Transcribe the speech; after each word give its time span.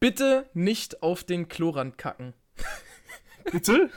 Bitte 0.00 0.46
nicht 0.54 1.02
auf 1.02 1.24
den 1.24 1.48
Klorand 1.48 1.98
kacken. 1.98 2.34
Bitte? 3.52 3.90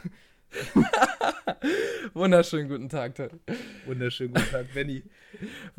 Wunderschönen 2.13 2.67
guten 2.67 2.89
Tag, 2.89 3.15
Till. 3.15 3.29
Wunderschönen 3.85 4.33
guten 4.33 4.49
Tag, 4.49 4.73
Benny. 4.73 5.03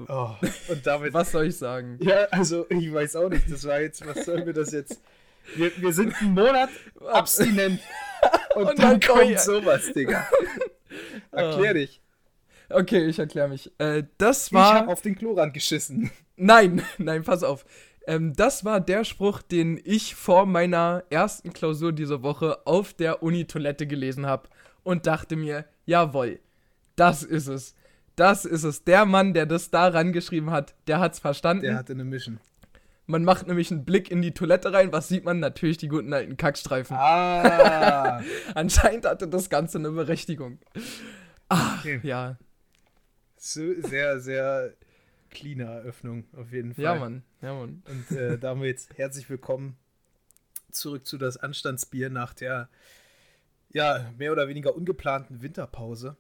Oh, 0.09 0.31
und 0.69 0.87
damit. 0.87 1.13
Was 1.13 1.33
soll 1.33 1.47
ich 1.47 1.57
sagen? 1.57 1.99
Ja, 2.01 2.25
also 2.31 2.67
ich 2.71 2.93
weiß 2.93 3.17
auch 3.17 3.29
nicht. 3.29 3.51
Das 3.51 3.67
war 3.67 3.81
jetzt, 3.81 4.07
was 4.07 4.25
sollen 4.25 4.47
wir 4.47 4.53
das 4.53 4.73
jetzt? 4.73 5.01
Wir, 5.57 5.73
wir 5.77 5.93
sind 5.93 6.15
einen 6.21 6.35
Monat 6.35 6.71
abstinent. 7.11 7.81
Und, 8.55 8.65
Und 8.69 8.79
dann, 8.79 8.91
dann 8.91 9.01
komm 9.01 9.19
kommt 9.21 9.31
ich- 9.31 9.39
sowas, 9.41 9.93
Digga. 9.95 10.29
Erklär 11.31 11.73
dich. 11.73 12.01
Okay, 12.69 13.07
ich 13.07 13.19
erkläre 13.19 13.49
mich. 13.49 13.73
Äh, 13.79 14.05
das 14.19 14.49
Ich 14.49 14.53
war. 14.53 14.75
hab 14.75 14.89
auf 14.89 15.01
den 15.01 15.17
Klorand 15.17 15.55
geschissen. 15.55 16.11
Nein, 16.37 16.83
nein, 16.99 17.23
pass 17.25 17.43
auf. 17.43 17.65
Ähm, 18.07 18.33
das 18.35 18.65
war 18.65 18.81
der 18.81 19.05
Spruch, 19.05 19.43
den 19.43 19.81
ich 19.85 20.15
vor 20.15 20.47
meiner 20.47 21.05
ersten 21.11 21.53
Klausur 21.53 21.93
diese 21.93 22.23
Woche 22.23 22.67
auf 22.67 22.95
der 22.95 23.23
Uni-Toilette 23.23 23.87
gelesen 23.87 24.27
habe 24.27 24.49
und 24.83 25.07
dachte 25.07 25.37
mir, 25.37 25.65
jawohl, 25.87 26.41
das 26.97 27.23
ist 27.23 27.47
es. 27.49 27.75
Das 28.17 28.45
ist 28.45 28.65
es. 28.65 28.85
Der 28.85 29.07
Mann, 29.07 29.33
der 29.35 29.47
das 29.47 29.71
da 29.71 29.89
rangeschrieben 29.89 30.51
hat, 30.51 30.75
der 30.87 31.01
hat's 31.01 31.19
verstanden. 31.19 31.63
Der 31.63 31.77
hatte 31.77 31.93
eine 31.93 32.05
Mission. 32.05 32.41
Man 33.07 33.25
macht 33.25 33.47
nämlich 33.47 33.71
einen 33.71 33.85
Blick 33.85 34.11
in 34.11 34.23
die 34.23 34.33
Toilette 34.33 34.73
rein. 34.73 34.93
Was 34.93 35.09
sieht 35.09 35.25
man? 35.25 35.41
Natürlich 35.41 35.79
die 35.79 35.89
guten 35.89 36.13
alten 36.13 36.37
Kackstreifen. 36.37 36.97
Ah. 36.97 38.21
Anscheinend 38.55 39.07
hatte 39.07 39.29
das 39.29 39.49
Ganze 39.51 39.79
eine 39.79 39.91
Berechtigung. 39.91 40.59
Ah, 41.49 41.77
Okay. 41.79 42.01
ja. 42.03 42.37
So, 43.37 43.63
sehr, 43.83 44.21
sehr 44.21 44.75
cleane 45.33 45.65
Eröffnung, 45.65 46.25
auf 46.37 46.53
jeden 46.53 46.75
Fall. 46.75 46.85
Ja, 46.85 46.95
Mann. 46.95 47.23
Ja, 47.41 47.55
Mann. 47.55 47.83
Und 47.89 48.17
äh, 48.17 48.39
damit 48.41 48.87
herzlich 48.97 49.29
willkommen 49.29 49.77
zurück 50.71 51.07
zu 51.07 51.19
das 51.19 51.37
Anstandsbier 51.37 52.11
nach 52.11 52.35
der 52.35 52.69
ja, 53.75 54.05
mehr 54.19 54.33
oder 54.33 54.49
weniger 54.49 54.77
ungeplanten 54.77 55.41
Winterpause. 55.43 56.17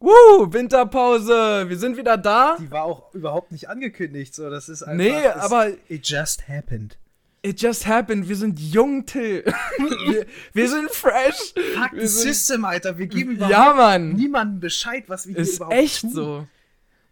Woo, 0.00 0.52
Winterpause. 0.52 1.68
Wir 1.68 1.78
sind 1.78 1.96
wieder 1.96 2.16
da. 2.16 2.56
Die 2.60 2.70
war 2.70 2.84
auch 2.84 3.14
überhaupt 3.14 3.52
nicht 3.52 3.68
angekündigt, 3.68 4.34
so 4.34 4.50
das 4.50 4.68
ist 4.68 4.82
einfach 4.82 4.96
Nee, 4.96 5.10
es- 5.24 5.36
aber 5.36 5.68
it 5.88 6.06
just 6.08 6.48
happened. 6.48 6.98
It 7.42 7.60
just 7.62 7.86
happened. 7.86 8.28
Wir 8.28 8.34
sind 8.34 8.58
jung, 8.58 9.06
Till. 9.06 9.44
wir, 9.78 10.26
wir 10.52 10.68
sind 10.68 10.90
fresh. 10.90 11.54
Fuck 11.74 11.92
Wir 11.92 12.08
sind- 12.08 12.32
System, 12.34 12.64
Alter, 12.64 12.98
wir 12.98 13.06
geben 13.06 13.32
überhaupt 13.32 13.52
Ja, 13.52 13.72
Mann. 13.74 14.12
niemandem 14.14 14.58
Bescheid, 14.60 15.04
was 15.08 15.26
wir 15.28 15.34
hier 15.34 15.42
Ist 15.42 15.56
überhaupt 15.56 15.74
echt 15.76 16.00
tun. 16.00 16.10
so. 16.12 16.46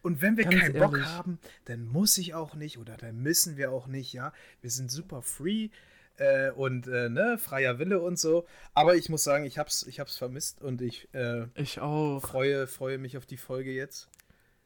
Und 0.06 0.22
wenn 0.22 0.36
wir 0.36 0.44
Ganz 0.44 0.56
keinen 0.60 0.72
Bock 0.78 0.92
ehrlich. 0.92 1.06
haben, 1.08 1.38
dann 1.64 1.84
muss 1.84 2.16
ich 2.16 2.32
auch 2.34 2.54
nicht 2.54 2.78
oder 2.78 2.96
dann 2.96 3.18
müssen 3.18 3.56
wir 3.56 3.72
auch 3.72 3.88
nicht, 3.88 4.12
ja. 4.12 4.32
Wir 4.60 4.70
sind 4.70 4.88
super 4.90 5.20
free 5.20 5.70
äh, 6.18 6.50
und 6.52 6.86
äh, 6.86 7.08
ne, 7.08 7.38
freier 7.38 7.80
Wille 7.80 8.00
und 8.00 8.16
so. 8.16 8.46
Aber 8.72 8.94
ich 8.94 9.08
muss 9.08 9.24
sagen, 9.24 9.44
ich 9.44 9.58
hab's, 9.58 9.82
ich 9.82 9.98
hab's 9.98 10.16
vermisst 10.16 10.62
und 10.62 10.80
ich 10.80 11.12
äh, 11.12 11.46
Ich 11.56 11.80
auch. 11.80 12.20
freue, 12.20 12.68
freue 12.68 12.98
mich 12.98 13.16
auf 13.16 13.26
die 13.26 13.36
Folge 13.36 13.72
jetzt. 13.72 14.08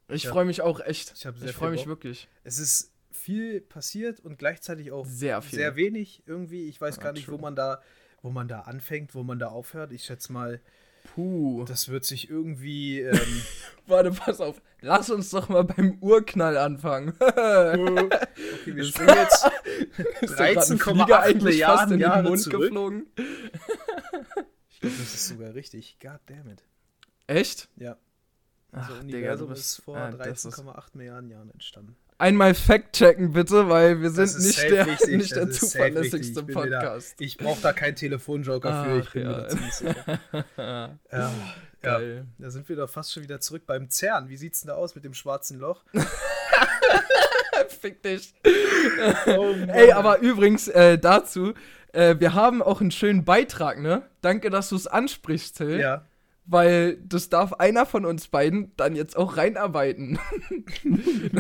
Ich 0.09 0.25
Ja. 0.25 0.31
freue 0.33 0.45
mich 0.45 0.61
auch 0.61 0.79
echt. 0.81 1.15
Ich 1.17 1.25
Ich 1.25 1.53
freue 1.53 1.71
mich 1.71 1.81
Bock. 1.83 1.89
wirklich. 1.89 2.29
Es 2.45 2.59
ist 2.59 2.93
viel 3.11 3.61
passiert 3.63 4.21
und 4.21 4.39
gleichzeitig 4.39 4.93
auch 4.93 5.07
Sehr 5.07 5.41
viel. 5.41 5.59
sehr 5.59 5.75
wenig 5.77 6.23
irgendwie. 6.27 6.69
Ich 6.69 6.81
weiß 6.81 6.97
Ja, 6.97 7.03
gar 7.03 7.13
nicht, 7.13 7.29
wo 7.29 7.33
true. 7.33 7.41
man 7.43 7.57
da, 7.57 7.81
wo 8.23 8.31
man 8.31 8.47
da 8.47 8.61
anfängt, 8.61 9.15
wo 9.15 9.23
man 9.23 9.39
da 9.39 9.49
aufhört. 9.49 9.93
Ich 9.93 10.05
schätze 10.05 10.33
mal, 10.33 10.61
Puh. 11.15 11.65
das 11.67 11.89
wird 11.89 12.05
sich 12.05 12.31
irgendwie. 12.31 13.01
Ähm, 13.01 13.43
Warte, 13.87 14.13
pass 14.13 14.41
auf. 14.41 14.63
Lass 14.83 15.11
uns 15.11 15.31
doch 15.31 15.49
mal 15.49 15.65
beim 15.65 15.99
Urknall 16.01 16.57
anfangen. 16.57 17.13
okay, 17.21 18.09
wir 18.65 18.85
springen 18.85 19.17
jetzt 19.17 19.45
Ist 20.23 20.39
da 20.39 20.53
grad 20.53 20.71
ein 20.71 20.79
13,8 20.79 20.83
Flieger 20.93 21.21
eigentlich 21.21 21.63
fast 21.63 21.89
Milliarden 21.89 21.93
in 21.95 21.99
den 21.99 22.01
Jahre 22.01 22.23
Mund 22.29 22.41
zurück. 22.41 22.61
geflogen. 22.63 23.07
Ich 24.71 24.81
glaube, 24.81 24.97
das 24.97 25.15
ist 25.15 25.27
sogar 25.29 25.55
richtig. 25.55 25.99
God 26.01 26.21
damn 26.27 26.49
it. 26.49 26.63
Echt? 27.27 27.69
Ja. 27.77 27.97
Ach, 28.73 28.89
Unser 28.91 29.03
Digga, 29.05 29.37
du 29.37 29.49
bist- 29.49 29.61
ist 29.79 29.85
vor 29.85 29.97
ah, 29.97 30.11
das 30.13 30.45
ist- 30.45 30.59
13,8 30.59 30.85
Milliarden 30.97 31.29
Jahren 31.31 31.51
entstanden. 31.51 31.97
Einmal 32.21 32.53
fact-checken 32.55 33.33
bitte, 33.33 33.71
weil 33.71 34.03
wir 34.03 34.11
sind 34.11 34.45
nicht 34.45 34.63
der, 34.63 34.87
nicht 34.87 35.35
der 35.35 35.47
das 35.47 35.59
zuverlässigste. 35.59 36.41
Ich 36.41 36.47
mir 36.47 36.53
da- 36.53 36.81
Podcast. 36.81 37.15
Ich 37.19 37.39
brauche 37.39 37.63
da 37.63 37.73
keinen 37.73 37.97
Telefonjoker 37.97 38.85
für, 38.85 38.99
ich 38.99 39.11
bin 39.11 39.23
mir 39.23 39.31
ja. 39.31 39.41
da 39.41 39.49
ziemlich 39.49 39.73
sicher. 39.73 40.21
Ja, 41.83 42.01
da 42.39 42.51
sind 42.51 42.69
wir 42.69 42.77
doch 42.77 42.91
fast 42.91 43.13
schon 43.13 43.23
wieder 43.23 43.41
zurück 43.41 43.63
beim 43.67 43.89
CERN. 43.89 44.29
Wie 44.29 44.37
sieht's 44.37 44.61
denn 44.61 44.69
da 44.69 44.75
aus 44.75 44.95
mit 44.95 45.05
dem 45.05 45.15
schwarzen 45.15 45.59
Loch? 45.59 45.83
Fick 47.81 48.03
dich. 48.03 48.35
Oh. 49.27 49.55
Ey, 49.69 49.93
aber 49.93 50.19
übrigens 50.19 50.69
äh, 50.69 50.99
dazu, 50.99 51.55
äh, 51.93 52.17
wir 52.19 52.35
haben 52.35 52.61
auch 52.61 52.83
einen 52.83 52.91
schönen 52.91 53.25
Beitrag, 53.25 53.81
ne? 53.81 54.03
Danke, 54.21 54.51
dass 54.51 54.69
du 54.69 54.77
es 54.77 54.87
ansprichst, 54.87 55.57
Till. 55.57 55.81
Ja, 55.81 56.05
Weil 56.53 56.97
das 57.05 57.29
darf 57.29 57.53
einer 57.55 57.87
von 57.87 58.05
uns 58.05 58.27
beiden 58.27 58.73
dann 58.77 58.97
jetzt 58.97 59.17
auch 59.17 59.37
reinarbeiten. 59.37 60.19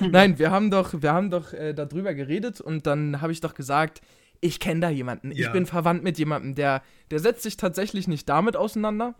Nein, 0.00 0.38
wir 0.38 0.52
haben 0.52 0.70
doch, 0.70 1.02
wir 1.02 1.12
haben 1.12 1.30
doch 1.30 1.52
äh, 1.52 1.74
darüber 1.74 2.14
geredet 2.14 2.60
und 2.60 2.86
dann 2.86 3.20
habe 3.20 3.32
ich 3.32 3.40
doch 3.40 3.54
gesagt, 3.54 4.02
ich 4.40 4.60
kenne 4.60 4.80
da 4.80 4.88
jemanden. 4.88 5.32
Ich 5.32 5.38
Ja. 5.38 5.50
bin 5.50 5.66
verwandt 5.66 6.04
mit 6.04 6.16
jemandem, 6.16 6.54
der, 6.54 6.82
der 7.10 7.18
setzt 7.18 7.42
sich 7.42 7.56
tatsächlich 7.56 8.06
nicht 8.08 8.28
damit 8.28 8.56
auseinander. 8.56 9.14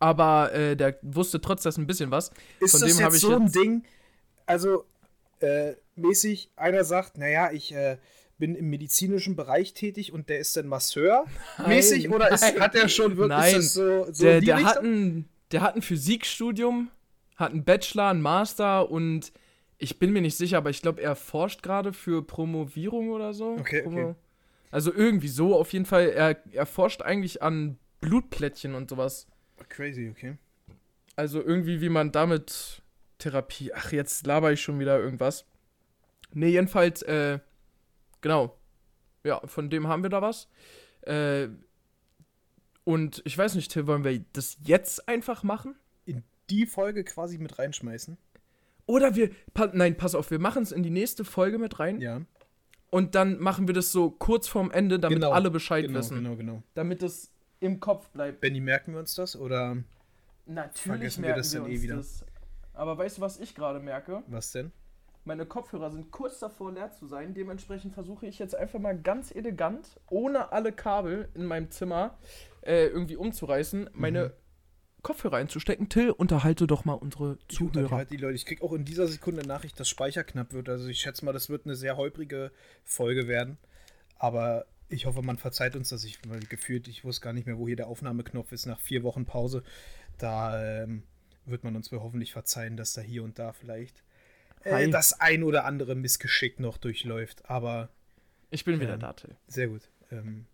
Aber 0.00 0.52
äh, 0.54 0.74
der 0.74 0.98
wusste 1.02 1.40
trotzdem 1.40 1.72
ein 1.84 1.86
bisschen 1.86 2.10
was. 2.10 2.30
ist 2.60 2.72
Von 2.72 2.80
das 2.80 2.88
dem 2.88 2.88
jetzt 2.88 3.02
habe 3.02 3.16
ich 3.16 3.22
so 3.22 3.36
ein 3.36 3.52
Ding, 3.52 3.84
also 4.46 4.84
äh, 5.40 5.74
mäßig, 5.96 6.50
einer 6.56 6.84
sagt, 6.84 7.18
naja, 7.18 7.50
ich 7.52 7.74
äh, 7.74 7.98
bin 8.38 8.54
im 8.54 8.70
medizinischen 8.70 9.36
Bereich 9.36 9.74
tätig 9.74 10.12
und 10.12 10.28
der 10.28 10.38
ist 10.38 10.56
dann 10.56 10.66
Masseur 10.66 11.26
mäßig 11.66 12.10
oder 12.10 12.30
ist, 12.30 12.42
nein. 12.42 12.60
hat 12.60 12.74
er 12.74 12.88
schon 12.88 13.16
wirklich 13.16 13.38
Nein. 13.38 13.54
das 13.54 13.74
so, 13.74 14.06
so 14.12 14.24
der, 14.24 14.40
die 14.40 14.46
der, 14.46 14.64
hat 14.64 14.78
ein, 14.78 15.28
der 15.52 15.60
hat 15.62 15.76
ein 15.76 15.82
Physikstudium, 15.82 16.90
hat 17.36 17.52
einen 17.52 17.64
Bachelor, 17.64 18.08
einen 18.08 18.22
Master 18.22 18.90
und 18.90 19.32
ich 19.78 19.98
bin 19.98 20.12
mir 20.12 20.22
nicht 20.22 20.36
sicher, 20.36 20.58
aber 20.58 20.70
ich 20.70 20.82
glaube, 20.82 21.02
er 21.02 21.16
forscht 21.16 21.62
gerade 21.62 21.92
für 21.92 22.24
Promovierung 22.24 23.10
oder 23.10 23.34
so. 23.34 23.56
Okay, 23.58 23.84
okay. 23.84 24.14
Also 24.70 24.92
irgendwie 24.92 25.28
so, 25.28 25.56
auf 25.56 25.72
jeden 25.72 25.84
Fall. 25.84 26.08
Er, 26.08 26.36
er 26.52 26.66
forscht 26.66 27.02
eigentlich 27.02 27.42
an 27.42 27.78
Blutplättchen 28.00 28.74
und 28.74 28.90
sowas. 28.90 29.26
Crazy, 29.68 30.10
okay. 30.10 30.36
Also 31.16 31.40
irgendwie, 31.40 31.80
wie 31.80 31.88
man 31.88 32.10
damit 32.10 32.82
Therapie. 33.18 33.72
Ach, 33.72 33.92
jetzt 33.92 34.26
laber 34.26 34.52
ich 34.52 34.60
schon 34.60 34.80
wieder 34.80 34.98
irgendwas. 34.98 35.44
Nee, 36.32 36.48
jedenfalls, 36.48 37.02
äh, 37.02 37.38
genau. 38.24 38.56
Ja, 39.22 39.40
von 39.46 39.70
dem 39.70 39.86
haben 39.86 40.02
wir 40.02 40.10
da 40.10 40.20
was. 40.22 40.48
Äh, 41.02 41.48
und 42.84 43.22
ich 43.24 43.36
weiß 43.38 43.54
nicht, 43.54 43.70
Till, 43.70 43.86
wollen 43.86 44.02
wir 44.04 44.24
das 44.32 44.56
jetzt 44.64 45.08
einfach 45.08 45.42
machen? 45.42 45.76
In 46.04 46.22
die 46.50 46.66
Folge 46.66 47.04
quasi 47.04 47.38
mit 47.38 47.58
reinschmeißen. 47.58 48.18
Oder 48.86 49.14
wir, 49.14 49.30
pa 49.54 49.70
nein, 49.72 49.96
pass 49.96 50.14
auf, 50.14 50.30
wir 50.30 50.38
machen 50.38 50.62
es 50.62 50.72
in 50.72 50.82
die 50.82 50.90
nächste 50.90 51.24
Folge 51.24 51.58
mit 51.58 51.78
rein 51.80 52.00
Ja, 52.00 52.20
und 52.90 53.14
dann 53.14 53.38
machen 53.40 53.66
wir 53.66 53.74
das 53.74 53.90
so 53.92 54.10
kurz 54.10 54.46
vorm 54.46 54.70
Ende, 54.70 54.98
damit 55.00 55.16
Genau, 55.16 55.32
alle 55.32 55.50
Bescheid 55.50 55.86
genau, 55.86 55.98
wissen. 55.98 56.16
genau, 56.16 56.36
genau. 56.36 56.62
Damit 56.74 57.02
es 57.02 57.32
im 57.60 57.80
Kopf 57.80 58.08
bleibt. 58.10 58.40
Benny, 58.40 58.60
merken 58.60 58.92
wir 58.92 59.00
uns 59.00 59.14
das 59.14 59.36
oder 59.36 59.78
Natürlich 60.46 60.80
Vergessen 60.82 61.22
wir 61.22 61.28
merken 61.28 61.40
das 61.40 61.52
wir 61.54 61.60
dann 61.62 61.70
eh 61.70 61.82
wieder. 61.82 61.96
das. 61.96 62.24
Aber 62.74 62.98
weißt 62.98 63.16
du, 63.18 63.22
was 63.22 63.40
ich 63.40 63.54
gerade 63.54 63.80
merke? 63.80 64.22
was 64.26 64.52
denn? 64.52 64.70
Meine 65.24 65.46
Kopfhörer 65.46 65.90
sind 65.90 66.10
kurz 66.10 66.38
davor 66.38 66.72
leer 66.72 66.92
zu 66.92 67.06
sein. 67.06 67.32
Dementsprechend 67.34 67.94
versuche 67.94 68.26
ich 68.26 68.38
jetzt 68.38 68.54
einfach 68.54 68.78
mal 68.78 68.98
ganz 68.98 69.30
elegant, 69.34 69.98
ohne 70.10 70.52
alle 70.52 70.70
Kabel 70.72 71.28
in 71.34 71.46
meinem 71.46 71.70
Zimmer 71.70 72.18
äh, 72.62 72.86
irgendwie 72.86 73.16
umzureißen, 73.16 73.90
meine 73.94 74.26
Mhm. 74.28 74.32
Kopfhörer 75.02 75.36
einzustecken. 75.36 75.90
Till, 75.90 76.10
unterhalte 76.10 76.66
doch 76.66 76.84
mal 76.86 76.94
unsere 76.94 77.38
Ich 77.50 77.56
Zuhörer. 77.58 77.78
unterhalte 77.84 78.16
die 78.16 78.22
Leute. 78.22 78.34
Ich 78.36 78.46
krieg 78.46 78.62
auch 78.62 78.72
in 78.72 78.84
dieser 78.86 79.06
Sekunde 79.06 79.40
eine 79.42 79.48
Nachricht, 79.48 79.78
dass 79.78 79.86
Speicher 79.88 80.24
knapp 80.24 80.52
wird. 80.54 80.68
Also 80.70 80.88
ich 80.88 80.98
schätze 80.98 81.24
mal, 81.26 81.32
das 81.32 81.50
wird 81.50 81.66
eine 81.66 81.74
sehr 81.74 81.96
holprige 81.98 82.52
Folge 82.84 83.28
werden. 83.28 83.58
Aber 84.18 84.64
ich 84.88 85.04
hoffe, 85.06 85.20
man 85.22 85.36
verzeiht 85.36 85.76
uns, 85.76 85.90
dass 85.90 86.04
ich 86.04 86.20
gefühlt, 86.48 86.88
ich 86.88 87.04
wusste 87.04 87.22
gar 87.22 87.32
nicht 87.34 87.46
mehr, 87.46 87.58
wo 87.58 87.66
hier 87.66 87.76
der 87.76 87.88
Aufnahmeknopf 87.88 88.52
ist 88.52 88.64
nach 88.64 88.80
vier 88.80 89.02
Wochen 89.02 89.26
Pause. 89.26 89.62
Da 90.16 90.82
ähm, 90.84 91.02
wird 91.44 91.64
man 91.64 91.76
uns 91.76 91.92
wohl 91.92 92.00
hoffentlich 92.00 92.32
verzeihen, 92.32 92.78
dass 92.78 92.94
da 92.94 93.02
hier 93.02 93.24
und 93.24 93.38
da 93.38 93.52
vielleicht 93.52 94.02
äh, 94.64 94.88
das 94.90 95.20
ein 95.20 95.42
oder 95.42 95.64
andere 95.64 95.94
Missgeschick 95.94 96.60
noch 96.60 96.76
durchläuft. 96.78 97.48
Aber 97.48 97.88
Ich 98.50 98.64
bin 98.64 98.80
wieder 98.80 98.90
Ja. 98.92 98.96
da, 98.98 99.12
Till. 99.12 99.36
sehr 99.46 99.68
gut. 99.68 99.82
Ähm, 100.10 100.46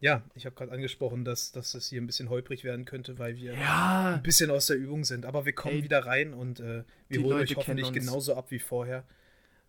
ja, 0.00 0.22
ich 0.34 0.46
habe 0.46 0.54
gerade 0.54 0.70
angesprochen, 0.70 1.24
dass, 1.24 1.50
dass 1.50 1.74
es 1.74 1.88
hier 1.88 2.00
ein 2.00 2.06
bisschen 2.06 2.28
holprig 2.28 2.62
werden 2.62 2.84
könnte, 2.84 3.18
weil 3.18 3.36
wir 3.36 3.54
Ja, 3.54 4.14
ein 4.14 4.22
bisschen 4.22 4.50
aus 4.50 4.66
der 4.66 4.76
Übung 4.76 5.02
sind. 5.04 5.26
Aber 5.26 5.44
wir 5.44 5.52
kommen 5.52 5.74
Ey, 5.76 5.82
wieder 5.82 6.06
rein 6.06 6.32
und 6.34 6.60
äh, 6.60 6.84
wir 7.08 7.20
holen 7.20 7.30
Leute 7.30 7.52
euch 7.52 7.56
hoffentlich 7.56 7.92
genauso 7.92 8.36
ab 8.36 8.50
wie 8.50 8.60
vorher. 8.60 9.04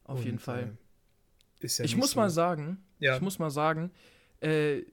auf 0.03 0.19
Und, 0.19 0.25
jeden 0.25 0.39
Fall. 0.39 0.75
Äh, 1.61 1.65
ist 1.65 1.79
ja 1.79 1.85
ich 1.85 1.95
muss 1.97 2.11
so- 2.11 2.19
mal 2.19 2.29
sagen, 2.29 2.83
Ja. 2.99 3.15
ich 3.15 3.21
muss 3.21 3.39
mal 3.39 3.49
sagen, 3.49 3.91
äh, 4.41 4.83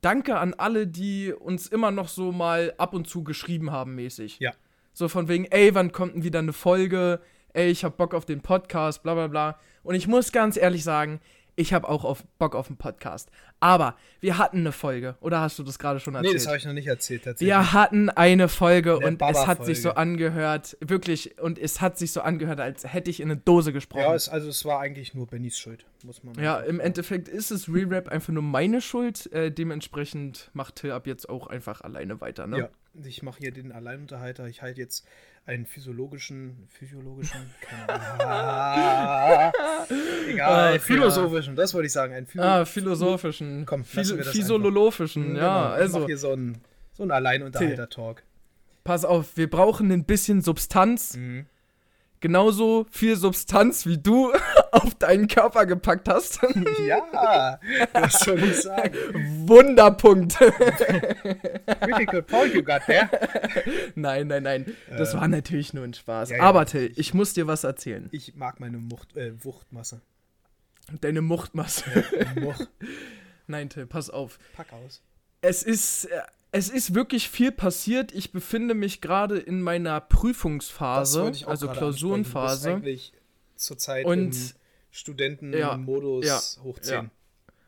danke 0.00 0.36
an 0.38 0.54
alle, 0.54 0.86
die 0.86 1.32
uns 1.32 1.66
immer 1.68 1.90
noch 1.92 2.08
so 2.08 2.32
mal 2.32 2.74
ab 2.76 2.92
und 2.92 3.08
zu 3.08 3.22
geschrieben 3.24 3.70
haben, 3.70 3.94
mäßig. 3.94 4.38
Ja. 4.40 4.52
So 4.92 5.08
von 5.08 5.28
wegen, 5.28 5.44
ey, 5.46 5.74
wann 5.74 5.92
kommt 5.92 6.14
denn 6.16 6.24
wieder 6.24 6.40
eine 6.40 6.52
Folge? 6.52 7.20
Ey, 7.52 7.70
ich 7.70 7.84
hab 7.84 7.96
Bock 7.96 8.14
auf 8.14 8.24
den 8.24 8.40
Podcast, 8.40 9.02
bla 9.02 9.14
bla 9.14 9.26
bla. 9.26 9.58
Und 9.82 9.94
ich 9.94 10.06
muss 10.06 10.32
ganz 10.32 10.56
ehrlich 10.56 10.84
sagen, 10.84 11.20
ich 11.56 11.72
habe 11.72 11.88
auch 11.88 12.04
auf 12.04 12.24
Bock 12.38 12.54
auf 12.54 12.68
einen 12.68 12.76
Podcast. 12.76 13.30
Aber 13.58 13.96
wir 14.20 14.38
hatten 14.38 14.58
eine 14.58 14.72
Folge, 14.72 15.16
oder 15.20 15.40
hast 15.40 15.58
du 15.58 15.62
das 15.62 15.78
gerade 15.78 16.00
schon 16.00 16.14
erzählt? 16.14 16.32
Nee, 16.32 16.38
das 16.38 16.46
habe 16.46 16.56
ich 16.56 16.64
noch 16.64 16.72
nicht 16.72 16.86
erzählt 16.86 17.24
tatsächlich. 17.24 17.48
Wir 17.48 17.72
hatten 17.72 18.08
eine 18.08 18.48
Folge 18.48 18.96
Eine 18.96 19.06
und 19.06 19.22
es 19.22 19.46
hat 19.46 19.64
sich 19.66 19.82
so 19.82 19.90
angehört, 19.90 20.76
wirklich, 20.80 21.38
und 21.40 21.58
es 21.58 21.80
hat 21.80 21.98
sich 21.98 22.12
so 22.12 22.22
angehört, 22.22 22.60
als 22.60 22.90
hätte 22.90 23.10
ich 23.10 23.20
in 23.20 23.30
eine 23.30 23.40
Dose 23.40 23.72
gesprochen. 23.72 24.02
ja, 24.02 24.14
es, 24.14 24.28
also 24.28 24.48
es 24.48 24.64
war 24.64 24.80
eigentlich 24.80 25.14
nur 25.14 25.26
Bennys 25.26 25.58
Schuld, 25.58 25.84
muss 26.04 26.22
man 26.22 26.34
Ja, 26.42 26.58
im. 26.60 26.80
Endeffekt 26.80 27.28
ist 27.28 27.50
es 27.50 27.68
Re-Rap 27.68 28.08
einfach 28.08 28.32
nur 28.32 28.42
meine 28.42 28.80
Schuld. 28.80 29.30
Äh, 29.32 29.50
dementsprechend 29.52 30.50
macht 30.52 30.76
Till 30.76 30.92
ab 30.92 31.06
jetzt 31.06 31.28
auch 31.28 31.46
einfach 31.46 31.80
alleine 31.82 32.20
weiter, 32.20 32.46
ne? 32.46 32.58
Ja, 32.58 32.68
ich 33.04 33.22
mache 33.22 33.38
hier 33.40 33.52
den 33.52 33.72
Alleinunterhalter. 33.72 34.46
Ich 34.48 34.62
halte 34.62 34.80
jetzt 34.80 35.06
einen 35.46 35.66
physiologischen, 35.66 36.66
physiologischen. 36.68 37.50
Ah, 37.88 39.52
egal, 40.28 40.74
ja. 40.74 40.78
philosophischen, 40.78 41.56
das 41.56 41.74
wollte 41.74 41.86
ich 41.86 41.92
sagen. 41.92 42.14
Ein 42.14 42.26
Philo 42.26 42.44
Ah, 42.44 42.64
philosophischen. 42.64 43.66
Komm, 43.66 43.84
Phys 43.84 43.96
lassen 43.96 44.16
wir 44.18 44.24
das 44.24 44.32
physiologischischen, 44.32 45.34
Genau, 45.34 45.40
ja. 45.40 45.74
ich 45.74 45.92
mach 45.92 45.94
Also, 45.96 46.06
hier 46.06 46.18
so 46.18 46.32
einen, 46.32 46.58
so 46.92 47.02
einen 47.02 47.12
Alleinunterhalter-Talk. 47.12 48.22
pass 48.84 49.04
auf, 49.04 49.36
wir 49.36 49.48
brauchen 49.50 49.90
ein 49.90 50.04
bisschen 50.04 50.40
Substanz. 50.42 51.16
Mhm. 51.16 51.46
Genauso 52.20 52.86
viel 52.90 53.16
Substanz, 53.16 53.86
wie 53.86 53.96
du 53.96 54.30
auf 54.72 54.94
deinen 54.96 55.26
Körper 55.26 55.64
gepackt 55.66 56.08
hast. 56.08 56.40
Ja, 56.86 57.58
was 57.92 58.20
soll 58.20 58.42
ich 58.42 58.62
sagen? 58.62 58.94
Wunderpunkt. 59.46 60.36
Critical 61.80 62.22
point 62.22 62.54
you 62.54 62.62
got 62.62 62.82
there. 62.86 63.08
nein, 63.94 64.26
nein, 64.28 64.42
nein. 64.42 64.76
Das 64.96 65.14
Ähm, 65.14 65.20
war 65.20 65.28
natürlich 65.28 65.72
nur 65.74 65.84
ein 65.84 65.94
Spaß. 65.94 66.30
ja, 66.30 66.36
ja, 66.38 66.42
Aber 66.42 66.66
Till, 66.66 66.92
ich 66.96 67.14
muss 67.14 67.32
dir 67.34 67.46
was 67.46 67.64
erzählen. 67.64 68.08
Ich 68.12 68.34
mag 68.36 68.60
meine 68.60 68.78
Mucht, 68.78 69.16
äh, 69.16 69.32
Wuchtmasse. 69.44 70.00
Deine 71.00 71.20
Muchtmasse. 71.22 71.84
Mucht. 72.40 72.68
nein, 73.46 73.68
Till, 73.68 73.86
pass 73.86 74.10
auf. 74.10 74.38
Pack 74.54 74.72
aus. 74.72 75.02
Es 75.42 75.62
ist, 75.62 76.06
äh, 76.06 76.20
es 76.52 76.68
ist 76.68 76.94
wirklich 76.94 77.28
viel 77.28 77.52
passiert. 77.52 78.12
Ich 78.12 78.32
befinde 78.32 78.74
mich 78.74 79.00
gerade 79.00 79.38
in 79.38 79.62
meiner 79.62 80.00
Prüfungsphase, 80.00 81.22
also 81.22 81.28
ansprechen. 81.28 81.60
Du 81.60 81.66
bist 81.68 81.78
Klausurenphase. 81.78 82.82
zurzeit 83.56 84.04
Und- 84.06 84.34
im 84.34 84.50
Studentenmodus 84.90 86.26
Ja, 86.26 86.40
hoch 86.62 86.76
ja. 86.78 86.82
10. 86.82 87.10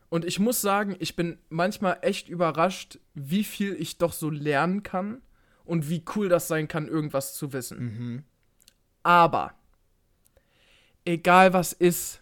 Und 0.09 0.25
ich 0.25 0.39
muss 0.39 0.61
sagen, 0.61 0.97
ich 0.99 1.17
bin 1.17 1.39
manchmal 1.49 1.99
echt 2.03 2.29
überrascht, 2.29 2.99
wie 3.15 3.45
viel 3.45 3.75
ich 3.75 3.99
doch 3.99 4.13
so 4.13 4.29
lernen 4.29 4.83
kann 4.83 5.23
und 5.65 5.89
wie 5.89 6.05
cool 6.15 6.29
das 6.29 6.49
sein 6.49 6.69
kann, 6.69 6.87
irgendwas 6.89 7.35
zu 7.35 7.53
wissen. 7.53 7.79
Mhm. 7.79 8.25
Aber, 9.05 9.55
egal 11.05 11.53
was 11.53 11.73
ist, 11.73 12.21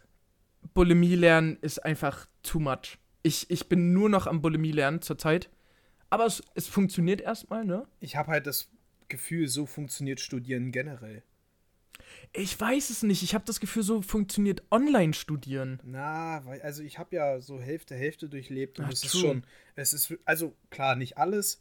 Bulimie 0.75 1.15
lernen 1.17 1.57
ist 1.63 1.79
einfach 1.85 2.27
too 2.43 2.61
much. 2.61 2.99
Ich, 3.23 3.51
ich 3.51 3.69
bin 3.69 3.93
nur 3.93 4.09
noch 4.09 4.27
am 4.27 4.41
Bulimie 4.41 4.73
lernen 4.73 5.03
zurzeit. 5.03 5.51
Aber 6.11 6.27
es, 6.27 6.43
es 6.55 6.67
funktioniert 6.67 7.21
erstmal, 7.21 7.65
ne? 7.65 7.87
Ich 8.01 8.17
habe 8.17 8.33
halt 8.33 8.47
das 8.47 8.69
Gefühl, 9.09 9.49
so 9.49 9.67
funktioniert 9.67 10.21
Studieren 10.21 10.73
generell. 10.73 11.23
Ich 12.33 12.59
weiß 12.59 12.91
es 12.91 13.03
nicht. 13.03 13.23
Ich 13.23 13.35
habe 13.35 13.45
das 13.45 13.61
Gefühl, 13.61 13.83
so 13.83 14.03
funktioniert 14.03 14.63
Online-Studieren. 14.71 15.81
Na, 15.85 16.45
weil, 16.45 16.61
also 16.63 16.83
ich 16.83 16.99
habe 16.99 17.15
ja 17.17 17.41
so 17.41 17.61
Hälfte, 17.61 17.95
Hälfte 17.95 18.29
durchlebt 18.29 18.79
und 18.79 18.87
Ach, 18.87 18.93
es 18.93 19.05
ist 19.05 19.13
true. 19.13 19.21
schon, 19.21 19.47
es 19.77 19.93
ist, 19.93 20.15
also 20.25 20.55
klar, 20.71 20.97
nicht 20.97 21.19
alles, 21.19 21.61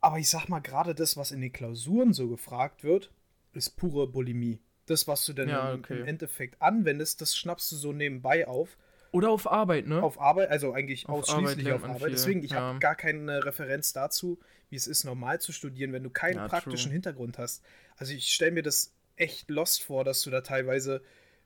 aber 0.00 0.18
ich 0.18 0.28
sag 0.28 0.48
mal, 0.48 0.60
gerade 0.60 0.94
das, 0.94 1.16
was 1.16 1.32
in 1.32 1.40
den 1.40 1.52
Klausuren 1.52 2.12
so 2.12 2.28
gefragt 2.28 2.84
wird, 2.84 3.10
ist 3.52 3.70
pure 3.76 4.06
Bulimie. 4.06 4.60
Das, 4.86 5.08
was 5.08 5.24
du 5.24 5.32
dann 5.32 5.48
Ja, 5.48 5.72
okay. 5.72 6.00
im 6.00 6.06
Endeffekt 6.06 6.60
anwendest, 6.60 7.20
das 7.20 7.36
schnappst 7.36 7.72
du 7.72 7.76
so 7.76 7.92
nebenbei 7.92 8.46
auf. 8.46 8.76
Oder 9.14 9.30
auf 9.30 9.50
Arbeit, 9.50 9.86
ne? 9.86 10.02
Auf 10.02 10.20
Arbeit, 10.20 10.50
also 10.50 10.72
eigentlich 10.72 11.08
Auf 11.08 11.28
ausschließlich 11.28 11.66
Arbeit 11.68 11.72
auf 11.74 11.84
Arbeit. 11.84 12.02
viel, 12.02 12.10
Deswegen, 12.10 12.42
ich 12.42 12.50
ja. 12.50 12.60
habe 12.60 12.78
gar 12.80 12.96
keine 12.96 13.44
Referenz 13.44 13.92
dazu, 13.92 14.38
wie 14.70 14.76
es 14.76 14.86
ist, 14.86 15.04
normal 15.04 15.40
zu 15.40 15.52
studieren, 15.52 15.92
wenn 15.92 16.02
du 16.02 16.10
keinen 16.10 16.36
Ja, 16.36 16.48
praktischen 16.48 16.88
true. 16.90 16.92
Hintergrund 16.94 17.38
hast. 17.38 17.62
Also 17.96 18.12
ich 18.12 18.26
stelle 18.34 18.50
mir 18.50 18.62
das 18.64 18.92
echt 19.16 19.48
lost 19.48 19.82
vor, 19.84 20.04
dass 20.04 20.22
du 20.22 20.30
da 20.30 20.40
teilweise. 20.40 21.00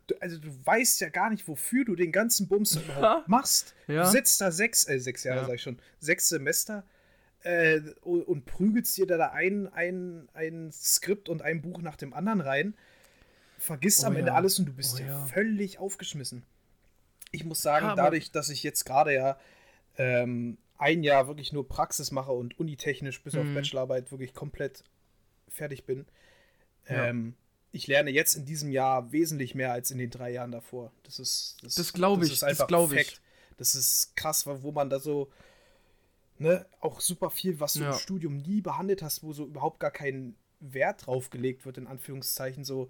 Du, 0.07 0.15
also 0.21 0.39
du 0.39 0.49
weißt 0.65 1.03
ja 1.03 1.11
gar 1.11 1.29
nicht, 1.29 1.47
wofür 1.47 1.85
du 1.85 1.95
den 1.95 2.11
ganzen 2.11 2.49
Bums 2.49 2.71
da 2.71 2.81
überhaupt 2.99 3.29
machst. 3.29 3.75
Ja. 3.87 4.05
Du 4.05 4.09
sitzt 4.11 4.41
da 4.41 4.51
sechs, 4.51 4.89
äh, 4.89 4.99
sechs 4.99 5.23
Jahre, 5.25 5.41
Ja. 5.43 5.47
sag 5.47 5.55
ich 5.57 5.63
schon, 5.63 5.79
sechs 6.01 6.29
Semester 6.31 6.85
äh, 7.43 7.81
und, 8.01 8.23
und 8.23 8.45
prügelst 8.47 8.97
dir 8.97 9.07
da 9.07 9.29
ein, 9.33 9.71
ein, 9.75 10.29
ein 10.33 10.73
Skript 10.73 11.29
und 11.29 11.43
ein 11.43 11.61
Buch 11.61 11.83
nach 11.83 11.97
dem 11.97 12.15
anderen 12.15 12.41
rein. 12.41 12.75
Vergisst 13.59 14.05
Oh 14.05 14.07
am 14.07 14.17
Ende 14.17 14.29
ja. 14.31 14.35
alles 14.37 14.59
und 14.59 14.65
du 14.67 14.73
bist 14.73 14.95
Oh 14.97 15.01
ja, 15.01 15.07
ja. 15.09 15.27
völlig 15.27 15.79
aufgeschmissen. 15.79 16.45
Ich 17.31 17.45
muss 17.45 17.61
sagen, 17.63 17.87
aber- 17.87 18.03
dadurch, 18.03 18.31
dass 18.33 18.49
ich 18.49 18.63
jetzt 18.63 18.85
gerade 18.85 19.15
ja 19.15 19.39
ähm, 19.97 20.59
ein 20.79 21.03
Jahr 21.03 21.27
wirklich 21.27 21.53
nur 21.53 21.67
Praxis 21.69 22.13
mache 22.13 22.31
und 22.33 22.59
unitechnisch 22.59 23.23
bis 23.23 23.35
auf 23.35 23.45
Mhm. 23.45 23.55
Bachelorarbeit 23.55 24.13
wirklich 24.13 24.33
komplett 24.33 24.85
fertig 25.49 25.85
bin, 25.85 26.07
Ja. 26.89 27.07
ähm, 27.07 27.35
ich 27.73 27.87
lerne 27.89 28.11
jetzt 28.11 28.35
in 28.35 28.45
diesem 28.47 28.71
Jahr 28.71 29.11
wesentlich 29.13 29.55
mehr 29.57 29.73
als 29.73 29.91
in 29.91 29.99
den 29.99 30.11
drei 30.11 30.31
Jahren 30.31 30.53
davor. 30.53 30.93
Das 31.03 31.19
ist 31.19 31.57
Das 31.63 31.93
glaub 31.93 32.23
ich, 32.23 32.33
ist 32.33 32.43
das 32.43 32.49
einfach 32.51 32.69
glaub 32.69 32.93
ich. 32.93 33.19
Das 33.57 33.75
ist 33.75 34.15
krass, 34.17 34.47
wo 34.47 34.71
man 34.71 34.89
da 34.89 35.01
so 35.01 35.31
ne, 36.39 36.65
auch 36.81 37.01
super 37.01 37.31
viel, 37.31 37.59
was 37.59 37.73
du 37.73 37.81
Ja. 37.81 37.91
im 37.93 37.99
Studium 37.99 38.37
nie 38.37 38.61
behandelt 38.61 39.03
hast, 39.03 39.25
wo 39.25 39.33
so 39.33 39.45
überhaupt 39.47 39.81
gar 39.81 39.91
kein 39.91 40.37
Wert 40.61 41.07
drauf 41.07 41.31
gelegt 41.31 41.67
wird, 41.67 41.79
in 41.79 41.89
Anführungszeichen, 41.89 42.63
so 42.65 42.89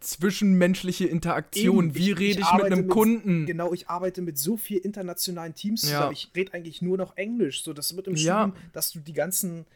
Zwischenmenschliche 0.00 1.06
Interaktion. 1.06 1.86
Eben, 1.86 1.94
Wie 1.94 2.12
rede 2.12 2.40
ich 2.40 2.46
ich, 2.46 2.52
mit 2.54 2.64
einem 2.64 2.80
mit- 2.80 2.90
Kunden? 2.90 3.46
Genau, 3.46 3.72
ich 3.72 3.88
arbeite 3.88 4.22
mit 4.22 4.38
so 4.38 4.56
vielen 4.56 4.82
internationalen 4.82 5.54
Teams 5.54 5.82
Ja. 5.82 5.88
zusammen. 5.98 6.12
Ich 6.12 6.30
rede 6.34 6.54
eigentlich 6.54 6.80
nur 6.82 6.96
noch 6.96 7.16
Englisch. 7.16 7.62
So, 7.62 7.72
das 7.72 7.94
wird 7.96 8.08
im 8.08 8.16
Ja. 8.16 8.44
Studium, 8.48 8.70
dass 8.72 8.90
du 8.92 9.00
die 9.00 9.12
ganzen 9.12 9.66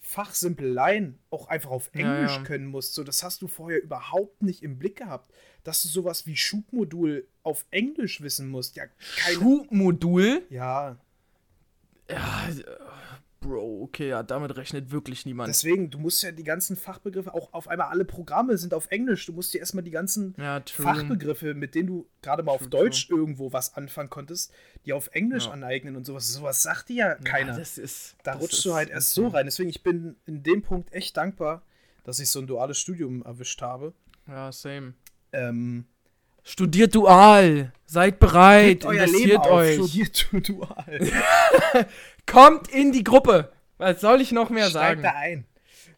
Fachsimpeleien 0.00 1.18
auch 1.30 1.48
einfach 1.48 1.70
auf 1.70 1.90
Ja, 1.94 2.00
Englisch 2.16 2.36
ja. 2.36 2.42
können 2.42 2.66
musst. 2.66 2.94
So, 2.94 3.04
das 3.04 3.22
hast 3.22 3.42
du 3.42 3.48
vorher 3.48 3.82
überhaupt 3.82 4.42
nicht 4.42 4.62
im 4.62 4.78
Blick 4.78 4.96
gehabt. 4.96 5.30
Dass 5.64 5.82
du 5.82 5.88
sowas 5.88 6.26
wie 6.26 6.36
Schubmodul 6.36 7.26
auf 7.42 7.66
Englisch 7.70 8.20
wissen 8.22 8.48
musst. 8.48 8.76
Ja, 8.76 8.84
keine. 9.18 9.34
Schubmodul? 9.34 10.42
ja, 10.48 10.96
Ja, 12.08 12.48
Bro, 13.46 13.82
okay, 13.82 14.08
ja, 14.08 14.22
damit 14.22 14.56
rechnet 14.56 14.90
wirklich 14.90 15.24
niemand. 15.26 15.48
deswegen, 15.48 15.90
du 15.90 15.98
musst 15.98 16.22
ja 16.22 16.32
die 16.32 16.44
ganzen 16.44 16.76
Fachbegriffe, 16.76 17.32
auch 17.32 17.52
auf 17.52 17.68
einmal 17.68 17.88
alle 17.88 18.04
Programme 18.04 18.58
sind 18.58 18.74
auf 18.74 18.88
Englisch. 18.90 19.26
Du 19.26 19.32
musst 19.32 19.54
dir 19.54 19.58
erstmal 19.58 19.84
die 19.84 19.90
ganzen 19.90 20.34
ja, 20.38 20.60
true. 20.60 20.84
Fachbegriffe, 20.84 21.54
mit 21.54 21.74
denen 21.74 21.86
du 21.88 22.06
gerade 22.22 22.42
mal 22.42 22.52
auf 22.52 22.60
True, 22.62 22.70
Deutsch 22.70 23.08
irgendwo 23.10 23.52
was 23.52 23.74
anfangen 23.74 24.10
konntest, 24.10 24.52
die 24.84 24.92
auf 24.92 25.08
Englisch 25.12 25.46
Ja. 25.46 25.52
aneignen 25.52 25.96
und 25.96 26.04
sowas. 26.04 26.32
Sowas 26.32 26.62
sagt 26.62 26.88
dir 26.88 26.96
ja 26.96 27.14
keiner. 27.14 27.56
Das 27.56 27.78
ist, 27.78 28.16
da 28.24 28.32
das 28.32 28.42
rutschst 28.42 28.58
ist 28.58 28.66
du 28.66 28.74
halt 28.74 28.90
erst 28.90 29.12
so 29.14 29.28
rein. 29.28 29.46
Deswegen, 29.46 29.68
ich 29.70 29.82
bin 29.82 30.16
in 30.26 30.42
dem 30.42 30.62
Punkt 30.62 30.92
echt 30.92 31.16
dankbar, 31.16 31.62
dass 32.04 32.18
ich 32.20 32.30
so 32.30 32.40
ein 32.40 32.46
duales 32.46 32.78
Studium 32.78 33.22
erwischt 33.22 33.62
habe. 33.62 33.92
Ja, 34.26 34.50
same. 34.52 34.94
Ähm, 35.32 35.86
Studiert 36.48 36.94
dual. 36.94 37.72
Seid 37.86 38.20
bereit. 38.20 38.84
Leben 38.84 38.94
Investiert 38.94 39.46
euch. 39.46 39.74
studiert 39.74 40.28
du 40.30 40.40
dual. 40.40 41.00
Kommt 42.26 42.68
in 42.68 42.92
die 42.92 43.02
Gruppe. 43.04 43.52
Was 43.78 44.00
soll 44.00 44.20
ich 44.20 44.30
noch 44.30 44.48
mehr 44.48 44.70
Steig 44.70 45.00
sagen? 45.00 45.02
da 45.02 45.10
ein. 45.10 45.44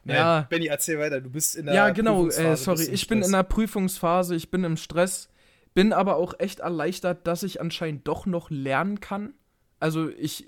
Nein, 0.05 0.17
Ja. 0.17 0.47
Benny, 0.49 0.67
erzähl 0.67 0.99
weiter. 0.99 1.21
Du 1.21 1.29
bist 1.31 1.55
in 1.55 1.67
der 1.67 1.75
Ja, 1.75 1.91
genau. 1.91 2.23
Prüfungsphase, 2.25 2.49
Äh, 2.53 2.57
sorry, 2.57 2.85
ich 2.95 3.07
bin 3.09 3.23
in 3.23 3.33
der 3.33 3.43
Prüfungsphase, 3.43 4.35
ich 4.37 4.51
bin 4.51 4.65
im 4.65 4.77
Stress, 4.79 5.29
bin 5.75 5.93
aber 5.93 6.17
auch 6.17 6.33
echt 6.39 6.61
erleichtert, 6.61 7.27
dass 7.27 7.43
ich 7.43 7.61
anscheinend 7.61 8.09
doch 8.09 8.25
noch 8.25 8.49
lernen 8.51 9.01
kann. 9.01 9.35
Also 9.81 10.09
ich 10.09 10.47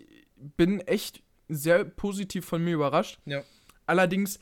bin 0.56 0.80
echt 0.80 1.22
sehr 1.48 1.84
positiv 1.84 2.46
von 2.46 2.64
mir 2.64 2.74
überrascht. 2.74 3.18
Ja. 3.26 3.42
Allerdings 3.86 4.38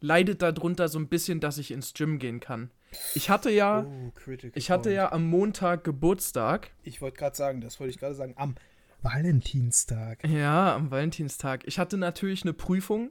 leidet 0.00 0.40
darunter 0.42 0.88
so 0.88 0.98
ein 1.00 1.08
bisschen, 1.08 1.40
dass 1.40 1.58
ich 1.58 1.72
ins 1.72 1.94
Gym 1.94 2.18
gehen 2.20 2.38
kann. 2.38 2.70
Ich 3.14 3.30
hatte 3.30 3.50
ja, 3.50 3.84
Oh, 3.86 4.12
ich 4.54 4.70
hatte 4.70 4.82
point. 4.84 4.94
ja 4.96 5.12
am 5.12 5.26
Montag 5.26 5.84
Geburtstag. 5.84 6.70
Ich 6.82 7.00
wollte 7.00 7.18
gerade 7.18 7.36
sagen, 7.36 7.60
das 7.60 7.78
wollte 7.78 7.92
ich 7.92 7.98
gerade 7.98 8.14
sagen, 8.14 8.34
am 8.36 8.54
Valentinstag. 9.02 10.26
Ja, 10.28 10.74
am 10.74 10.90
Valentinstag. 10.90 11.66
Ich 11.66 11.78
hatte 11.78 11.96
natürlich 11.96 12.42
eine 12.42 12.52
Prüfung, 12.52 13.10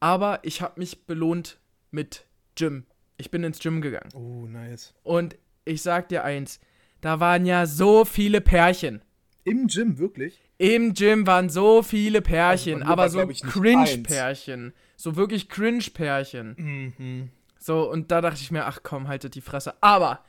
aber 0.00 0.40
ich 0.42 0.60
habe 0.62 0.78
mich 0.80 1.06
belohnt 1.06 1.58
mit 1.90 2.26
Gym. 2.54 2.84
Ich 3.16 3.30
bin 3.30 3.44
ins 3.44 3.58
Gym 3.60 3.80
gegangen. 3.80 4.10
Oh, 4.14 4.46
nice. 4.46 4.94
Und 5.02 5.36
ich 5.64 5.82
sag 5.82 6.08
dir 6.08 6.24
eins, 6.24 6.60
da 7.00 7.20
waren 7.20 7.46
ja 7.46 7.66
so 7.66 8.04
viele 8.04 8.40
Pärchen. 8.40 9.02
Im 9.44 9.66
Gym, 9.66 9.98
wirklich? 9.98 10.40
Im 10.58 10.94
Gym 10.94 11.26
waren 11.26 11.48
so 11.50 11.82
viele 11.82 12.22
Pärchen, 12.22 12.82
Also 12.82 12.84
bei 12.84 12.86
mir 12.86 12.92
aber 12.92 13.08
so 13.08 13.26
Cringe-Pärchen. 13.48 14.72
So 14.96 15.16
wirklich 15.16 15.48
Cringe-Pärchen. 15.48 16.54
Mhm. 16.98 17.30
So, 17.62 17.88
und 17.88 18.10
da 18.10 18.20
dachte 18.20 18.40
ich 18.40 18.50
mir, 18.50 18.66
ach 18.66 18.80
komm, 18.82 19.06
haltet 19.06 19.36
die 19.36 19.40
Fresse. 19.40 19.74
Aber 19.80 20.24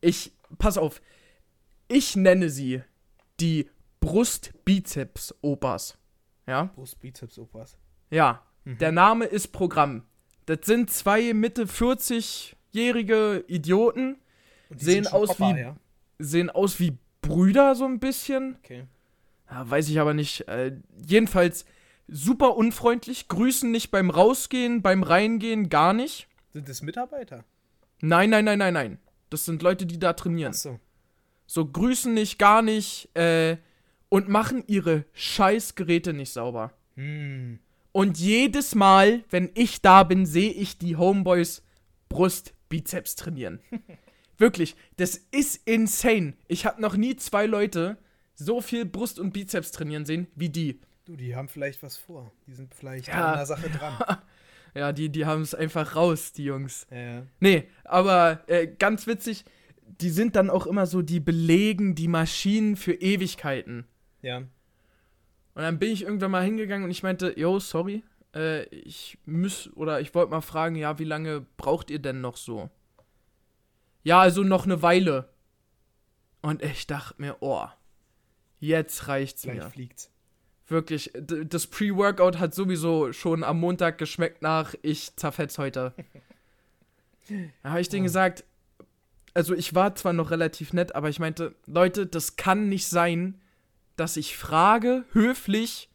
ich, 0.00 0.32
pass 0.58 0.78
auf, 0.78 1.02
ich 1.88 2.16
nenne 2.16 2.48
sie 2.48 2.82
die 3.40 3.68
Brust-Bizeps-Opas. 4.00 5.98
Ja? 6.46 6.64
Brust, 6.74 6.98
Bizeps, 7.00 7.38
Opas. 7.38 7.76
Ja, 8.10 8.42
Mhm. 8.64 8.78
der 8.78 8.92
Name 8.92 9.24
ist 9.26 9.48
Programm. 9.48 10.02
Das 10.46 10.60
sind 10.64 10.90
zwei 10.90 11.32
Mitte 11.34 11.66
40-jährige 11.66 13.44
Idioten, 13.48 14.16
Und 14.70 14.80
die 14.80 14.84
Sehen 14.84 15.06
aus 15.08 15.28
Papa, 15.36 15.54
wie- 15.56 15.60
Ja? 15.60 15.76
sehen 16.18 16.50
aus 16.50 16.80
wie 16.80 16.96
Brüder 17.22 17.74
so 17.74 17.84
ein 17.84 17.98
bisschen. 18.00 18.56
Okay. 18.64 18.86
Ja, 19.50 19.68
weiß 19.68 19.88
ich 19.88 20.00
aber 20.00 20.14
nicht. 20.14 20.48
Äh, 20.48 20.76
jedenfalls 21.06 21.64
super 22.08 22.56
unfreundlich, 22.56 23.28
grüßen 23.28 23.70
nicht 23.70 23.90
beim 23.90 24.10
Rausgehen, 24.10 24.82
beim 24.82 25.02
Reingehen, 25.02 25.68
gar 25.68 25.92
nicht. 25.92 26.28
Sind 26.56 26.70
das 26.70 26.80
Mitarbeiter? 26.80 27.44
Nein, 28.00 28.30
nein, 28.30 28.46
nein, 28.46 28.58
nein, 28.58 28.72
nein. 28.72 28.98
Das 29.28 29.44
sind 29.44 29.60
Leute, 29.60 29.84
die 29.84 29.98
da 29.98 30.14
trainieren. 30.14 30.52
Achso. 30.52 30.80
So 31.44 31.66
grüßen 31.66 32.14
nicht, 32.14 32.38
gar 32.38 32.62
nicht 32.62 33.14
äh, 33.14 33.58
und 34.08 34.30
machen 34.30 34.64
ihre 34.66 35.04
scheiß 35.12 35.74
Geräte 35.74 36.14
nicht 36.14 36.32
sauber. 36.32 36.72
Hm. 36.94 37.58
Und 37.92 38.18
jedes 38.18 38.74
Mal, 38.74 39.22
wenn 39.28 39.50
ich 39.52 39.82
da 39.82 40.02
bin, 40.02 40.24
sehe 40.24 40.50
ich 40.50 40.78
die 40.78 40.96
Homeboys 40.96 41.62
Brust, 42.08 42.54
Bizeps 42.70 43.16
trainieren. 43.16 43.60
Wirklich, 44.38 44.76
das 44.96 45.16
ist 45.16 45.60
insane. 45.68 46.38
Ich 46.48 46.64
habe 46.64 46.80
noch 46.80 46.96
nie 46.96 47.16
zwei 47.16 47.44
Leute 47.44 47.98
so 48.34 48.62
viel 48.62 48.86
Brust 48.86 49.18
und 49.18 49.32
Bizeps 49.34 49.72
trainieren 49.72 50.06
sehen 50.06 50.26
wie 50.34 50.48
die. 50.48 50.80
Du, 51.04 51.16
die 51.16 51.36
haben 51.36 51.48
vielleicht 51.48 51.82
was 51.82 51.98
vor. 51.98 52.32
Die 52.46 52.54
sind 52.54 52.74
vielleicht 52.74 53.08
Ja. 53.08 53.32
an 53.32 53.36
der 53.36 53.46
Sache 53.46 53.68
dran. 53.68 54.18
Ja, 54.76 54.92
die, 54.92 55.08
die 55.08 55.24
haben 55.24 55.42
es 55.42 55.54
einfach 55.54 55.96
raus, 55.96 56.32
die 56.32 56.44
Jungs. 56.44 56.86
ja. 56.90 57.22
Nee, 57.40 57.68
aber 57.84 58.42
äh, 58.46 58.66
ganz 58.66 59.06
witzig, 59.06 59.44
die 60.00 60.10
sind 60.10 60.36
dann 60.36 60.50
auch 60.50 60.66
immer 60.66 60.86
so, 60.86 61.00
die 61.00 61.20
belegen 61.20 61.94
die 61.94 62.08
Maschinen 62.08 62.76
für 62.76 62.92
Ewigkeiten. 62.92 63.86
ja. 64.22 64.38
Und 64.38 65.62
dann 65.62 65.78
bin 65.78 65.90
ich 65.90 66.02
irgendwann 66.02 66.32
mal 66.32 66.44
hingegangen 66.44 66.84
und 66.84 66.90
ich 66.90 67.02
meinte, 67.02 67.32
yo, 67.34 67.58
sorry, 67.58 68.02
äh, 68.34 68.64
ich 68.64 69.16
muss, 69.24 69.70
oder 69.74 70.02
ich 70.02 70.14
wollte 70.14 70.30
mal 70.30 70.42
fragen, 70.42 70.76
ja, 70.76 70.98
wie 70.98 71.04
lange 71.04 71.46
braucht 71.56 71.90
ihr 71.90 71.98
denn 71.98 72.20
noch 72.20 72.36
so? 72.36 72.68
Ja, 74.02 74.20
also 74.20 74.42
noch 74.42 74.66
eine 74.66 74.82
Weile. 74.82 75.30
Und 76.42 76.62
ich 76.62 76.86
dachte 76.86 77.14
mir, 77.22 77.36
oh, 77.40 77.64
jetzt 78.60 79.08
reicht's 79.08 79.44
Gleich 79.44 79.56
mir. 79.56 79.70
fliegt's. 79.70 80.12
Wirklich, 80.68 81.12
das 81.14 81.68
Pre-Workout 81.68 82.38
hat 82.38 82.54
sowieso 82.54 83.12
schon 83.12 83.44
am 83.44 83.60
Montag 83.60 83.98
geschmeckt 83.98 84.42
nach, 84.42 84.74
ich 84.82 85.14
zerfetz 85.16 85.58
heute. 85.58 85.94
Da 87.64 87.70
habe 87.70 87.80
ich 87.80 87.88
denen 87.88 88.04
gesagt, 88.04 88.44
also 89.34 89.52
ich 89.52 89.74
war 89.74 89.96
zwar 89.96 90.12
noch 90.12 90.30
relativ 90.30 90.72
nett, 90.72 90.94
aber 90.94 91.08
ich 91.08 91.18
meinte, 91.18 91.56
Leute, 91.66 92.06
das 92.06 92.36
kann 92.36 92.68
nicht 92.68 92.86
sein, 92.86 93.40
dass 93.96 94.16
ich 94.16 94.36
frage, 94.36 95.04
höflich, 95.10 95.90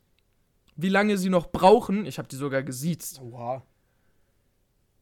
wie 0.76 0.90
lange 0.90 1.18
sie 1.18 1.30
noch 1.30 1.52
brauchen. 1.52 2.06
Ich 2.06 2.18
habe 2.18 2.28
die 2.28 2.36
sogar 2.36 2.64
gesiezt. 2.64 3.22
Oha. 3.22 3.64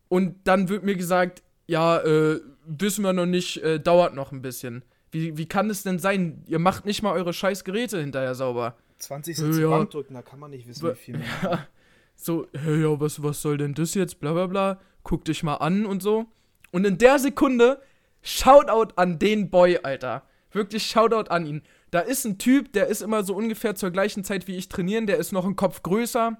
Und 0.08 0.48
dann 0.48 0.70
wird 0.70 0.84
mir 0.84 0.96
gesagt, 0.96 1.42
ja, 1.68 2.00
äh, 2.00 2.40
wissen 2.66 3.04
wir 3.04 3.14
noch 3.14 3.26
nicht, 3.26 3.64
äh, 3.64 3.80
dauert 3.80 4.16
noch 4.16 4.32
ein 4.32 4.42
bisschen. 4.42 4.84
Wie, 5.12 5.38
wie 5.38 5.48
kann 5.48 5.70
es 5.70 5.84
denn 5.84 6.00
sein? 6.00 6.44
Ihr 6.48 6.60
macht 6.60 6.86
nicht 6.86 7.02
mal 7.02 7.14
eure 7.14 7.34
scheiß 7.34 7.64
Geräte 7.64 8.00
hinterher 8.00 8.36
sauber. 8.36 8.78
20 9.00 9.38
Ja. 9.38 9.44
sind 9.44 9.54
zum 9.56 9.70
Bankdrücken, 9.70 10.14
da 10.14 10.22
kann 10.22 10.40
man 10.40 10.52
nicht 10.52 10.68
wissen, 10.68 10.90
wie 10.90 10.96
viel 10.96 11.18
mehr. 11.18 11.28
Ja, 11.44 11.68
so, 12.16 12.48
hey, 12.54 12.82
ja, 12.82 13.00
was, 13.00 13.24
was 13.24 13.42
soll 13.42 13.58
denn 13.58 13.74
das 13.74 13.94
jetzt? 13.94 14.20
Bla 14.20 14.34
bla 14.34 14.48
bla. 14.48 14.80
Guck 15.04 15.24
dich 15.24 15.42
mal 15.42 15.56
an 15.56 15.86
und 15.86 16.04
so. 16.04 16.26
Und 16.72 16.86
in 16.86 16.98
der 16.98 17.18
Sekunde, 17.18 17.82
Shoutout 18.22 18.94
an 18.98 19.20
den 19.20 19.50
Boy, 19.50 19.80
Alter. 19.84 20.24
Wirklich 20.52 20.86
Shoutout 20.86 21.30
an 21.32 21.46
ihn. 21.46 21.62
Da 21.92 22.02
ist 22.02 22.26
ein 22.26 22.38
Typ, 22.38 22.74
der 22.74 22.88
ist 22.88 23.02
immer 23.02 23.24
so 23.24 23.34
ungefähr 23.36 23.76
zur 23.76 23.92
gleichen 23.92 24.26
Zeit 24.26 24.48
wie 24.48 24.58
ich 24.58 24.68
trainieren, 24.68 25.08
der 25.08 25.16
ist 25.18 25.32
noch 25.32 25.46
ein 25.46 25.56
Kopf 25.56 25.82
größer. 25.82 26.38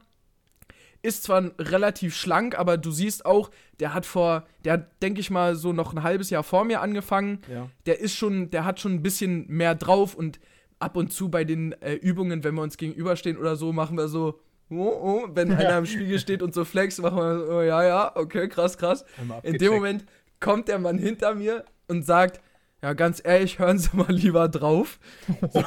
Ist 1.02 1.24
zwar 1.24 1.52
relativ 1.58 2.14
schlank, 2.14 2.60
aber 2.60 2.78
du 2.78 2.92
siehst 2.92 3.26
auch, 3.26 3.50
der 3.80 3.94
hat 3.94 4.06
vor, 4.06 4.46
der 4.66 4.74
hat, 4.74 5.02
denke 5.02 5.22
ich 5.22 5.30
mal, 5.30 5.56
so 5.56 5.72
noch 5.72 5.94
ein 5.94 6.04
halbes 6.04 6.30
Jahr 6.30 6.44
vor 6.44 6.66
mir 6.66 6.82
angefangen 6.82 7.40
Ja. 7.50 7.70
der 7.86 8.00
ist 8.02 8.16
schon, 8.16 8.50
der 8.50 8.66
hat 8.66 8.82
schon 8.82 8.96
ein 8.96 9.02
bisschen 9.02 9.48
mehr 9.48 9.76
drauf 9.76 10.14
und 10.14 10.42
ab 10.80 10.96
und 10.96 11.12
zu 11.14 11.30
bei 11.30 11.44
den 11.44 11.74
äh, 11.82 11.94
Übungen, 11.94 12.44
wenn 12.44 12.56
wir 12.56 12.62
uns 12.62 12.78
gegenüberstehen 12.78 13.38
oder 13.38 13.56
so, 13.56 13.72
machen 13.74 13.98
wir 13.98 14.08
so, 14.08 14.40
oh, 14.70 14.76
oh, 14.76 15.28
wenn 15.34 15.52
einer 15.56 15.78
im 15.78 15.86
Spiegel 15.86 16.20
steht 16.20 16.42
und 16.42 16.54
so 16.54 16.66
flex, 16.66 17.00
machen 17.00 17.18
wir 17.18 17.40
so, 17.40 17.54
oh, 17.54 17.62
ja, 17.62 17.84
ja, 17.84 18.16
okay, 18.16 18.48
krass, 18.48 18.78
krass. 18.78 19.06
In 19.44 19.58
dem 19.58 19.74
Moment 19.74 20.06
kommt 20.40 20.68
der 20.68 20.80
Mann 20.80 20.98
hinter 20.98 21.36
mir 21.36 21.66
und 21.88 22.06
sagt, 22.06 22.42
ja, 22.82 22.94
ganz 22.94 23.22
ehrlich, 23.24 23.60
hören 23.60 23.78
Sie 23.78 23.96
mal 23.96 24.12
lieber 24.12 24.48
drauf. 24.48 25.00
So, 25.52 25.64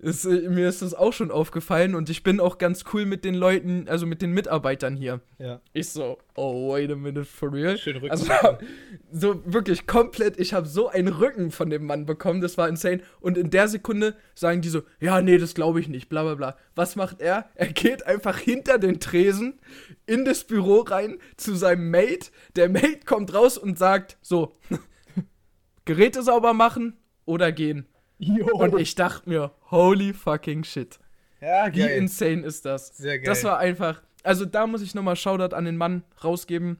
ist, 0.00 0.24
äh, 0.24 0.48
mir 0.48 0.68
ist 0.68 0.82
das 0.82 0.94
auch 0.94 1.12
schon 1.12 1.30
aufgefallen 1.30 1.94
und 1.94 2.08
ich 2.08 2.22
bin 2.22 2.40
auch 2.40 2.58
ganz 2.58 2.84
cool 2.92 3.04
mit 3.04 3.24
den 3.24 3.34
Leuten, 3.34 3.86
also 3.88 4.06
mit 4.06 4.22
den 4.22 4.32
Mitarbeitern 4.32 4.96
hier. 4.96 5.20
Ja. 5.38 5.60
Ich 5.72 5.90
so, 5.90 6.18
oh, 6.34 6.72
wait 6.72 6.90
a 6.90 6.96
minute, 6.96 7.26
for 7.26 7.52
real? 7.52 7.76
Schön 7.76 7.96
Rücken. 7.96 8.10
Also 8.10 8.26
so 9.12 9.42
wirklich 9.44 9.86
komplett, 9.86 10.40
ich 10.40 10.54
habe 10.54 10.66
so 10.66 10.88
einen 10.88 11.08
Rücken 11.08 11.50
von 11.50 11.68
dem 11.68 11.84
Mann 11.84 12.06
bekommen, 12.06 12.40
das 12.40 12.56
war 12.56 12.68
insane. 12.68 13.02
Und 13.20 13.36
in 13.36 13.50
der 13.50 13.68
Sekunde 13.68 14.16
sagen 14.34 14.62
die 14.62 14.70
so, 14.70 14.82
ja, 15.00 15.20
nee, 15.20 15.36
das 15.36 15.54
glaube 15.54 15.80
ich 15.80 15.88
nicht, 15.88 16.08
bla 16.08 16.22
bla 16.22 16.34
bla. 16.34 16.56
Was 16.74 16.96
macht 16.96 17.20
er? 17.20 17.50
Er 17.54 17.68
geht 17.68 18.06
einfach 18.06 18.38
hinter 18.38 18.78
den 18.78 19.00
Tresen 19.00 19.60
in 20.06 20.24
das 20.24 20.44
Büro 20.44 20.80
rein 20.80 21.18
zu 21.36 21.54
seinem 21.54 21.90
Mate. 21.90 22.30
Der 22.56 22.70
Mate 22.70 23.00
kommt 23.04 23.34
raus 23.34 23.58
und 23.58 23.78
sagt 23.78 24.16
so, 24.22 24.56
Geräte 25.84 26.22
sauber 26.22 26.54
machen 26.54 26.96
oder 27.26 27.52
gehen. 27.52 27.86
Jo. 28.22 28.46
Und 28.54 28.78
ich 28.78 28.94
dachte 28.94 29.28
mir, 29.28 29.50
holy 29.70 30.12
fucking 30.12 30.62
shit. 30.64 30.98
ja, 31.40 31.72
Wie 31.74 31.78
geil. 31.78 31.96
insane 31.98 32.42
ist 32.42 32.64
das? 32.66 32.96
Sehr 32.96 33.18
geil. 33.18 33.24
Das 33.26 33.42
war 33.44 33.58
einfach. 33.58 34.02
Also 34.22 34.44
da 34.44 34.66
muss 34.66 34.82
ich 34.82 34.94
nochmal 34.94 35.16
Shoutout 35.16 35.56
an 35.56 35.64
den 35.64 35.78
Mann 35.78 36.04
rausgeben. 36.22 36.78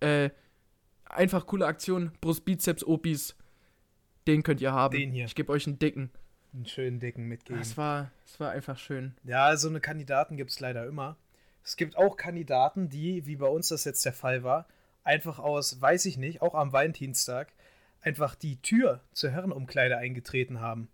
Äh, 0.00 0.30
einfach 1.04 1.46
coole 1.46 1.66
Aktion. 1.66 2.12
Brust, 2.22 2.44
Bizeps, 2.46 2.82
Opis. 2.84 3.36
Den 4.26 4.42
könnt 4.42 4.62
ihr 4.62 4.72
haben. 4.72 4.96
Den 4.96 5.10
hier. 5.12 5.26
Ich 5.26 5.34
gebe 5.34 5.52
euch 5.52 5.66
einen 5.66 5.78
dicken. 5.78 6.10
einen 6.54 6.64
schönen 6.64 6.98
dicken 6.98 7.26
mitgeben. 7.26 7.60
Das 7.60 7.76
war, 7.76 8.10
war 8.38 8.50
einfach 8.52 8.78
schön. 8.78 9.14
Ja, 9.24 9.54
so 9.58 9.68
eine 9.68 9.80
Kandidaten 9.80 10.38
gibt 10.38 10.50
es 10.50 10.60
leider 10.60 10.86
immer. 10.86 11.16
Es 11.62 11.76
gibt 11.76 11.96
auch 11.98 12.16
Kandidaten, 12.16 12.88
die, 12.88 13.26
wie 13.26 13.36
bei 13.36 13.46
uns 13.48 13.68
das 13.68 13.84
jetzt 13.84 14.04
der 14.04 14.12
Fall 14.14 14.42
war, 14.42 14.66
einfach 15.02 15.38
aus, 15.38 15.80
weiß 15.80 16.06
ich 16.06 16.16
nicht, 16.16 16.40
auch 16.42 16.54
am 16.54 16.72
Valentinstag, 16.72 17.52
einfach 18.04 18.34
die 18.34 18.60
Tür 18.60 19.00
zur 19.12 19.30
Herrenumkleide 19.30 19.96
eingetreten 19.96 20.60
haben. 20.60 20.88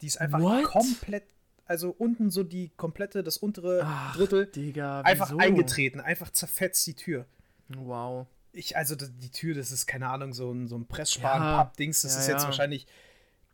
Die 0.00 0.06
ist 0.06 0.20
einfach 0.20 0.40
What? 0.40 0.64
komplett, 0.64 1.24
also 1.64 1.90
unten 1.90 2.30
so 2.30 2.42
die 2.42 2.70
komplette, 2.76 3.22
das 3.22 3.36
untere 3.36 3.82
Ach, 3.84 4.16
Drittel, 4.16 4.46
Digga, 4.46 5.02
einfach 5.02 5.36
eingetreten, 5.38 6.00
einfach 6.00 6.30
zerfetzt 6.30 6.86
die 6.86 6.94
Tür. 6.94 7.26
Wow. 7.68 8.26
Ich, 8.52 8.76
also 8.76 8.96
die 8.96 9.30
Tür, 9.30 9.54
das 9.54 9.70
ist 9.70 9.86
keine 9.86 10.08
Ahnung, 10.08 10.32
so 10.34 10.50
ein, 10.50 10.66
so 10.66 10.76
ein. 10.76 10.86
Pressspan-Papp-Dings, 10.86 12.02
das 12.02 12.14
Ja, 12.14 12.20
ist 12.20 12.28
jetzt 12.28 12.42
ja. 12.42 12.48
wahrscheinlich 12.48 12.86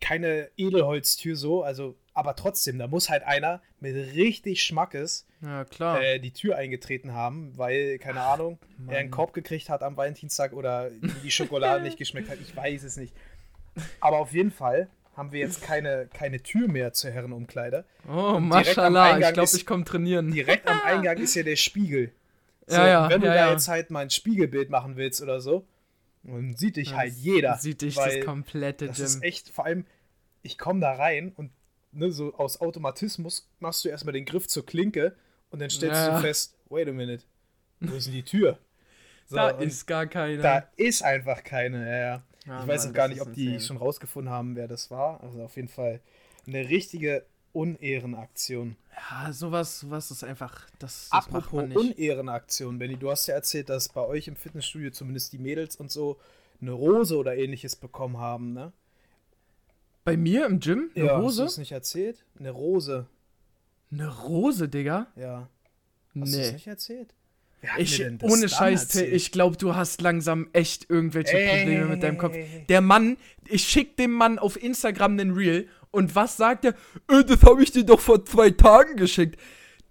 keine 0.00 0.48
Edelholztür 0.56 1.36
so, 1.36 1.62
also, 1.62 1.96
aber 2.18 2.34
trotzdem, 2.36 2.78
da 2.78 2.86
muss 2.88 3.08
halt 3.08 3.22
einer 3.22 3.62
mit 3.80 3.94
richtig 3.94 4.62
Schmackes 4.62 5.26
Ja, 5.40 5.64
klar. 5.64 6.02
äh, 6.02 6.18
die 6.18 6.32
Tür 6.32 6.56
eingetreten 6.56 7.14
haben, 7.14 7.56
weil, 7.56 7.98
keine 7.98 8.20
Ahnung, 8.22 8.58
Mann. 8.76 8.94
er 8.94 8.98
einen 9.00 9.10
Korb 9.10 9.32
gekriegt 9.32 9.68
hat 9.70 9.82
am 9.82 9.96
Valentinstag 9.96 10.52
oder 10.52 10.90
die 11.22 11.30
Schokolade 11.30 11.82
nicht 11.82 11.96
geschmeckt 11.96 12.28
hat, 12.28 12.38
ich 12.40 12.54
weiß 12.56 12.82
es 12.82 12.96
nicht. 12.96 13.14
Aber 14.00 14.18
auf 14.18 14.32
jeden 14.32 14.50
Fall 14.50 14.88
haben 15.16 15.32
wir 15.32 15.40
jetzt 15.40 15.62
keine, 15.62 16.08
keine 16.12 16.42
Tür 16.42 16.68
mehr 16.68 16.92
zur 16.92 17.10
Herrenumkleide. 17.10 17.84
oh, 18.08 18.38
Mashallah. 18.40 19.18
Ich 19.18 19.32
glaube, 19.32 19.50
ich 19.54 19.66
komme 19.66 19.84
trainieren. 19.84 20.30
Direkt 20.32 20.68
am 20.68 20.80
Eingang 20.84 21.18
ist 21.18 21.34
ja 21.34 21.42
der 21.44 21.56
Spiegel. 21.56 22.12
So, 22.66 22.76
Ja, 22.76 22.86
ja, 22.88 23.08
wenn 23.10 23.20
du 23.20 23.26
ja, 23.28 23.34
da 23.46 23.52
jetzt 23.52 23.68
halt 23.68 23.90
mal 23.90 24.00
ein 24.00 24.10
Spiegelbild 24.10 24.70
machen 24.70 24.96
willst 24.96 25.22
oder 25.22 25.40
so, 25.40 25.64
dann 26.24 26.54
sieht 26.56 26.76
dich 26.76 26.94
halt 26.94 27.12
Das 27.12 27.22
jeder. 27.22 27.56
Sieht 27.56 27.80
dich 27.82 27.94
das 27.94 28.20
komplette 28.24 28.86
Das 28.86 28.96
Gym. 28.96 29.06
ist 29.06 29.22
echt, 29.22 29.48
vor 29.50 29.64
allem, 29.66 29.86
ich 30.42 30.58
komme 30.58 30.80
da 30.80 30.92
rein 30.92 31.32
und 31.36 31.50
ne, 31.98 32.10
so 32.12 32.34
aus 32.34 32.60
Automatismus 32.60 33.48
machst 33.60 33.84
du 33.84 33.88
erstmal 33.88 34.12
den 34.12 34.24
Griff 34.24 34.46
zur 34.48 34.64
Klinke 34.64 35.14
und 35.50 35.60
dann 35.60 35.70
stellst 35.70 36.06
Ja. 36.06 36.14
du 36.16 36.20
fest, 36.20 36.56
wait 36.68 36.88
a 36.88 36.92
minute, 36.92 37.24
wo 37.80 37.94
ist 37.96 38.06
denn 38.06 38.14
die 38.14 38.22
Tür? 38.24 38.58
So, 39.30 39.36
da 39.36 39.50
ist 39.50 39.86
gar 39.86 40.06
keine. 40.06 40.40
da 40.40 40.58
ist 40.76 41.02
einfach 41.02 41.44
keine. 41.44 41.84
Ja, 41.86 41.98
ja. 41.98 42.22
Ja, 42.46 42.62
ich 42.62 42.66
weiß 42.66 42.84
Mann, 42.84 42.90
auch 42.92 42.94
gar 42.96 43.08
nicht, 43.08 43.20
ob 43.20 43.34
die 43.34 43.60
schon 43.60 43.76
rausgefunden 43.76 44.32
haben, 44.32 44.56
wer 44.56 44.66
das 44.68 44.90
war. 44.90 45.22
Also 45.22 45.42
auf 45.42 45.54
jeden 45.56 45.68
Fall 45.68 46.00
eine 46.46 46.66
richtige 46.70 47.26
Unehrenaktion. 47.52 48.76
Ja, 49.10 49.30
sowas, 49.32 49.80
sowas 49.80 50.10
ist 50.10 50.24
einfach. 50.24 50.66
Das, 50.78 51.08
das 51.10 51.10
macht 51.10 51.28
Apropos 51.28 51.52
man 51.52 51.68
nicht. 51.68 51.76
Unehrenaktion, 51.78 52.78
Benny, 52.78 52.96
du 52.96 53.10
hast 53.10 53.26
ja 53.26 53.34
erzählt, 53.34 53.68
dass 53.68 53.90
bei 53.90 54.00
euch 54.00 54.28
im 54.28 54.36
Fitnessstudio 54.36 54.90
zumindest 54.90 55.32
die 55.34 55.38
Mädels 55.38 55.76
und 55.76 55.90
so 55.90 56.18
eine 56.60 56.72
Rose 56.72 57.16
oder 57.16 57.36
ähnliches 57.36 57.76
bekommen 57.76 58.16
haben, 58.18 58.52
ne? 58.54 58.72
Bei 60.08 60.16
mir 60.16 60.46
im 60.46 60.58
Gym? 60.60 60.90
Eine 60.94 61.04
ja, 61.04 61.16
Hast 61.16 61.22
Rose? 61.22 61.42
du 61.42 61.46
es 61.48 61.58
nicht 61.58 61.72
erzählt? 61.72 62.24
Eine 62.38 62.50
Rose, 62.50 63.06
Eine 63.92 64.08
Rose, 64.08 64.68
Digga? 64.68 65.06
ja. 65.16 65.48
Hast 66.20 66.32
du 66.34 66.38
es 66.40 66.46
Nee. 66.46 66.52
nicht 66.52 66.66
erzählt? 66.66 67.14
Ich, 67.76 68.00
ohne 68.22 68.48
Scheiß, 68.48 68.82
erzählt? 68.84 69.12
ich 69.12 69.32
glaube, 69.32 69.56
du 69.56 69.74
hast 69.74 70.00
langsam 70.00 70.48
echt 70.52 70.88
irgendwelche 70.88 71.36
Ey, 71.38 71.48
Probleme 71.58 71.84
mit 71.86 72.02
deinem 72.04 72.16
Kopf. 72.16 72.34
Der 72.68 72.80
Mann, 72.80 73.16
ich 73.48 73.64
schick 73.64 73.96
dem 73.96 74.12
Mann 74.12 74.38
auf 74.38 74.62
Instagram 74.62 75.16
den 75.18 75.32
Reel 75.32 75.68
und 75.90 76.14
was 76.14 76.36
sagt 76.36 76.64
er? 76.64 76.74
Äh, 77.10 77.24
das 77.24 77.42
habe 77.42 77.62
ich 77.62 77.72
dir 77.72 77.84
doch 77.84 78.00
vor 78.00 78.24
zwei 78.24 78.50
Tagen 78.50 78.96
geschickt. 78.96 79.38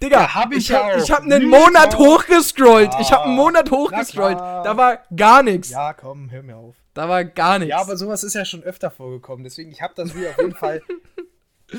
Digga, 0.01 0.21
Ja, 0.21 0.35
hab 0.35 0.51
ich 0.53 0.69
ich 0.69 0.71
hab, 0.73 0.97
ich 0.97 1.11
hab 1.11 1.23
einen 1.23 1.45
Monat 1.47 1.97
hochgescrollt. 1.97 2.91
ich 3.01 3.11
hab 3.11 3.23
einen 3.25 3.35
Ja, 3.37 3.43
Monat 3.43 3.67
na 3.69 3.77
hochgescrollt. 3.77 4.37
Da 4.39 4.77
war 4.77 5.03
gar 5.15 5.43
nichts. 5.43 5.69
Ja, 5.71 5.93
komm, 5.93 6.29
hör 6.31 6.43
mir 6.43 6.55
auf. 6.55 6.75
Da 6.97 7.07
war 7.09 7.23
gar 7.25 7.59
nichts. 7.59 7.69
Ja, 7.71 7.79
aber 7.81 7.95
sowas 7.97 8.23
ist 8.23 8.33
ja 8.33 8.43
schon 8.45 8.63
öfter 8.63 8.89
vorgekommen. 8.91 9.43
Deswegen, 9.43 9.71
ich 9.71 9.81
habe 9.81 9.93
das 9.95 10.15
Video 10.15 10.29
auf 10.29 10.37
jeden 10.37 10.55
Fall. 10.55 10.81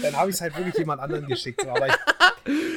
Dann 0.02 0.14
habe 0.16 0.28
ich 0.28 0.36
es 0.36 0.40
halt 0.42 0.54
wirklich 0.56 0.76
jemand 0.76 1.00
anderen 1.00 1.26
geschickt. 1.26 1.62
So. 1.62 1.68
Aber 1.70 1.86
ich, 1.88 1.94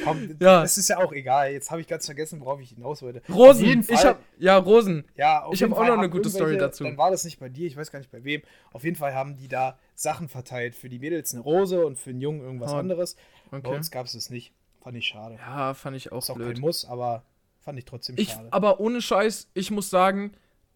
komm, 0.02 0.36
Ja. 0.40 0.62
es 0.64 0.78
ist 0.78 0.88
ja 0.88 0.96
auch 0.98 1.12
egal. 1.12 1.52
Jetzt 1.52 1.70
habe 1.70 1.80
ich 1.82 1.86
ganz 1.86 2.06
vergessen, 2.06 2.40
worauf 2.40 2.58
ich 2.60 2.70
hinaus 2.70 3.02
wollte. 3.02 3.20
Rosen. 3.30 3.64
jeden 3.66 3.82
Fall, 3.82 3.94
Ich 3.96 4.04
hab, 4.04 4.18
ja, 4.38 4.56
Rosen. 4.56 5.04
ja, 5.14 5.46
ich 5.52 5.60
jeden 5.60 5.72
hab 5.74 5.78
auch 5.82 5.86
noch 5.86 5.98
eine 5.98 6.08
gute 6.10 6.30
Story 6.30 6.56
dazu. 6.56 6.84
Dann 6.84 6.96
war 6.96 7.10
das 7.10 7.24
nicht 7.24 7.38
bei 7.38 7.48
dir, 7.50 7.66
ich 7.66 7.76
weiß 7.76 7.92
gar 7.92 7.98
nicht 7.98 8.10
bei 8.10 8.24
wem. 8.24 8.40
Auf 8.72 8.84
jeden 8.84 8.96
Fall 8.96 9.14
haben 9.14 9.36
die 9.36 9.48
da 9.48 9.78
Sachen 9.94 10.28
verteilt. 10.28 10.74
Für 10.74 10.88
die 10.88 10.98
Mädels 10.98 11.32
eine 11.34 11.42
Rose 11.42 11.84
und 11.84 11.98
für 11.98 12.10
den 12.12 12.20
Jungen 12.22 12.40
irgendwas 12.40 12.72
Oh, 12.72 12.76
anderes. 12.76 13.16
Bei 13.50 13.58
Okay. 13.58 13.74
uns 13.76 13.90
gab 13.90 14.06
es 14.06 14.12
das 14.14 14.30
nicht. 14.30 14.52
Fand 14.82 14.96
ich 14.96 15.06
schade. 15.06 15.36
Ja, 15.36 15.74
fand 15.74 15.96
ich 15.96 16.10
auch 16.12 16.22
Ist 16.22 16.30
auch 16.30 16.34
blöd. 16.36 16.54
kein 16.54 16.60
Muss, 16.62 16.84
aber 16.86 17.22
fand 17.60 17.78
ich 17.78 17.84
trotzdem 17.84 18.16
Ich, 18.18 18.30
schade. 18.30 18.48
aber 18.50 18.80
ohne 18.80 19.00
Scheiß, 19.02 19.48
ich 19.54 19.70
muss 19.70 19.90
sagen, 19.90 20.32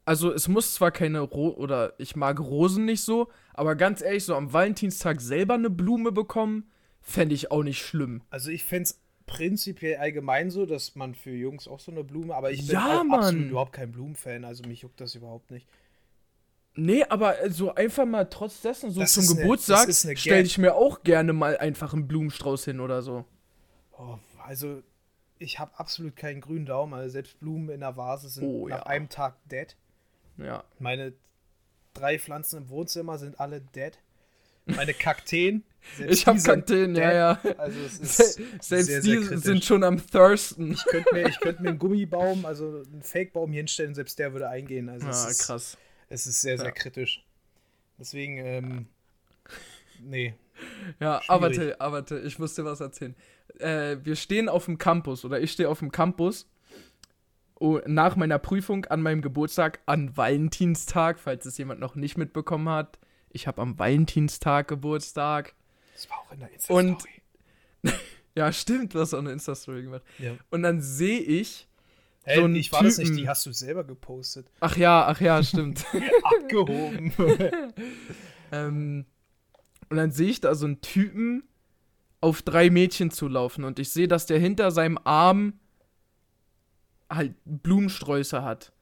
also 0.07 0.33
es 0.33 0.49
muss 0.49 0.75
zwar 0.75 0.91
keine 0.93 1.21
Ro 1.21 1.51
oder 1.51 1.93
ich 1.99 2.17
mag 2.17 2.41
Rosen 2.41 2.85
nicht 2.87 3.03
so, 3.03 3.29
aber 3.53 3.75
ganz 3.75 4.01
ehrlich, 4.01 4.25
so 4.25 4.35
am 4.35 4.53
Valentinstag 4.53 5.21
selber 5.21 5.55
eine 5.55 5.69
Blume 5.69 6.13
bekommen, 6.13 6.71
fände 7.03 7.35
ich 7.35 7.51
auch 7.51 7.63
nicht 7.63 7.85
schlimm. 7.85 8.23
Also 8.31 8.51
ich 8.51 8.65
fände 8.65 8.85
es 8.85 9.01
prinzipiell 9.27 9.97
allgemein 9.97 10.51
so, 10.51 10.67
dass 10.67 10.95
man 10.95 11.15
für 11.15 11.31
Jungs 11.33 11.67
auch 11.69 11.81
so 11.81 11.91
eine 11.91 12.05
Blume, 12.05 12.35
aber 12.35 12.51
ich 12.53 12.61
bin 12.67 12.75
Ja, 12.75 13.03
Mann. 13.05 13.21
absolut 13.21 13.51
überhaupt 13.51 13.73
kein 13.73 13.93
Blumenfan, 13.93 14.45
also 14.45 14.65
mich 14.67 14.83
juckt 14.83 15.01
das 15.01 15.15
überhaupt 15.17 15.51
nicht. 15.51 15.67
Nee, 16.77 17.05
aber 17.09 17.43
äh, 17.43 17.51
so 17.51 17.75
einfach 17.75 18.05
mal 18.05 18.25
trotz 18.27 18.61
dessen, 18.61 18.91
so 18.91 19.01
Das 19.01 19.15
zum 19.15 19.27
Geburtstag, 19.37 19.93
stelle 19.93 20.43
ich 20.43 20.59
mir 20.59 20.75
auch 20.75 21.03
gerne 21.03 21.33
mal 21.33 21.57
einfach 21.57 21.93
einen 21.95 22.07
Blumenstrauß 22.07 22.65
hin 22.67 22.81
oder 22.81 23.03
so. 23.03 23.25
Oh, 23.99 24.19
also 24.47 24.83
ich 25.39 25.59
habe 25.59 25.79
absolut 25.79 26.17
keinen 26.17 26.41
grünen 26.41 26.67
Daumen, 26.67 26.93
also 26.95 27.09
selbst 27.11 27.41
Blumen 27.41 27.71
in 27.71 27.81
der 27.81 27.97
Vase 27.97 28.29
sind 28.29 28.45
Oh, 28.45 28.69
nach 28.69 28.79
ja. 28.79 28.87
einem 28.87 29.09
Tag 29.09 29.37
dead. 29.49 29.75
Ja. 30.39 30.65
Meine 30.79 31.13
drei 31.95 32.19
Pflanzen 32.19 32.59
im 32.63 32.69
Wohnzimmer 32.69 33.19
sind 33.19 33.41
alle 33.41 33.61
dead. 33.61 33.99
Meine 34.67 34.95
Kakteen, 34.95 35.63
Ich 36.09 36.27
habe 36.27 36.41
Kakteen, 36.43 36.95
dead. 36.95 37.03
ja, 37.05 37.13
ja. 37.13 37.41
Also 37.57 37.79
es 37.81 37.99
ist 38.01 38.17
Se- 38.17 38.43
Selbst 38.61 38.87
sehr, 38.89 39.01
die 39.01 39.23
sehr 39.23 39.39
sind 39.39 39.65
schon 39.65 39.85
am 39.85 40.05
Thirsten. 40.05 40.73
ich 40.73 40.85
könnte 40.87 41.15
mir, 41.15 41.29
ich 41.29 41.39
könnte 41.39 41.63
mir 41.63 41.69
einen 41.71 41.79
Gummibaum, 41.79 42.45
also 42.45 42.83
einen 42.93 43.03
Fake-Baum 43.03 43.53
hier 43.53 43.61
hinstellen, 43.61 43.95
selbst 43.95 44.19
der 44.19 44.33
würde 44.33 44.49
eingehen. 44.49 44.89
Also 44.89 45.09
es 45.09 45.25
Ah, 45.25 45.29
ist, 45.31 45.43
krass. 45.47 45.79
Es 46.09 46.27
ist 46.27 46.41
sehr, 46.41 46.57
sehr 46.59 46.67
Ja. 46.67 46.73
kritisch. 46.73 47.25
Deswegen, 47.99 48.39
ähm, 48.39 48.87
nee. 50.01 50.35
Ja, 51.01 51.21
Schwierig. 51.23 51.31
aber 51.31 51.53
Till, 51.53 51.77
aber 51.79 52.05
Till, 52.05 52.27
ich 52.27 52.39
muss 52.39 52.55
dir 52.55 52.65
was 52.65 52.81
erzählen. 52.81 53.15
Äh, 53.61 53.99
wir 54.03 54.17
stehen 54.17 54.49
auf 54.49 54.65
dem 54.65 54.79
Campus 54.79 55.25
oder 55.25 55.41
ich 55.41 55.53
stehe 55.53 55.69
auf 55.69 55.79
dem 55.79 55.93
Campus 55.93 56.49
nach 57.87 58.17
meiner 58.17 58.39
Prüfung 58.39 58.85
an 58.87 59.01
meinem 59.03 59.23
Geburtstag 59.23 59.81
an 59.87 60.17
Valentinstag, 60.17 61.19
falls 61.19 61.47
es 61.47 61.57
jemand 61.59 61.81
noch 61.81 61.95
nicht 61.95 62.19
mitbekommen 62.19 62.69
hat. 62.69 62.99
Ich 63.31 63.47
habe 63.47 63.63
am 63.63 63.79
Valentinstag 63.79 64.69
Geburtstag. 64.69 65.55
Das 65.95 66.09
war 66.11 66.19
auch 66.19 66.33
in 66.33 66.41
der 66.41 66.49
Und- 66.69 66.89
Insta-Story. 66.89 67.13
Ja, 68.35 68.53
stimmt, 68.53 68.93
du 68.95 69.01
hast 69.01 69.15
auch 69.15 69.21
eine 69.21 69.33
Insta-Story 69.33 69.83
gemacht. 69.85 70.03
Ja. 70.19 70.33
Und 70.51 70.63
dann 70.63 70.83
sehe 70.83 71.21
ich, 71.21 71.67
Hey, 72.23 72.41
so 72.43 72.49
ich 72.49 72.71
war 72.71 72.83
das 72.83 72.99
nicht, 72.99 73.07
Typen- 73.07 73.17
die 73.23 73.29
hast 73.31 73.47
du 73.47 73.53
selber 73.53 73.83
gepostet. 73.85 74.51
ach 74.61 74.77
ja, 74.77 75.07
ach 75.07 75.21
ja, 75.23 75.43
stimmt. 75.43 75.87
Abgehoben. 76.23 77.15
Ähm, 78.53 79.07
und 79.89 79.97
dann 79.97 80.11
sehe 80.11 80.29
ich 80.29 80.41
da 80.43 80.55
so 80.55 80.67
einen 80.67 80.81
Typen 80.83 81.45
auf 82.21 82.43
drei 82.43 82.69
Mädchen 82.71 83.11
zulaufen 83.11 83.65
und 83.65 83.79
ich 83.79 83.91
sehe, 83.91 84.09
dass 84.09 84.27
der 84.27 84.39
hinter 84.39 84.71
seinem 84.71 84.99
Arm 85.05 85.55
halt 87.11 87.35
Blumensträuße 87.45 88.43
hat. 88.43 88.73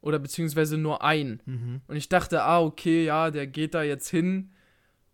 Oder 0.00 0.18
beziehungsweise 0.18 0.78
nur 0.78 1.02
einen. 1.02 1.42
mhm. 1.44 1.80
Und 1.88 1.96
ich 1.96 2.08
dachte, 2.08 2.42
ah, 2.42 2.60
okay, 2.60 3.04
ja, 3.04 3.30
der 3.30 3.46
geht 3.46 3.74
da 3.74 3.82
jetzt 3.82 4.08
hin 4.08 4.52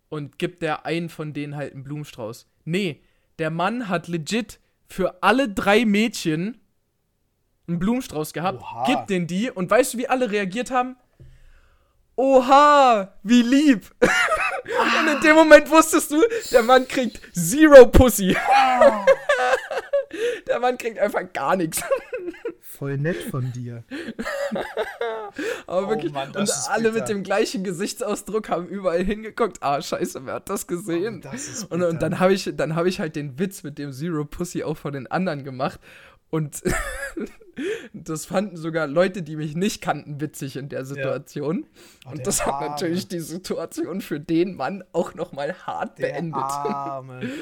und 0.09 0.37
gibt 0.37 0.61
der 0.61 0.85
einen 0.85 1.09
von 1.09 1.33
denen 1.33 1.55
halt 1.55 1.73
einen 1.73 1.83
Blumenstrauß. 1.83 2.47
Nee, 2.65 3.01
der 3.39 3.49
Mann 3.49 3.89
hat 3.89 4.07
legit 4.07 4.59
für 4.87 5.23
alle 5.23 5.49
drei 5.49 5.85
Mädchen 5.85 6.59
einen 7.67 7.79
Blumenstrauß 7.79 8.33
gehabt, 8.33 8.61
Oha. 8.61 8.85
gibt 8.85 9.09
den 9.09 9.27
die 9.27 9.49
und 9.49 9.69
weißt 9.69 9.93
du, 9.95 9.97
wie 9.97 10.07
alle 10.07 10.29
reagiert 10.29 10.71
haben? 10.71 10.95
Oha, 12.15 13.13
wie 13.23 13.41
lieb. 13.41 13.93
und 14.01 15.15
in 15.15 15.21
dem 15.21 15.35
Moment 15.35 15.69
wusstest 15.69 16.11
du, 16.11 16.21
der 16.51 16.63
Mann 16.63 16.87
kriegt 16.87 17.19
Zero 17.33 17.87
Pussy. 17.87 18.37
der 20.47 20.59
Mann 20.59 20.77
kriegt 20.77 20.99
einfach 20.99 21.21
gar 21.33 21.55
nichts. 21.55 21.81
Voll 22.59 22.97
nett 22.97 23.15
von 23.31 23.53
dir. 23.53 23.85
Aber 25.65 25.87
Oh 25.87 25.89
wirklich, 25.89 26.11
Mann, 26.11 26.31
und 26.35 26.51
alle 26.69 26.83
bitter. 26.91 26.93
mit 26.99 27.09
dem 27.09 27.23
gleichen 27.23 27.63
Gesichtsausdruck 27.63 28.49
haben 28.49 28.67
überall 28.67 29.03
hingeguckt. 29.03 29.57
Ah, 29.61 29.81
scheiße, 29.81 30.25
wer 30.25 30.35
hat 30.35 30.49
das 30.49 30.67
gesehen? 30.67 31.21
Oh, 31.25 31.29
das 31.31 31.47
ist 31.47 31.71
und, 31.71 31.81
und 31.83 32.01
dann 32.01 32.19
habe 32.19 32.33
ich, 32.33 32.51
dann 32.53 32.75
hab 32.75 32.85
ich 32.85 32.99
halt 32.99 33.15
den 33.15 33.39
Witz 33.39 33.63
mit 33.63 33.77
dem 33.77 33.93
Zero 33.93 34.25
Pussy 34.25 34.63
auch 34.63 34.75
von 34.75 34.91
den 34.93 35.07
anderen 35.07 35.43
gemacht. 35.45 35.79
Und 36.29 36.61
das 37.93 38.25
fanden 38.25 38.57
sogar 38.57 38.87
Leute, 38.87 39.21
die 39.23 39.35
mich 39.35 39.55
nicht 39.55 39.81
kannten, 39.81 40.19
witzig 40.19 40.57
in 40.57 40.67
der 40.69 40.83
Situation. 40.85 41.65
Oh, 42.05 42.11
und 42.11 42.27
das 42.27 42.45
hat 42.45 42.55
Arme. 42.55 42.69
natürlich 42.69 43.07
die 43.07 43.19
Situation 43.19 44.01
für 44.01 44.19
den 44.19 44.55
Mann 44.55 44.83
auch 44.91 45.13
nochmal 45.13 45.53
hart 45.65 45.97
Der 45.99 46.07
beendet. 46.09 46.41
Arme. 46.41 47.21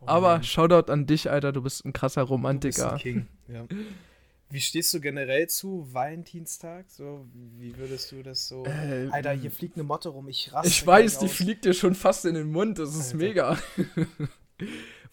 Oh 0.00 0.06
Aber 0.06 0.34
Mann, 0.34 0.44
Shoutout 0.44 0.92
an 0.92 1.06
dich, 1.06 1.30
Alter, 1.30 1.50
du 1.52 1.62
bist 1.62 1.84
ein 1.84 1.92
krasser 1.92 2.22
Romantiker. 2.22 2.92
ein 2.92 2.98
King. 2.98 3.26
Ja. 3.48 3.64
Wie 4.50 4.60
stehst 4.60 4.94
du 4.94 5.00
generell 5.00 5.48
zu 5.48 5.88
Valentinstag? 5.92 6.84
So, 6.88 7.26
wie 7.58 7.76
würdest 7.76 8.12
du 8.12 8.22
das 8.22 8.46
so? 8.46 8.64
Äh, 8.64 9.08
Alter, 9.10 9.32
hier 9.32 9.50
fliegt 9.50 9.74
eine 9.74 9.82
Motte 9.82 10.08
rum. 10.10 10.28
Ich 10.28 10.52
raste. 10.52 10.68
Ich 10.68 10.86
weiß, 10.86 11.18
die 11.18 11.24
aus. 11.24 11.32
fliegt 11.32 11.64
dir 11.64 11.74
schon 11.74 11.96
fast 11.96 12.24
in 12.26 12.34
den 12.34 12.52
Mund. 12.52 12.78
Das 12.78 12.90
ist 12.94 13.06
Alter. 13.06 13.16
mega. 13.16 13.58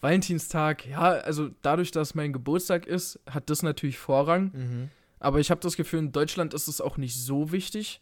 Valentinstag, 0.00 0.86
ja, 0.86 1.00
also 1.00 1.50
dadurch, 1.62 1.90
dass 1.90 2.14
mein 2.14 2.32
Geburtstag 2.32 2.86
ist, 2.86 3.20
hat 3.28 3.50
das 3.50 3.62
natürlich 3.62 3.98
Vorrang. 3.98 4.50
Mhm. 4.52 4.90
Aber 5.20 5.40
ich 5.40 5.50
habe 5.50 5.60
das 5.60 5.76
Gefühl, 5.76 6.00
in 6.00 6.12
Deutschland 6.12 6.52
ist 6.54 6.68
es 6.68 6.80
auch 6.80 6.96
nicht 6.96 7.16
so 7.16 7.50
wichtig. 7.52 8.00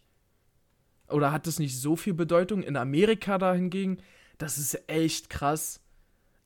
Oder 1.08 1.30
hat 1.30 1.46
es 1.46 1.58
nicht 1.58 1.78
so 1.78 1.94
viel 1.94 2.14
Bedeutung. 2.14 2.62
In 2.62 2.76
Amerika 2.76 3.38
dahingegen, 3.38 3.98
das 4.38 4.58
ist 4.58 4.88
echt 4.88 5.30
krass. 5.30 5.80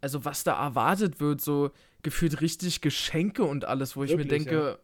Also, 0.00 0.24
was 0.24 0.44
da 0.44 0.62
erwartet 0.62 1.20
wird, 1.20 1.40
so 1.40 1.70
gefühlt 2.02 2.40
richtig 2.40 2.80
Geschenke 2.80 3.44
und 3.44 3.64
alles, 3.64 3.96
wo 3.96 4.04
ich 4.04 4.11
Wirklich, 4.11 4.26
mir 4.26 4.38
denke, 4.38 4.78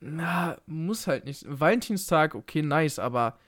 na, 0.00 0.58
muss 0.66 1.06
halt 1.06 1.24
nicht. 1.24 1.44
Valentinstag, 1.48 2.34
okay, 2.34 2.62
nice, 2.62 2.98
aber 2.98 3.38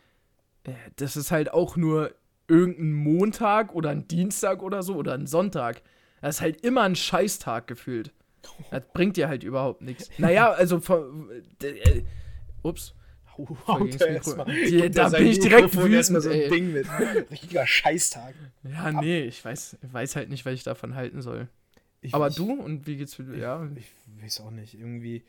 äh, 0.64 0.72
das 0.96 1.16
ist 1.16 1.31
halt 1.31 1.53
auch 1.53 1.77
nur 1.77 2.14
irgendein 2.48 2.94
Montag 2.94 3.74
oder 3.74 3.90
ein 3.90 4.09
Dienstag 4.09 4.62
oder 4.62 4.83
so 4.83 4.94
oder 4.94 5.14
ein 5.14 5.27
Sonntag. 5.27 5.83
Das 6.20 6.37
ist 6.37 6.40
halt 6.40 6.61
immer 6.62 6.83
ein 6.83 6.96
Scheißtag 6.96 7.66
gefühlt. 7.66 8.12
Das 8.70 8.83
bringt 8.92 9.16
dir 9.16 9.28
halt 9.28 9.44
überhaupt 9.44 9.83
nichts. 9.83 10.11
Naja, 10.18 10.50
also 10.50 10.81
von, 10.81 11.31
äh, 11.62 12.02
ups. 12.62 12.94
Mikro. 13.37 14.04
erstmal. 14.04 14.46
Die- 14.46 14.90
da 14.90 15.09
bin 15.11 15.26
ich 15.28 15.38
direkt 15.38 15.62
Mikrofon 15.74 15.90
wütend, 15.90 16.22
so 16.22 16.31
ein. 16.31 16.50
Ding 16.50 16.72
mit. 16.72 16.87
Richtiger 17.31 17.66
Scheißtag. 17.66 18.35
Ja, 18.64 18.90
nee, 18.90 19.20
ich 19.22 19.44
weiß, 19.44 19.76
weiß 19.83 20.16
halt 20.16 20.28
nicht, 20.28 20.44
was 20.44 20.54
ich 20.54 20.64
davon 20.64 20.94
halten 20.96 21.22
soll. 21.22 21.48
Ich, 22.00 22.14
Aber 22.14 22.28
ich, 22.28 22.35
du 22.37 22.52
und 22.52 22.87
wie 22.87 22.96
geht's 22.96 23.14
für 23.14 23.22
du? 23.24 23.37
Ja, 23.37 23.68
Ich 23.76 23.92
weiß 24.22 24.40
auch 24.40 24.50
nicht. 24.50 24.74
Irgendwie 24.74 25.24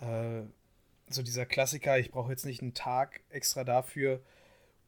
äh, 0.00 0.42
so 1.08 1.22
dieser 1.22 1.46
Klassiker, 1.46 1.98
ich 1.98 2.10
brauche 2.10 2.30
jetzt 2.30 2.44
nicht 2.46 2.62
einen 2.62 2.74
Tag 2.74 3.20
extra 3.30 3.62
dafür, 3.64 4.20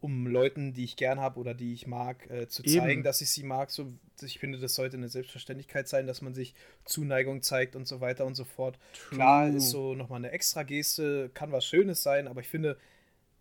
um 0.05 0.27
Leuten, 0.27 0.75
die 0.75 0.85
ich 0.85 0.97
gern 0.97 1.19
habe 1.19 1.41
oder 1.41 1.55
die 1.55 1.73
ich 1.73 1.87
mag, 1.87 2.29
äh, 2.31 2.47
zu 2.47 2.63
Eben. 2.63 2.79
zeigen, 2.81 3.03
dass 3.03 3.23
ich 3.23 3.31
sie 3.31 3.43
mag. 3.43 3.71
So, 3.71 3.91
ich 4.21 4.39
finde, 4.39 4.59
das 4.59 4.75
sollte 4.75 4.99
eine 4.99 5.09
Selbstverständlichkeit 5.09 5.89
sein, 5.89 6.07
dass 6.07 6.21
man 6.21 6.35
sich 6.35 6.55
Zuneigung 6.85 7.41
zeigt 7.43 7.75
und 7.75 7.89
so 7.89 8.01
weiter 8.03 8.27
und 8.27 8.35
so 8.35 8.45
fort. 8.45 8.79
Klar 9.11 9.47
True. 9.47 9.57
ist 9.57 9.71
so 9.71 9.95
nochmal 9.95 10.19
eine 10.19 10.31
extra 10.31 10.63
Geste, 10.63 11.31
kann 11.33 11.53
was 11.53 11.65
Schönes 11.65 12.03
sein, 12.03 12.29
aber 12.29 12.43
ich 12.43 12.49
finde, 12.49 12.77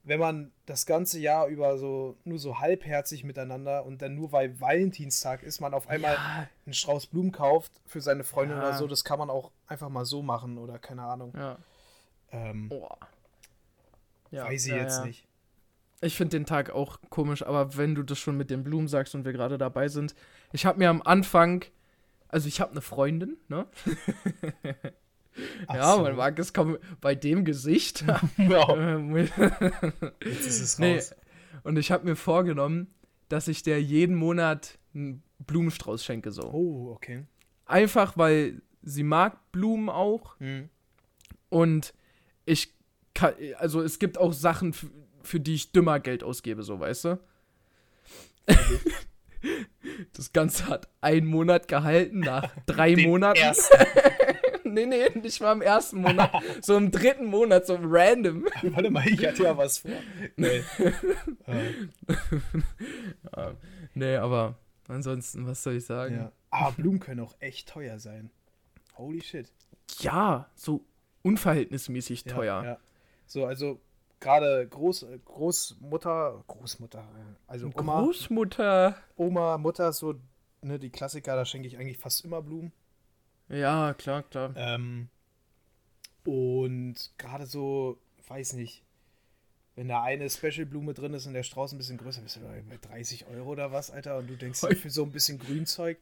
wenn 0.06 0.20
man 0.20 0.52
das 0.66 0.86
ganze 0.86 1.20
Jahr 1.20 1.48
über 1.48 1.78
so 1.78 2.16
nur 2.24 2.40
so 2.40 2.60
halbherzig 2.60 3.24
miteinander 3.26 3.86
und 3.86 4.02
dann 4.02 4.16
nur 4.16 4.32
weil 4.32 4.60
Valentinstag 4.62 5.44
ist, 5.44 5.60
man 5.60 5.74
auf 5.74 5.88
einmal 5.90 6.14
ja, 6.14 6.48
einen 6.66 6.74
Strauß 6.74 7.08
Blumen 7.08 7.32
kauft 7.34 7.72
für 7.86 8.00
seine 8.02 8.24
Freundin 8.24 8.58
Ja. 8.58 8.68
oder 8.70 8.78
so, 8.78 8.88
das 8.88 9.04
kann 9.04 9.20
man 9.20 9.30
auch 9.30 9.52
einfach 9.68 9.90
mal 9.90 10.06
so 10.06 10.22
machen 10.22 10.58
oder 10.58 10.80
keine 10.80 11.04
Ahnung. 11.04 11.34
ja. 11.36 11.58
Ähm, 12.32 12.70
Oh. 12.72 12.88
Weiß 14.32 14.66
ich 14.66 14.74
jetzt 14.74 15.06
nicht. 15.06 15.28
Ich 16.04 16.18
finde 16.18 16.38
den 16.38 16.46
Tag 16.46 16.70
auch 16.72 17.00
komisch, 17.10 17.44
aber 17.44 17.78
wenn 17.78 17.96
du 17.96 18.04
das 18.04 18.20
schon 18.20 18.38
mit 18.38 18.50
den 18.50 18.64
Blumen 18.64 18.88
sagst 18.88 19.16
und 19.16 19.26
wir 19.26 19.32
gerade 19.32 19.58
dabei 19.58 19.88
sind, 19.88 20.16
ich 20.52 20.66
habe 20.66 20.80
mir 20.80 20.90
am 20.90 21.02
Anfang, 21.02 21.64
also 22.28 22.48
ich 22.48 22.60
habe 22.60 22.72
eine 22.72 22.82
Freundin, 22.82 23.38
ne? 23.48 23.68
Ach 25.68 25.76
ja, 25.76 25.96
so. 25.96 26.04
man 26.04 26.16
mag 26.16 26.38
es 26.38 26.54
kaum 26.54 26.78
bei 27.02 27.16
dem 27.16 27.46
Gesicht. 27.46 28.04
Ähm, 28.38 29.16
jetzt 29.16 30.46
ist 30.46 30.60
es 30.60 30.80
nee, 30.80 30.96
raus. 30.96 31.16
und 31.64 31.78
ich 31.78 31.92
habe 31.92 32.06
mir 32.06 32.16
vorgenommen, 32.16 32.94
dass 33.30 33.48
ich 33.48 33.64
der 33.64 33.82
jeden 33.82 34.16
Monat 34.16 34.78
einen 34.94 35.24
Blumenstrauß 35.40 36.04
schenke 36.04 36.32
so. 36.32 36.44
Oh, 36.44 36.92
okay. 36.94 37.26
Einfach 37.66 38.18
weil 38.18 38.62
sie 38.82 39.04
mag 39.04 39.52
Blumen 39.52 39.90
auch. 39.90 40.40
Mhm. 40.40 40.70
Und 41.50 41.94
ich 42.46 42.74
kann, 43.14 43.34
also 43.58 43.82
es 43.82 44.00
gibt 44.00 44.18
auch 44.18 44.34
Sachen, 44.34 44.76
für 45.24 45.40
die 45.40 45.56
ich 45.56 45.72
dümmer 45.72 46.00
Geld 46.00 46.24
ausgebe, 46.24 46.64
so 46.64 46.80
weißt 46.80 47.06
du. 47.06 47.20
Das 50.14 50.32
Ganze 50.32 50.68
hat 50.68 50.88
einen 51.02 51.28
Monat 51.28 51.68
gehalten, 51.68 52.20
nach 52.22 52.50
drei 52.66 52.94
Den 52.96 53.10
Monaten. 53.10 53.40
ersten. 53.40 53.76
nee, 54.64 54.86
nee, 54.86 55.10
nicht 55.22 55.42
mal 55.42 55.52
im 55.52 55.62
ersten 55.62 56.00
Monat. 56.02 56.32
So 56.62 56.78
im 56.78 56.92
dritten 56.92 57.26
Monat, 57.26 57.68
so 57.68 57.78
random. 57.82 58.46
Warte 58.64 58.90
mal, 58.90 59.06
ich 59.06 59.26
hatte 59.26 59.44
ja 59.44 59.58
was 59.58 59.80
vor. 59.80 59.92
Nee. 60.38 60.64
Ja, 63.36 63.54
nee, 63.94 64.16
aber 64.16 64.56
ansonsten, 64.88 65.46
was 65.46 65.62
soll 65.64 65.76
ich 65.76 65.86
sagen? 65.86 66.16
ja. 66.16 66.32
Aber 66.50 66.72
Blumen 66.74 67.00
können 67.00 67.20
auch 67.20 67.36
echt 67.40 67.68
teuer 67.68 68.00
sein. 68.00 68.30
Holy 68.98 69.22
shit. 69.22 69.52
Ja, 70.00 70.50
so 70.56 70.86
unverhältnismäßig 71.24 72.26
Ja, 72.26 72.34
teuer. 72.34 72.64
Ja. 72.64 72.78
So, 73.26 73.46
also 73.46 73.82
gerade 74.24 74.68
Groß, 74.68 75.06
Großmutter, 75.26 76.44
Großmutter, 76.48 77.00
äh, 77.00 77.36
also 77.46 77.70
Oma, 77.76 78.02
Großmutter. 78.02 78.98
Oma, 79.16 79.58
Mutter, 79.58 79.94
so 79.94 80.16
ne, 80.62 80.80
die 80.80 80.90
Klassiker, 80.90 81.36
da 81.36 81.46
schenke 81.46 81.68
ich 81.68 81.78
eigentlich 81.78 81.98
fast 81.98 82.26
immer 82.26 82.42
Blumen. 82.42 82.72
Ja, 83.50 83.94
klar, 83.94 84.24
klar. 84.24 84.54
Ähm, 84.56 85.10
und 86.24 87.12
gerade 87.18 87.46
so, 87.46 88.00
weiß 88.28 88.54
nicht, 88.54 88.84
wenn 89.76 89.88
da 89.88 90.02
eine 90.04 90.30
Special-Blume 90.30 90.94
drin 90.94 91.14
ist 91.14 91.26
und 91.26 91.34
der 91.34 91.44
Strauß 91.44 91.74
ein 91.74 91.78
bisschen 91.78 91.98
größer, 91.98 92.22
bist 92.22 92.38
du 92.38 92.42
bei 92.42 92.62
bei 92.62 92.78
30 92.78 93.28
Euro 93.28 93.50
oder 93.50 93.72
was, 93.72 93.92
Alter? 93.92 94.18
Und 94.18 94.28
du 94.28 94.38
denkst 94.38 94.60
für 94.60 94.90
so 94.90 95.04
ein 95.04 95.12
bisschen 95.12 95.40
Grünzeug, 95.40 95.98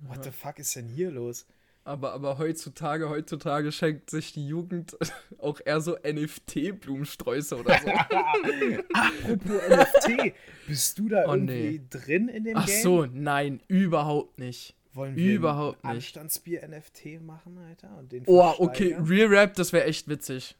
what 0.00 0.24
the 0.24 0.30
fuck 0.30 0.58
ist 0.58 0.74
denn 0.76 0.88
hier 0.88 1.10
los? 1.10 1.46
Aber, 1.86 2.12
aber 2.14 2.38
heutzutage, 2.38 3.08
heutzutage 3.08 3.70
schenkt 3.70 4.10
sich 4.10 4.32
die 4.32 4.44
Jugend 4.46 4.96
auch 5.38 5.60
eher 5.64 5.80
so 5.80 5.96
NFT-Blumensträuße 6.02 7.56
oder 7.56 7.78
so. 7.78 7.88
Apropos 8.92 9.60
NFT, 9.68 10.34
bist 10.66 10.98
du 10.98 11.08
da 11.08 11.24
Oh, 11.28 11.34
irgendwie 11.34 11.86
drin 11.88 12.28
in 12.28 12.42
dem 12.42 12.56
Ach 12.56 12.66
Game? 12.66 12.82
so, 12.82 13.06
nein, 13.06 13.60
überhaupt 13.68 14.38
nicht. 14.38 14.74
Wollen 14.94 15.14
wir 15.14 15.34
überhaupt 15.34 15.84
ein 15.84 15.94
nicht. 15.96 16.16
Anstandsbier-NFT 16.18 17.20
machen, 17.22 17.56
Alter? 17.58 17.96
Und 17.98 18.10
den 18.10 18.24
Oh, 18.26 18.52
okay? 18.58 18.96
Real 18.98 19.28
Rap, 19.28 19.54
das 19.54 19.72
wäre 19.72 19.84
echt 19.84 20.08
witzig. 20.08 20.56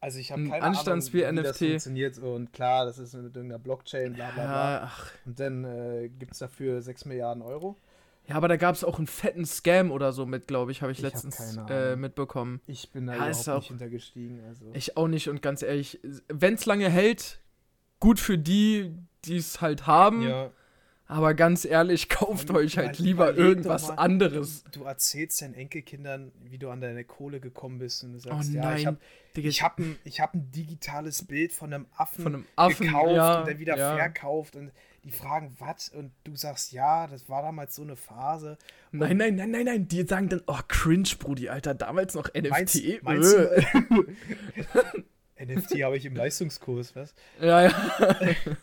Also 0.00 0.18
ich 0.18 0.32
habe 0.32 0.40
ein 0.42 0.50
keine 0.50 0.62
Ahnung, 0.62 0.78
Anstandsbier- 0.78 1.30
wie 1.30 1.36
das 1.42 1.46
NFT. 1.58 1.58
funktioniert. 1.58 2.18
Und 2.18 2.52
klar, 2.54 2.86
das 2.86 2.98
ist 2.98 3.12
mit 3.14 3.36
irgendeiner 3.36 3.58
Blockchain, 3.58 4.14
bla 4.14 4.30
bla 4.30 4.44
bla. 4.44 4.72
Ja, 4.76 4.82
ach. 4.84 5.10
Und 5.26 5.38
dann 5.40 5.64
äh, 5.64 6.08
gibt 6.08 6.32
es 6.32 6.38
dafür 6.38 6.80
6 6.80 7.04
Milliarden 7.04 7.42
Euro. 7.42 7.76
Ja, 8.30 8.36
aber 8.36 8.48
da 8.48 8.56
gab 8.56 8.76
es 8.76 8.84
auch 8.84 8.98
einen 8.98 9.08
fetten 9.08 9.44
Scam 9.44 9.90
oder 9.90 10.12
so 10.12 10.24
mit, 10.24 10.46
glaube 10.46 10.70
ich, 10.72 10.82
habe 10.82 10.92
ich, 10.92 10.98
Ich 10.98 11.04
letztens 11.04 11.58
äh, 11.68 11.96
mitbekommen. 11.96 12.60
Ich 12.66 12.90
bin 12.92 13.06
da 13.06 13.14
Ja, 13.14 13.28
überhaupt 13.30 13.46
nicht 13.56 13.68
hintergestiegen. 13.68 14.40
Also. 14.46 14.66
Ich 14.72 14.96
auch 14.96 15.08
nicht 15.08 15.28
und 15.28 15.42
ganz 15.42 15.62
ehrlich, 15.62 15.98
wenn 16.28 16.54
es 16.54 16.64
lange 16.64 16.88
hält, 16.88 17.40
gut 17.98 18.20
für 18.20 18.38
die, 18.38 18.94
die 19.24 19.36
es 19.36 19.60
halt 19.60 19.86
haben. 19.86 20.22
ja. 20.22 20.50
Aber 21.06 21.34
ganz 21.34 21.64
ehrlich, 21.64 22.08
kauft 22.08 22.50
Und 22.50 22.56
euch 22.56 22.78
halt 22.78 23.00
lieber 23.00 23.34
irgendwas 23.34 23.88
mal, 23.88 23.94
anderes. 23.94 24.62
Du, 24.70 24.84
erzählst 24.84 25.42
deinen 25.42 25.54
Enkelkindern, 25.54 26.30
wie 26.44 26.56
du 26.56 26.70
an 26.70 26.80
deine 26.80 27.02
Kohle 27.04 27.40
gekommen 27.40 27.80
bist 27.80 28.04
und 28.04 28.12
du 28.12 28.20
sagst, 28.20 28.50
Oh 28.50 28.54
ja, 28.54 28.62
nein, 28.62 28.78
ich 28.78 28.86
habe 28.86 28.98
ich 29.34 29.62
hab 29.62 29.78
ein, 29.80 29.98
ich 30.04 30.20
hab 30.20 30.34
ein 30.34 30.52
digitales 30.52 31.24
Bild 31.24 31.52
von 31.52 31.72
einem 31.72 31.86
Affen, 31.96 32.22
Von 32.22 32.34
einem 32.34 32.46
Affen, 32.54 32.86
gekauft 32.86 33.16
ja, 33.16 33.40
und 33.40 33.48
dann 33.48 33.58
wieder 33.58 33.76
ja. 33.76 33.96
verkauft 33.96 34.54
und 34.54 34.70
die 35.04 35.12
fragen, 35.12 35.54
was? 35.58 35.88
Und 35.88 36.12
du 36.24 36.36
sagst, 36.36 36.72
ja, 36.72 37.06
das 37.06 37.28
war 37.28 37.42
damals 37.42 37.74
so 37.74 37.82
eine 37.82 37.96
Phase. 37.96 38.58
Nein, 38.92 39.16
nein, 39.16 39.36
nein, 39.36 39.50
nein, 39.50 39.64
nein. 39.64 39.88
Die 39.88 40.06
sagen 40.06 40.28
dann, 40.28 40.42
oh, 40.46 40.58
cringe, 40.68 41.08
Brudi, 41.18 41.48
Alter. 41.48 41.74
Damals 41.74 42.14
noch 42.14 42.28
NFT. 42.34 42.50
Meinst, 42.50 43.02
meinst 43.02 43.34
Äh. 43.34 43.62
du, 45.38 45.44
NFT 45.44 45.82
habe 45.82 45.96
ich 45.96 46.04
im 46.04 46.14
Leistungskurs, 46.14 46.94
was? 46.94 47.14
Ja, 47.40 47.62
ja. 47.62 47.74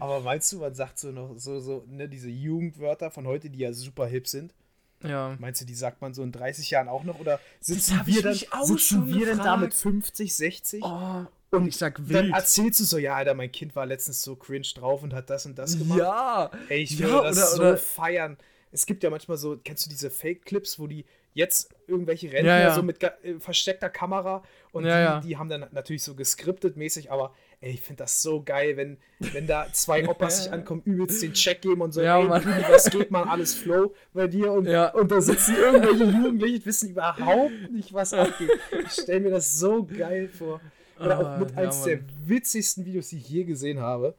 Aber 0.00 0.20
meinst 0.20 0.52
du, 0.52 0.58
man 0.58 0.74
sagt 0.74 0.98
so 0.98 1.10
noch 1.10 1.38
so, 1.38 1.60
so, 1.60 1.84
ne, 1.88 2.08
diese 2.08 2.28
Jugendwörter 2.28 3.10
von 3.10 3.26
heute, 3.26 3.50
die 3.50 3.60
ja 3.60 3.72
super 3.72 4.06
hip 4.06 4.26
sind? 4.28 4.54
Ja. 5.02 5.36
Meinst 5.38 5.60
du, 5.60 5.64
die 5.66 5.74
sagt 5.74 6.00
man 6.00 6.14
so 6.14 6.22
in 6.22 6.32
30 6.32 6.70
Jahren 6.70 6.88
auch 6.88 7.04
noch? 7.04 7.18
Oder 7.18 7.38
sitzen 7.60 8.00
wir 8.04 8.22
dann, 8.22 8.34
sitzen 8.34 9.06
wir 9.06 9.26
denn 9.26 9.38
da 9.38 9.56
mit 9.56 9.74
50, 9.74 10.34
60? 10.34 10.82
Oh, 10.82 11.26
und 11.50 11.66
ich 11.68 11.76
sag 11.76 11.96
dann 11.96 12.08
wild. 12.08 12.34
erzählst 12.34 12.80
du 12.80 12.84
so, 12.84 12.98
ja, 12.98 13.14
Alter, 13.16 13.34
mein 13.34 13.52
Kind 13.52 13.74
war 13.76 13.86
letztens 13.86 14.22
so 14.22 14.36
cringe 14.36 14.66
drauf 14.74 15.02
und 15.02 15.14
hat 15.14 15.30
das 15.30 15.46
und 15.46 15.56
das 15.58 15.78
gemacht. 15.78 15.98
Ja. 15.98 16.50
Ey, 16.68 16.82
ich 16.82 16.98
Ja, 16.98 17.06
würde 17.08 17.28
das 17.28 17.36
oder- 17.38 17.46
so 17.46 17.62
oder- 17.62 17.76
feiern. 17.76 18.36
Es 18.72 18.84
gibt 18.84 19.02
ja 19.02 19.10
manchmal 19.10 19.36
so, 19.38 19.56
kennst 19.64 19.86
du 19.86 19.90
diese 19.90 20.10
Fake-Clips, 20.10 20.78
wo 20.78 20.86
die 20.86 21.04
jetzt 21.32 21.70
irgendwelche 21.86 22.32
Rentner 22.32 22.58
Ja, 22.58 22.60
ja. 22.68 22.74
so 22.74 22.82
mit 22.82 23.02
äh, 23.02 23.10
versteckter 23.38 23.88
Kamera 23.90 24.42
und 24.72 24.84
Ja, 24.86 24.96
die, 24.96 25.04
ja. 25.04 25.20
die 25.20 25.36
haben 25.36 25.48
dann 25.48 25.66
natürlich 25.72 26.02
so 26.02 26.14
geskriptet 26.14 26.76
mäßig, 26.76 27.10
aber 27.12 27.34
ey, 27.60 27.72
ich 27.72 27.80
finde 27.82 28.02
das 28.04 28.22
so 28.22 28.42
geil, 28.42 28.76
wenn, 28.76 28.96
wenn 29.18 29.46
da 29.46 29.66
zwei 29.72 30.06
Opas 30.08 30.44
sich 30.44 30.52
ankommen, 30.52 30.82
übelst 30.84 31.22
den 31.22 31.32
Check 31.34 31.62
geben 31.62 31.80
und 31.82 31.92
so, 31.92 32.00
Ja, 32.02 32.18
ey, 32.20 32.24
Mann. 32.26 32.44
Was 32.68 32.90
geht 32.90 33.10
man, 33.10 33.28
alles 33.28 33.54
Flow 33.54 33.94
bei 34.14 34.26
dir 34.26 34.50
und, 34.52 34.66
Ja. 34.66 34.88
und 34.94 35.10
da 35.10 35.20
sitzen 35.20 35.54
irgendwelche 35.56 36.04
Jugendliche, 36.04 36.58
die 36.60 36.66
wissen 36.66 36.90
überhaupt 36.90 37.70
nicht, 37.70 37.92
was 37.92 38.12
abgeht. 38.14 38.50
Ich 38.84 38.92
stelle 38.92 39.20
mir 39.20 39.30
das 39.30 39.58
so 39.58 39.84
geil 39.84 40.28
vor. 40.28 40.60
Oder 40.98 41.18
Ah, 41.18 41.34
auch 41.34 41.38
mit 41.40 41.50
ja, 41.52 41.56
eins 41.58 41.82
der 41.82 42.00
witzigsten 42.26 42.84
Videos, 42.84 43.08
die 43.08 43.18
ich 43.18 43.28
je 43.28 43.44
gesehen 43.44 43.80
habe. 43.80 44.14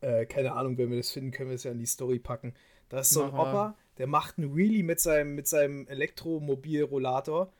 Äh, 0.00 0.26
keine 0.26 0.52
Ahnung, 0.52 0.78
wenn 0.78 0.90
wir 0.90 0.96
das 0.98 1.10
finden, 1.10 1.30
können 1.30 1.50
wir 1.50 1.54
es 1.56 1.64
ja 1.64 1.72
in 1.72 1.78
die 1.78 1.86
Story 1.86 2.18
packen. 2.18 2.54
Da 2.88 3.00
ist 3.00 3.10
so 3.10 3.22
ein. 3.24 3.30
Opa, 3.30 3.74
der 3.98 4.06
macht 4.06 4.38
einen 4.38 4.54
Wheelie 4.54 4.84
mit 4.84 5.00
seinem, 5.00 5.34
mit 5.34 5.48
seinem 5.48 5.86
Elektromobilrollator. 5.88 7.52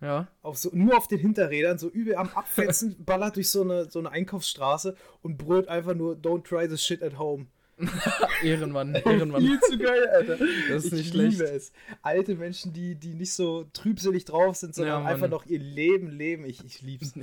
Ja. 0.00 0.28
Auf 0.42 0.58
so, 0.58 0.70
nur 0.72 0.96
auf 0.96 1.08
den 1.08 1.20
Hinterrädern, 1.20 1.78
so 1.78 1.88
übel 1.88 2.16
am 2.16 2.28
Abfetzen, 2.30 2.96
ballert 3.06 3.36
durch 3.36 3.48
so 3.48 3.62
eine, 3.62 3.90
so 3.90 4.00
eine 4.00 4.10
Einkaufsstraße 4.10 4.96
und 5.22 5.38
brüllt 5.38 5.68
einfach 5.68 5.94
nur 5.94 6.16
Don't 6.16 6.42
try 6.44 6.68
this 6.68 6.84
shit 6.84 7.02
at 7.02 7.18
home. 7.18 7.46
Ehrenmann, 8.42 8.94
Ehrenmann. 9.04 9.40
Viel 9.40 9.58
zu 9.60 9.78
geil, 9.78 10.06
Alter. 10.08 10.36
Das 10.68 10.84
ist 10.84 10.92
ich 10.92 10.92
nicht 10.92 11.14
liebe 11.14 11.34
schlecht. 11.36 11.54
es. 11.54 11.72
Alte 12.02 12.34
Menschen, 12.36 12.72
die, 12.72 12.94
die 12.96 13.14
nicht 13.14 13.32
so 13.32 13.64
trübselig 13.72 14.24
drauf 14.24 14.56
sind, 14.56 14.74
sondern 14.74 15.02
Ja, 15.04 15.08
einfach 15.08 15.28
noch 15.28 15.46
ihr 15.46 15.58
Leben 15.58 16.08
leben. 16.10 16.44
Ich, 16.44 16.64
ich 16.64 16.82
lieb's. 16.82 17.14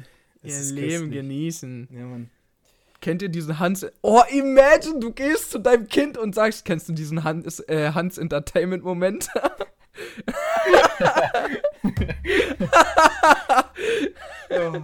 Ihr 0.43 0.60
Leben 0.62 0.89
köstlich. 0.89 1.12
genießen. 1.12 1.88
Ja, 1.91 2.06
Mann. 2.06 2.30
Kennt 2.99 3.21
ihr 3.23 3.30
diesen 3.30 3.58
Hans? 3.60 3.86
Oh, 4.01 4.21
imagine, 4.32 4.99
du 4.99 5.12
gehst 5.12 5.51
zu 5.51 5.60
deinem 5.60 5.88
Kind 5.88 6.17
und 6.17 6.36
sagst, 6.36 6.65
kennst 6.65 6.88
du 6.89 6.93
diesen 6.93 7.23
Hans, 7.23 7.60
äh, 7.62 7.91
Hans 7.93 8.17
Entertainment 8.17 8.84
Moment? 8.84 9.27
Ja. 14.49 14.84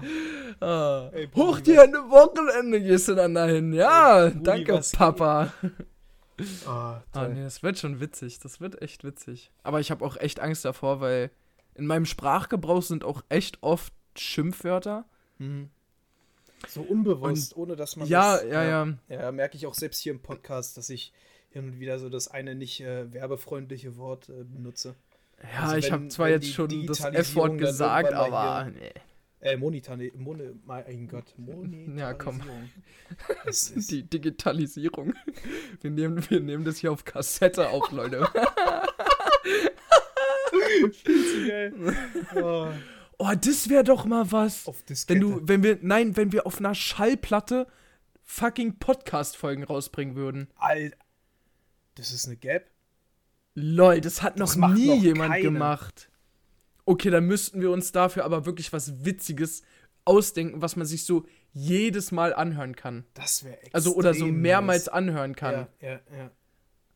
ah. 0.62 1.10
Ey, 1.14 1.28
Brudi, 1.28 1.48
Hoch 1.48 1.60
dir 1.60 1.82
eine 1.84 1.98
Wochenende 2.10 2.82
gehst 2.82 3.08
du 3.10 3.16
dann 3.16 3.34
dahin. 3.36 3.74
Ja, 3.74 4.26
Ey, 4.26 4.32
Brudi, 4.32 4.44
danke? 4.44 4.82
Papa. 4.96 5.54
Ah, 6.66 6.68
Ah, 6.68 7.04
toll. 7.14 7.34
nee, 7.34 7.44
das 7.44 7.64
wird 7.64 7.78
schon 7.80 8.00
witzig. 8.00 8.40
Das 8.40 8.62
wird 8.62 8.82
echt 8.82 9.04
witzig. 9.04 9.52
Aber 9.64 9.80
ich 9.80 9.92
habe 9.92 10.06
auch 10.06 10.18
echt 10.18 10.40
Angst 10.40 10.64
davor, 10.66 11.02
weil 11.02 11.32
in 11.76 11.86
meinem 11.88 12.06
Sprachgebrauch 12.06 12.82
sind 12.84 13.04
auch 13.04 13.24
echt 13.30 13.58
oft 13.62 13.92
Schimpfwörter. 14.18 15.06
Mhm. 15.38 15.70
So 16.68 16.82
unbewusst, 16.82 17.56
ohne 17.56 17.76
dass 17.76 17.96
man 17.96 18.08
Ja, 18.08 18.38
das, 18.38 18.46
ja, 18.46 18.64
ja. 18.64 18.98
Ja, 19.10 19.32
merke 19.32 19.58
ich 19.58 19.68
auch 19.68 19.76
selbst 19.76 20.00
hier 20.00 20.12
im 20.12 20.22
Podcast, 20.22 20.78
dass 20.78 20.90
ich 20.90 21.14
hin 21.50 21.66
und 21.66 21.80
wieder 21.80 22.00
so 22.00 22.10
das 22.10 22.28
eine 22.28 22.56
nicht 22.56 22.82
äh, 22.82 23.14
werbefreundliche 23.14 23.98
Wort 23.98 24.30
äh, 24.30 24.44
benutze. 24.44 24.96
Ja, 25.42 25.64
Also 25.64 25.76
ich 25.76 25.92
habe 25.92 26.08
zwar 26.08 26.30
jetzt 26.30 26.52
schon 26.52 26.88
das 26.88 27.02
F-Wort 27.02 27.58
gesagt, 27.60 28.12
aber 28.14 28.72
nee. 28.72 28.92
Äh, 29.40 29.56
Monitane, 29.56 30.12
Mone, 30.16 30.56
mein 30.66 31.08
Gott, 31.08 31.36
Monetarisierung. 31.38 31.98
Ja, 31.98 32.14
komm. 32.14 32.42
Das 33.46 33.70
ist, 33.76 33.92
die 33.92 34.02
Digitalisierung. 34.02 35.14
Wir 35.82 35.92
nehmen, 35.92 36.28
wir 36.30 36.40
nehmen 36.40 36.66
das 36.66 36.78
hier 36.78 36.92
auf 36.92 37.06
Kassette 37.06 37.70
auf, 37.70 37.92
Leute. 37.92 38.28
zu 41.04 41.48
geil. 41.48 41.74
Oh, 42.36 42.70
Oh, 43.20 43.32
das 43.40 43.70
wäre 43.70 43.84
doch 43.84 44.06
mal 44.06 44.32
was. 44.32 44.68
auf 44.68 44.84
Diskette. 44.84 45.20
Wenn 45.20 45.22
du, 45.22 45.48
wenn 45.48 45.64
wir, 45.64 45.80
nein, 45.82 46.16
wenn 46.16 46.32
wir 46.32 46.46
auf 46.46 46.60
einer 46.60 46.76
Schallplatte 46.76 47.68
fucking 48.24 48.78
Podcast-Folgen 48.78 49.64
rausbringen 49.64 50.16
würden. 50.16 50.50
Al 50.56 50.92
das 51.96 52.12
ist 52.12 52.28
eine 52.28 52.38
Gap. 52.38 52.70
Lol, 53.56 54.02
das 54.02 54.22
hat 54.22 54.40
Das 54.40 54.56
noch 54.56 54.70
nie 54.74 54.88
noch 54.88 55.02
jemand 55.02 55.32
keine. 55.32 55.44
gemacht. 55.44 56.12
Okay, 56.86 57.10
dann 57.10 57.26
müssten 57.26 57.60
wir 57.60 57.72
uns 57.72 57.92
dafür 57.92 58.24
aber 58.24 58.46
wirklich 58.46 58.72
was 58.72 59.04
Witziges 59.04 59.64
ausdenken, 60.06 60.62
was 60.62 60.76
man 60.76 60.86
sich 60.86 61.06
so 61.06 61.26
jedes 61.54 62.12
Mal 62.12 62.36
anhören 62.36 62.76
kann. 62.76 63.04
Das 63.16 63.44
wäre 63.44 63.56
extrem 63.56 63.74
Also 63.74 63.96
oder 63.96 64.14
so 64.14 64.26
nice. 64.28 64.36
mehrmals 64.36 64.88
anhören 64.90 65.36
kann. 65.36 65.68
Ja, 65.82 65.90
ja, 65.90 66.00
ja. 66.16 66.32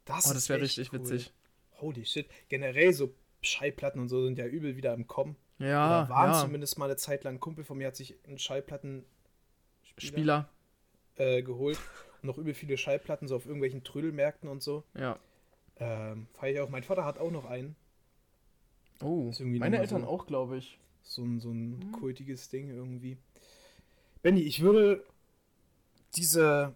Das, 0.06 0.30
oh, 0.30 0.34
das 0.34 0.50
wäre 0.50 0.62
richtig 0.62 0.94
cool. 0.94 1.00
witzig. 1.00 1.34
Holy 1.82 2.06
shit. 2.06 2.28
Generell 2.48 2.94
so 2.94 3.16
Schallplatten 3.42 4.00
und 4.00 4.08
so 4.10 4.24
sind 4.24 4.38
ja 4.38 4.46
übel 4.46 4.78
wieder 4.78 4.94
im 4.94 5.08
Kommen. 5.08 5.36
Ja, 5.62 6.02
Oder 6.04 6.10
waren 6.10 6.32
ja. 6.32 6.39
zumindest 6.41 6.78
mal 6.78 6.86
eine 6.86 6.95
Zeit 6.97 7.24
lang. 7.24 7.36
Ein 7.36 7.39
Kumpel 7.39 7.63
von 7.63 7.78
mir 7.78 7.88
hat 7.88 7.95
sich 7.95 8.15
einen 8.28 8.38
Schallplattenspieler 8.39 9.06
Spieler. 9.97 10.50
äh, 11.17 11.41
geholt. 11.43 11.78
Und 12.21 12.28
noch 12.28 12.38
übel 12.38 12.54
viele 12.54 12.78
Schallplatten 12.78 13.28
so 13.28 13.36
auf 13.36 13.45
irgendwelchen 13.45 13.84
Trödelmärkten 13.84 14.50
und 14.50 14.62
so. 14.63 14.84
Ja. 14.95 15.17
Ähm, 15.78 16.28
feier 16.34 16.54
ich 16.54 16.60
auch. 16.60 16.69
Mein 16.69 16.84
Vater 16.84 17.06
hat 17.06 17.17
auch 17.17 17.32
noch 17.32 17.45
einen. 17.45 17.76
Oh, 19.04 19.32
meine 19.39 19.80
Eltern 19.80 20.02
so- 20.02 20.08
auch, 20.08 20.28
glaube 20.28 20.58
ich. 20.58 20.78
So 21.04 21.24
ein, 21.24 21.39
so 21.39 21.50
ein 21.50 21.80
Mhm. 21.80 21.91
kultiges 21.93 22.50
Ding 22.50 22.69
irgendwie. 22.69 23.17
Benny, 24.21 24.41
ich 24.41 24.62
würde 24.62 25.04
diese 26.15 26.76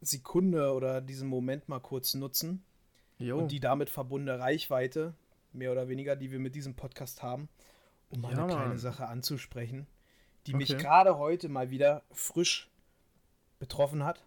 Sekunde 0.00 0.72
oder 0.74 1.00
diesen 1.00 1.28
Moment 1.28 1.68
mal 1.68 1.80
kurz 1.80 2.14
nutzen 2.14 2.62
Jo. 3.18 3.36
und 3.38 3.50
die 3.50 3.58
damit 3.60 3.90
verbundene 3.90 4.38
Reichweite, 4.38 5.14
mehr 5.52 5.72
oder 5.72 5.88
weniger, 5.88 6.16
die 6.16 6.30
wir 6.30 6.38
mit 6.38 6.54
diesem 6.54 6.74
Podcast 6.74 7.22
haben, 7.22 7.48
um 8.10 8.20
mal 8.20 8.30
Ja, 8.30 8.34
eine 8.34 8.44
kleine 8.44 8.74
Mann. 8.74 8.78
Sache 8.78 9.06
anzusprechen, 9.08 9.86
die 10.46 10.54
mich 10.54 10.70
Okay. 10.70 10.78
gerade 10.78 11.18
heute 11.18 11.48
mal 11.48 11.70
wieder 11.70 12.02
frisch 12.12 12.70
betroffen 13.58 14.04
hat. 14.04 14.24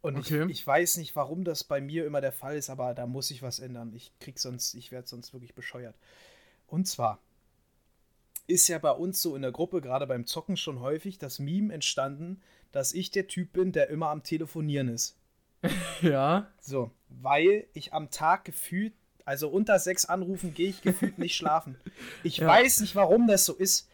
Und 0.00 0.18
Okay. 0.18 0.44
ich, 0.44 0.48
ich 0.48 0.66
weiß 0.66 0.96
nicht, 0.98 1.14
warum 1.16 1.44
das 1.44 1.64
bei 1.64 1.80
mir 1.80 2.06
immer 2.06 2.20
der 2.20 2.32
Fall 2.32 2.56
ist, 2.56 2.70
aber 2.70 2.94
da 2.94 3.06
muss 3.06 3.30
ich 3.30 3.42
was 3.42 3.60
ändern. 3.60 3.92
Ich 3.94 4.12
krieg 4.20 4.38
sonst, 4.38 4.74
ich 4.74 4.90
werde 4.92 5.08
sonst 5.08 5.32
wirklich 5.32 5.54
bescheuert. 5.54 5.96
Und 6.66 6.88
zwar 6.88 7.20
ist 8.46 8.68
ja 8.68 8.78
bei 8.78 8.90
uns 8.92 9.20
so 9.22 9.34
in 9.36 9.42
der 9.42 9.52
Gruppe, 9.52 9.80
gerade 9.80 10.06
beim 10.06 10.26
Zocken 10.26 10.56
schon 10.56 10.80
häufig, 10.80 11.18
das 11.18 11.38
Meme 11.38 11.72
entstanden, 11.72 12.40
dass 12.72 12.92
ich 12.92 13.10
der 13.10 13.26
Typ 13.28 13.52
bin, 13.52 13.72
der 13.72 13.88
immer 13.88 14.08
am 14.10 14.22
Telefonieren 14.22 14.88
ist. 14.88 15.16
ja. 16.02 16.46
So, 16.60 16.90
weil 17.08 17.66
ich 17.74 17.92
am 17.92 18.10
Tag 18.10 18.44
gefühlt, 18.44 18.94
also 19.24 19.48
unter 19.48 19.78
sechs 19.78 20.04
Anrufen 20.04 20.54
gehe 20.54 20.68
ich 20.70 20.82
gefühlt 20.82 21.18
nicht 21.18 21.36
schlafen. 21.36 21.76
Ich 22.22 22.38
Ja. 22.38 22.46
weiß 22.48 22.80
nicht, 22.80 22.94
warum 22.94 23.26
das 23.26 23.44
so 23.44 23.54
ist, 23.54 23.88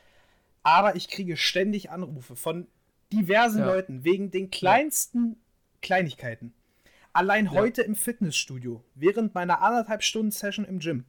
aber 0.62 0.96
ich 0.96 1.08
kriege 1.08 1.36
ständig 1.36 1.90
Anrufe 1.90 2.36
von 2.36 2.66
diversen 3.12 3.60
Ja. 3.60 3.66
Leuten 3.66 4.04
wegen 4.04 4.30
den 4.30 4.50
kleinsten 4.50 5.36
Kleinigkeiten. 5.82 6.52
Allein 7.12 7.46
Ja. 7.46 7.52
heute 7.52 7.82
im 7.82 7.94
Fitnessstudio, 7.96 8.82
während 8.94 9.34
meiner 9.34 9.62
anderthalb 9.62 10.02
Stunden 10.02 10.30
Session 10.30 10.64
im 10.64 10.78
Gym, 10.78 11.04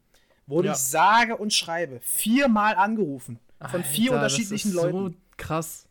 wurde 0.47 0.67
Ja. 0.67 0.73
ich 0.73 0.79
sage 0.79 1.37
und 1.37 1.53
schreibe 1.53 1.99
viermal 2.01 2.75
angerufen 2.75 3.39
von 3.69 3.83
vier 3.83 4.11
Alter, 4.11 4.23
unterschiedlichen 4.23 4.73
das 4.73 4.77
ist 4.85 4.91
Leuten. 4.93 5.11
So 5.13 5.17
krass. 5.37 5.85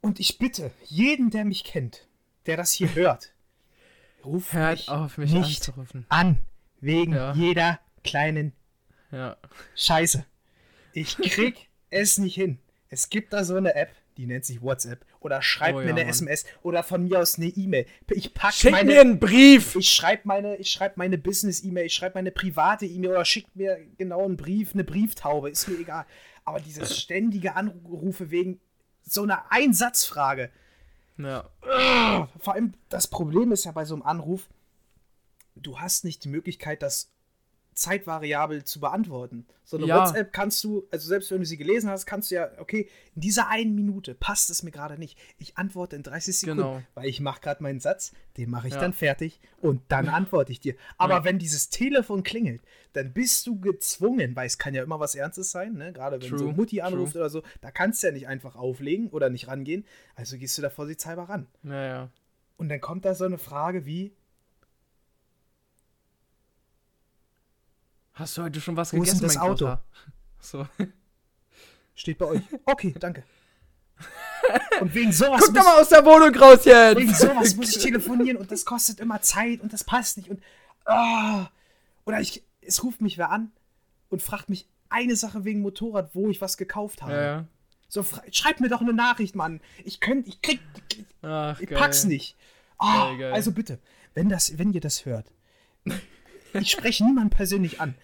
Und 0.00 0.18
ich 0.20 0.38
bitte 0.38 0.70
jeden, 0.84 1.30
der 1.30 1.44
mich 1.44 1.64
kennt, 1.64 2.06
der 2.46 2.56
das 2.56 2.72
hier 2.72 2.94
hört, 2.94 3.32
ruft 4.24 4.52
Hört 4.52 4.78
mich 4.78 4.88
auf, 4.88 5.18
mich 5.18 5.32
nicht 5.32 5.58
anzurufen. 5.68 6.06
an 6.08 6.38
wegen 6.82 7.14
Ja. 7.14 7.32
jeder 7.32 7.80
kleinen 8.04 8.52
Ja. 9.10 9.36
Scheiße. 9.74 10.24
Ich 10.92 11.16
krieg 11.18 11.68
es 11.88 12.18
nicht 12.18 12.34
hin. 12.34 12.58
Es 12.90 13.08
gibt 13.08 13.32
da 13.32 13.44
so 13.44 13.56
eine 13.56 13.74
App, 13.74 13.90
die 14.18 14.26
nennt 14.26 14.44
sich 14.44 14.60
WhatsApp 14.60 15.06
oder 15.20 15.40
schreibt 15.40 15.76
Oh 15.76 15.78
mir 15.78 15.84
ja, 15.86 15.90
eine 15.92 16.00
Mann. 16.04 16.10
SMS 16.10 16.44
oder 16.62 16.82
von 16.82 17.04
mir 17.04 17.20
aus 17.20 17.38
eine 17.38 17.46
E-Mail. 17.46 17.86
Ich 18.10 18.34
pack 18.34 18.52
Schick 18.52 18.72
meine 18.72 18.92
mir 18.92 19.00
einen 19.00 19.18
Brief! 19.18 19.76
ich 19.76 19.88
schreibe 19.90 20.22
meine, 20.24 20.56
ich 20.56 20.70
schreib 20.70 20.98
meine 20.98 21.16
Business-E-Mail, 21.16 21.86
ich 21.86 21.94
schreibe 21.94 22.18
meine 22.18 22.30
private 22.30 22.84
E-Mail 22.84 23.12
oder 23.12 23.24
schickt 23.24 23.56
mir 23.56 23.78
genau 23.96 24.24
einen 24.24 24.36
Brief, 24.36 24.74
eine 24.74 24.84
Brieftaube, 24.84 25.48
ist 25.50 25.68
mir 25.68 25.78
egal. 25.78 26.04
Aber 26.44 26.60
diese 26.60 26.84
ständige 26.94 27.54
Anrufe 27.56 28.30
wegen 28.30 28.60
so 29.02 29.22
einer 29.22 29.44
Einsatzfrage. 29.50 30.50
Ja. 31.18 31.48
Vor 32.38 32.54
allem, 32.54 32.74
das 32.88 33.06
Problem 33.06 33.52
ist 33.52 33.64
ja 33.64 33.72
bei 33.72 33.84
so 33.84 33.94
einem 33.94 34.02
Anruf, 34.02 34.48
du 35.54 35.78
hast 35.80 36.04
nicht 36.04 36.24
die 36.24 36.28
Möglichkeit, 36.28 36.82
das 36.82 37.10
zeitvariabel 37.74 38.64
zu 38.64 38.80
beantworten. 38.80 39.46
So 39.64 39.78
eine 39.78 39.86
Ja. 39.86 40.00
WhatsApp 40.00 40.30
kannst 40.32 40.62
du, 40.62 40.86
also 40.90 41.08
selbst 41.08 41.30
wenn 41.30 41.38
du 41.38 41.46
sie 41.46 41.56
gelesen 41.56 41.88
hast, 41.88 42.04
kannst 42.04 42.30
du 42.30 42.34
ja, 42.34 42.50
okay, 42.58 42.86
in 43.14 43.22
dieser 43.22 43.48
einen 43.48 43.74
Minute 43.74 44.14
passt 44.14 44.50
es 44.50 44.62
mir 44.62 44.70
gerade 44.70 44.98
nicht. 44.98 45.18
Ich 45.38 45.56
antworte 45.56 45.96
in 45.96 46.02
30 46.02 46.38
Sekunden, 46.38 46.62
Genau. 46.64 46.82
weil 46.94 47.08
ich 47.08 47.20
mache 47.20 47.40
gerade 47.40 47.62
meinen 47.62 47.80
Satz, 47.80 48.12
den 48.36 48.50
mache 48.50 48.68
ich 48.68 48.74
Ja. 48.74 48.80
dann 48.80 48.92
fertig 48.92 49.40
und 49.62 49.80
dann 49.88 50.08
antworte 50.10 50.52
ich 50.52 50.60
dir. 50.60 50.74
Aber 50.98 51.14
Ja. 51.14 51.24
wenn 51.24 51.38
dieses 51.38 51.70
Telefon 51.70 52.22
klingelt, 52.22 52.60
dann 52.92 53.14
bist 53.14 53.46
du 53.46 53.58
gezwungen, 53.58 54.36
weil 54.36 54.46
es 54.46 54.58
kann 54.58 54.74
ja 54.74 54.82
immer 54.82 55.00
was 55.00 55.14
Ernstes 55.14 55.50
sein, 55.50 55.72
ne? 55.72 55.94
gerade 55.94 56.20
wenn 56.20 56.28
so 56.28 56.36
True, 56.44 56.52
Mutti 56.52 56.82
anruft 56.82 57.12
true. 57.12 57.22
oder 57.22 57.30
so, 57.30 57.42
da 57.62 57.70
kannst 57.70 58.02
du 58.02 58.08
ja 58.08 58.12
nicht 58.12 58.28
einfach 58.28 58.54
auflegen 58.54 59.08
oder 59.08 59.30
nicht 59.30 59.48
rangehen, 59.48 59.86
also 60.14 60.36
gehst 60.36 60.58
du 60.58 60.62
da 60.62 60.68
vorsichtshalber 60.68 61.22
ran. 61.30 61.46
Naja. 61.62 62.10
Und 62.58 62.68
dann 62.68 62.82
kommt 62.82 63.06
da 63.06 63.14
so 63.14 63.24
eine 63.24 63.38
Frage 63.38 63.86
wie, 63.86 64.12
Hast 68.14 68.36
du 68.36 68.42
heute 68.42 68.60
schon 68.60 68.76
was 68.76 68.92
Wo 68.92 69.02
ist 69.02 69.12
denn 69.12 69.20
gegessen, 69.20 69.34
das 69.34 69.42
Auto? 69.42 69.76
So. 70.44 70.66
steht 71.94 72.18
bei 72.18 72.26
euch. 72.26 72.42
Okay, 72.64 72.92
danke. 72.98 73.22
Und 74.80 74.92
wegen 74.92 75.12
sowas, 75.12 75.40
Guck 75.44 75.54
doch 75.54 75.62
mal 75.62 75.80
aus 75.80 75.88
der 75.88 76.04
Wohnung 76.04 76.34
raus 76.34 76.64
jetzt! 76.64 76.98
wegen 76.98 77.14
sowas 77.14 77.54
muss 77.56 77.76
ich 77.76 77.82
telefonieren 77.82 78.36
und 78.36 78.50
das 78.50 78.64
kostet 78.64 78.98
immer 78.98 79.22
Zeit 79.22 79.60
und 79.60 79.72
das 79.72 79.84
passt 79.84 80.16
nicht. 80.16 80.28
Und 80.28 80.42
ah. 80.84 81.48
oder 82.04 82.20
ich, 82.20 82.42
es 82.60 82.82
ruft 82.82 83.00
mich 83.00 83.18
wer 83.18 83.30
an 83.30 83.52
und 84.10 84.20
fragt 84.20 84.48
mich 84.48 84.66
eine 84.88 85.14
Sache 85.14 85.44
wegen 85.44 85.62
Motorrad, 85.62 86.10
wo 86.14 86.28
ich 86.28 86.40
was 86.40 86.56
gekauft 86.56 87.02
habe. 87.02 87.14
Ja. 87.14 87.44
So, 87.88 88.04
schreib 88.30 88.60
mir 88.60 88.68
doch 88.68 88.80
eine 88.80 88.92
Nachricht, 88.92 89.36
Mann. 89.36 89.60
Ich 89.84 90.00
könnte, 90.00 90.28
ich 90.28 90.40
krieg, 90.42 90.60
ich, 90.90 91.04
Ach, 91.22 91.60
ich 91.60 91.70
pack's 91.70 92.04
nicht. 92.04 92.36
Ah, 92.78 93.10
Geil, 93.10 93.18
geil. 93.18 93.32
Also 93.32 93.52
bitte, 93.52 93.78
wenn 94.14 94.28
das, 94.28 94.58
wenn 94.58 94.72
ihr 94.72 94.80
das 94.80 95.04
hört, 95.04 95.26
ich 96.54 96.70
spreche 96.70 97.04
niemanden 97.04 97.30
persönlich 97.30 97.80
an, 97.80 97.94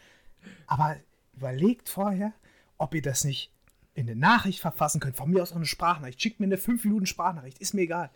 aber 0.66 0.96
überlegt 1.36 1.88
vorher, 1.88 2.32
ob 2.78 2.94
ihr 2.94 3.02
das 3.02 3.24
nicht 3.24 3.50
in 3.94 4.08
eine 4.08 4.18
Nachricht 4.18 4.60
verfassen 4.60 5.00
könnt. 5.00 5.16
Von 5.16 5.30
mir 5.30 5.42
aus 5.42 5.52
auch 5.52 5.56
eine 5.56 5.66
Sprachnachricht. 5.66 6.22
Schickt 6.22 6.38
mir 6.40 6.46
eine 6.46 6.56
5 6.58 6.84
Minuten 6.84 7.06
Sprachnachricht, 7.06 7.58
ist 7.58 7.74
mir 7.74 7.82
egal. 7.82 8.10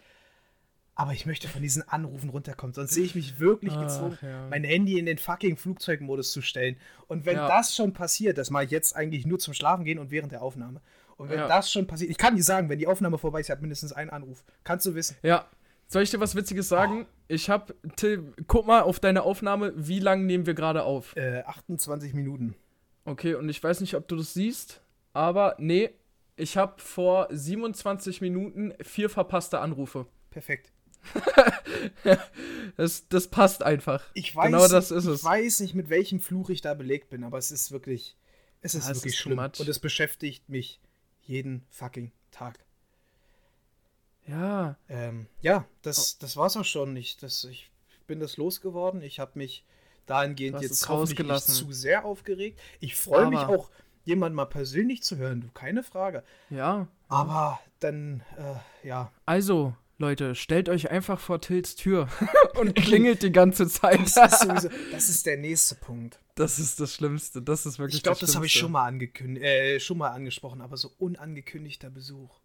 Aber 0.95 1.13
ich 1.15 1.25
möchte 1.27 1.49
von 1.49 1.63
diesen 1.63 1.89
Anrufen 1.89 2.29
runterkommen, 2.29 2.75
sonst 2.75 2.93
sehe 2.93 3.05
ich 3.05 3.15
mich 3.15 3.41
wirklich 3.41 3.73
Ach, 3.75 3.81
gezwungen, 3.83 4.19
ja. 4.21 4.47
mein 4.49 4.63
Handy 4.63 4.99
in 4.99 5.07
den 5.07 5.17
fucking 5.19 5.57
Flugzeugmodus 5.57 6.33
zu 6.33 6.43
stellen. 6.43 6.77
Und 7.09 7.25
wenn 7.25 7.37
Ja. 7.37 7.49
das 7.49 7.75
schon 7.75 7.95
passiert, 7.95 8.37
das 8.39 8.51
mache 8.51 8.65
ich 8.67 8.71
jetzt 8.71 8.95
eigentlich 8.95 9.25
nur 9.27 9.39
zum 9.39 9.55
Schlafen 9.55 9.85
gehen 9.85 9.99
und 9.99 10.11
während 10.11 10.33
der 10.33 10.43
Aufnahme. 10.43 10.83
Und 11.17 11.31
wenn 11.31 11.39
Ja. 11.39 11.49
das 11.49 11.73
schon 11.73 11.87
passiert, 11.87 12.11
ich 12.11 12.19
kann 12.19 12.37
dir 12.37 12.43
sagen, 12.43 12.69
wenn 12.69 12.79
die 12.79 12.87
Aufnahme 12.87 13.17
vorbei 13.17 13.41
ist, 13.41 13.47
ich 13.47 13.51
habe 13.51 13.63
mindestens 13.63 13.93
einen 13.93 14.11
Anruf. 14.11 14.45
Kannst 14.65 14.85
du 14.87 14.95
wissen. 14.95 15.17
Ja. 15.23 15.47
Soll 15.89 16.03
ich 16.03 16.11
dir 16.11 16.21
was 16.21 16.35
Witziges 16.35 16.69
sagen? 16.69 17.07
Ich 17.33 17.49
hab, 17.49 17.73
Till, 17.97 18.35
guck 18.47 18.67
mal 18.67 18.83
auf 18.83 19.01
deine 19.01 19.23
Aufnahme, 19.23 19.73
wie 19.75 20.01
lange 20.01 20.25
nehmen 20.25 20.45
wir 20.45 20.53
gerade 20.53 20.83
auf? 20.83 21.17
Äh, 21.17 21.41
28 21.47 22.13
Minuten. 22.13 22.55
Okay, 23.07 23.35
und 23.37 23.49
ich 23.49 23.63
weiß 23.63 23.81
nicht, 23.81 23.95
ob 23.97 24.07
du 24.07 24.17
das 24.17 24.35
siehst, 24.35 24.83
aber 25.15 25.57
nee, 25.59 25.91
ich 26.37 26.59
habe 26.59 26.75
vor 26.83 27.29
27 27.31 28.21
Minuten 28.21 28.75
vier 28.83 29.09
verpasste 29.09 29.61
Anrufe. 29.61 30.07
Perfekt. 30.31 30.73
Das, 32.77 33.09
das 33.09 33.29
passt 33.29 33.63
einfach. 33.63 34.05
Ich 34.15 34.35
weiß, 34.37 34.47
Genau 34.47 34.69
das 34.69 34.91
ist 34.91 35.05
ich 35.05 35.11
es. 35.11 35.25
weiß 35.25 35.61
nicht, 35.61 35.75
mit 35.75 35.91
welchem 35.91 36.21
Fluch 36.21 36.49
ich 36.49 36.61
da 36.61 36.75
belegt 36.75 37.11
bin, 37.11 37.25
aber 37.25 37.39
es 37.39 37.51
ist 37.51 37.73
wirklich, 37.73 38.17
es 38.61 38.75
ist 38.75 38.85
Ja, 38.87 38.93
es 38.93 38.99
wirklich 38.99 39.15
ist 39.15 39.23
too 39.23 39.31
schlimm. 39.31 39.39
Und 39.39 39.69
es 39.69 39.79
beschäftigt 39.79 40.49
mich 40.49 40.81
jeden 41.23 41.65
fucking 41.71 42.13
Tag. 42.31 42.59
Ja, 44.27 44.77
Ähm, 44.89 45.27
ja, 45.41 45.67
das, 45.83 46.19
das 46.19 46.37
war's 46.37 46.57
auch 46.57 46.65
schon. 46.65 46.97
Ich, 46.97 47.17
das, 47.17 47.45
ich 47.45 47.71
bin 48.07 48.21
das 48.21 48.37
losgeworden. 48.37 49.03
Ich 49.03 49.19
habe 49.21 49.33
mich 49.35 49.65
dahingehend 50.07 50.61
jetzt 50.61 50.89
hoffentlich 50.89 51.27
nicht 51.27 51.45
zu 51.45 51.73
sehr 51.73 52.05
aufgeregt. 52.05 52.61
Ich 52.81 52.97
freue 52.97 53.29
mich 53.29 53.39
auch, 53.39 53.71
jemanden 54.05 54.37
mal 54.37 54.47
persönlich 54.47 55.03
zu 55.03 55.17
hören, 55.17 55.41
du, 55.41 55.49
keine 55.53 55.83
Frage. 55.83 56.23
ja. 56.51 56.89
Aber 57.09 57.61
dann, 57.81 58.23
äh, 58.39 58.89
ja, 58.89 59.13
Also, 59.27 59.75
Leute, 59.99 60.35
stellt 60.35 60.71
euch 60.71 60.91
einfach 60.91 61.21
vor 61.21 61.43
Tills 61.43 61.77
Tür 61.77 62.09
und 62.59 62.75
klingelt 62.75 63.23
die 63.23 63.31
ganze 63.33 63.69
Zeit. 63.69 64.01
das 64.01 64.33
ist 64.33 64.41
sowieso, 64.41 64.69
das 64.91 65.09
ist 65.11 65.27
der 65.27 65.37
nächste 65.37 65.75
Punkt. 65.75 66.19
Das 66.37 66.59
ist 66.59 66.81
das 66.81 66.95
Schlimmste. 66.95 67.43
Das 67.43 67.67
ist 67.67 67.79
wirklich 67.79 67.97
Ich 67.97 68.03
glaube, 68.03 68.15
das 68.19 68.31
Schlimmste. 68.31 68.37
habe 68.37 68.47
ich 68.47 68.55
schon 68.55 68.73
mal 68.73 68.87
angekündigt, 68.87 69.45
äh, 69.45 69.79
schon 69.79 69.99
mal 69.99 70.09
angesprochen, 70.09 70.63
aber 70.63 70.79
so 70.79 70.91
unangekündigter 70.99 71.91
Besuch. 71.91 72.41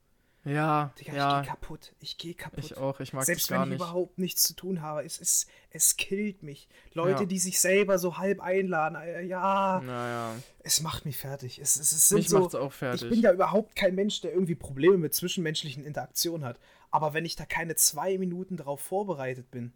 Ja, 0.48 0.92
Digga, 1.00 1.12
ich 1.12 1.18
ja. 1.18 1.42
gehe 1.42 1.50
kaputt. 1.50 1.94
Ich 2.00 2.18
gehe 2.18 2.34
kaputt. 2.34 2.64
Ich 2.64 2.78
auch. 2.78 3.00
Ich 3.00 3.12
mag 3.14 3.26
Selbst 3.26 3.44
das 3.46 3.50
gar 3.50 3.62
wenn 3.66 3.74
ich 3.74 3.80
nicht. 3.80 3.82
überhaupt 3.82 4.18
nichts 4.18 4.44
zu 4.44 4.54
tun 4.56 4.82
habe, 4.82 5.04
es, 5.04 5.20
es, 5.20 5.48
es 5.72 5.98
killt 5.98 6.42
mich. 6.44 6.68
Leute, 6.94 7.22
Ja. 7.24 7.26
die 7.26 7.40
sich 7.40 7.60
selber 7.60 8.00
so 8.00 8.18
halb 8.18 8.40
einladen, 8.42 8.96
äh, 8.96 9.22
ja, 9.24 9.82
Naja, 9.86 10.36
es 10.64 10.82
macht 10.82 11.06
mich 11.06 11.18
fertig. 11.18 11.60
Es, 11.60 11.76
es, 11.76 11.92
es 11.92 12.10
sind 12.10 12.20
mich 12.20 12.30
so, 12.30 12.40
macht's 12.40 12.56
auch 12.56 12.70
ich 12.72 12.76
fertig. 12.78 13.10
bin 13.10 13.22
ja 13.22 13.34
überhaupt 13.34 13.76
kein 13.76 13.94
Mensch, 13.96 14.22
der 14.22 14.32
irgendwie 14.34 14.56
Probleme 14.56 14.98
mit 14.98 15.14
zwischenmenschlichen 15.14 15.84
Interaktionen 15.84 16.46
hat. 16.46 16.58
Aber 16.92 17.14
wenn 17.14 17.26
ich 17.26 17.36
da 17.36 17.46
keine 17.46 17.76
zwei 17.76 18.18
Minuten 18.18 18.56
darauf 18.58 18.80
vorbereitet 18.80 19.52
bin, 19.52 19.74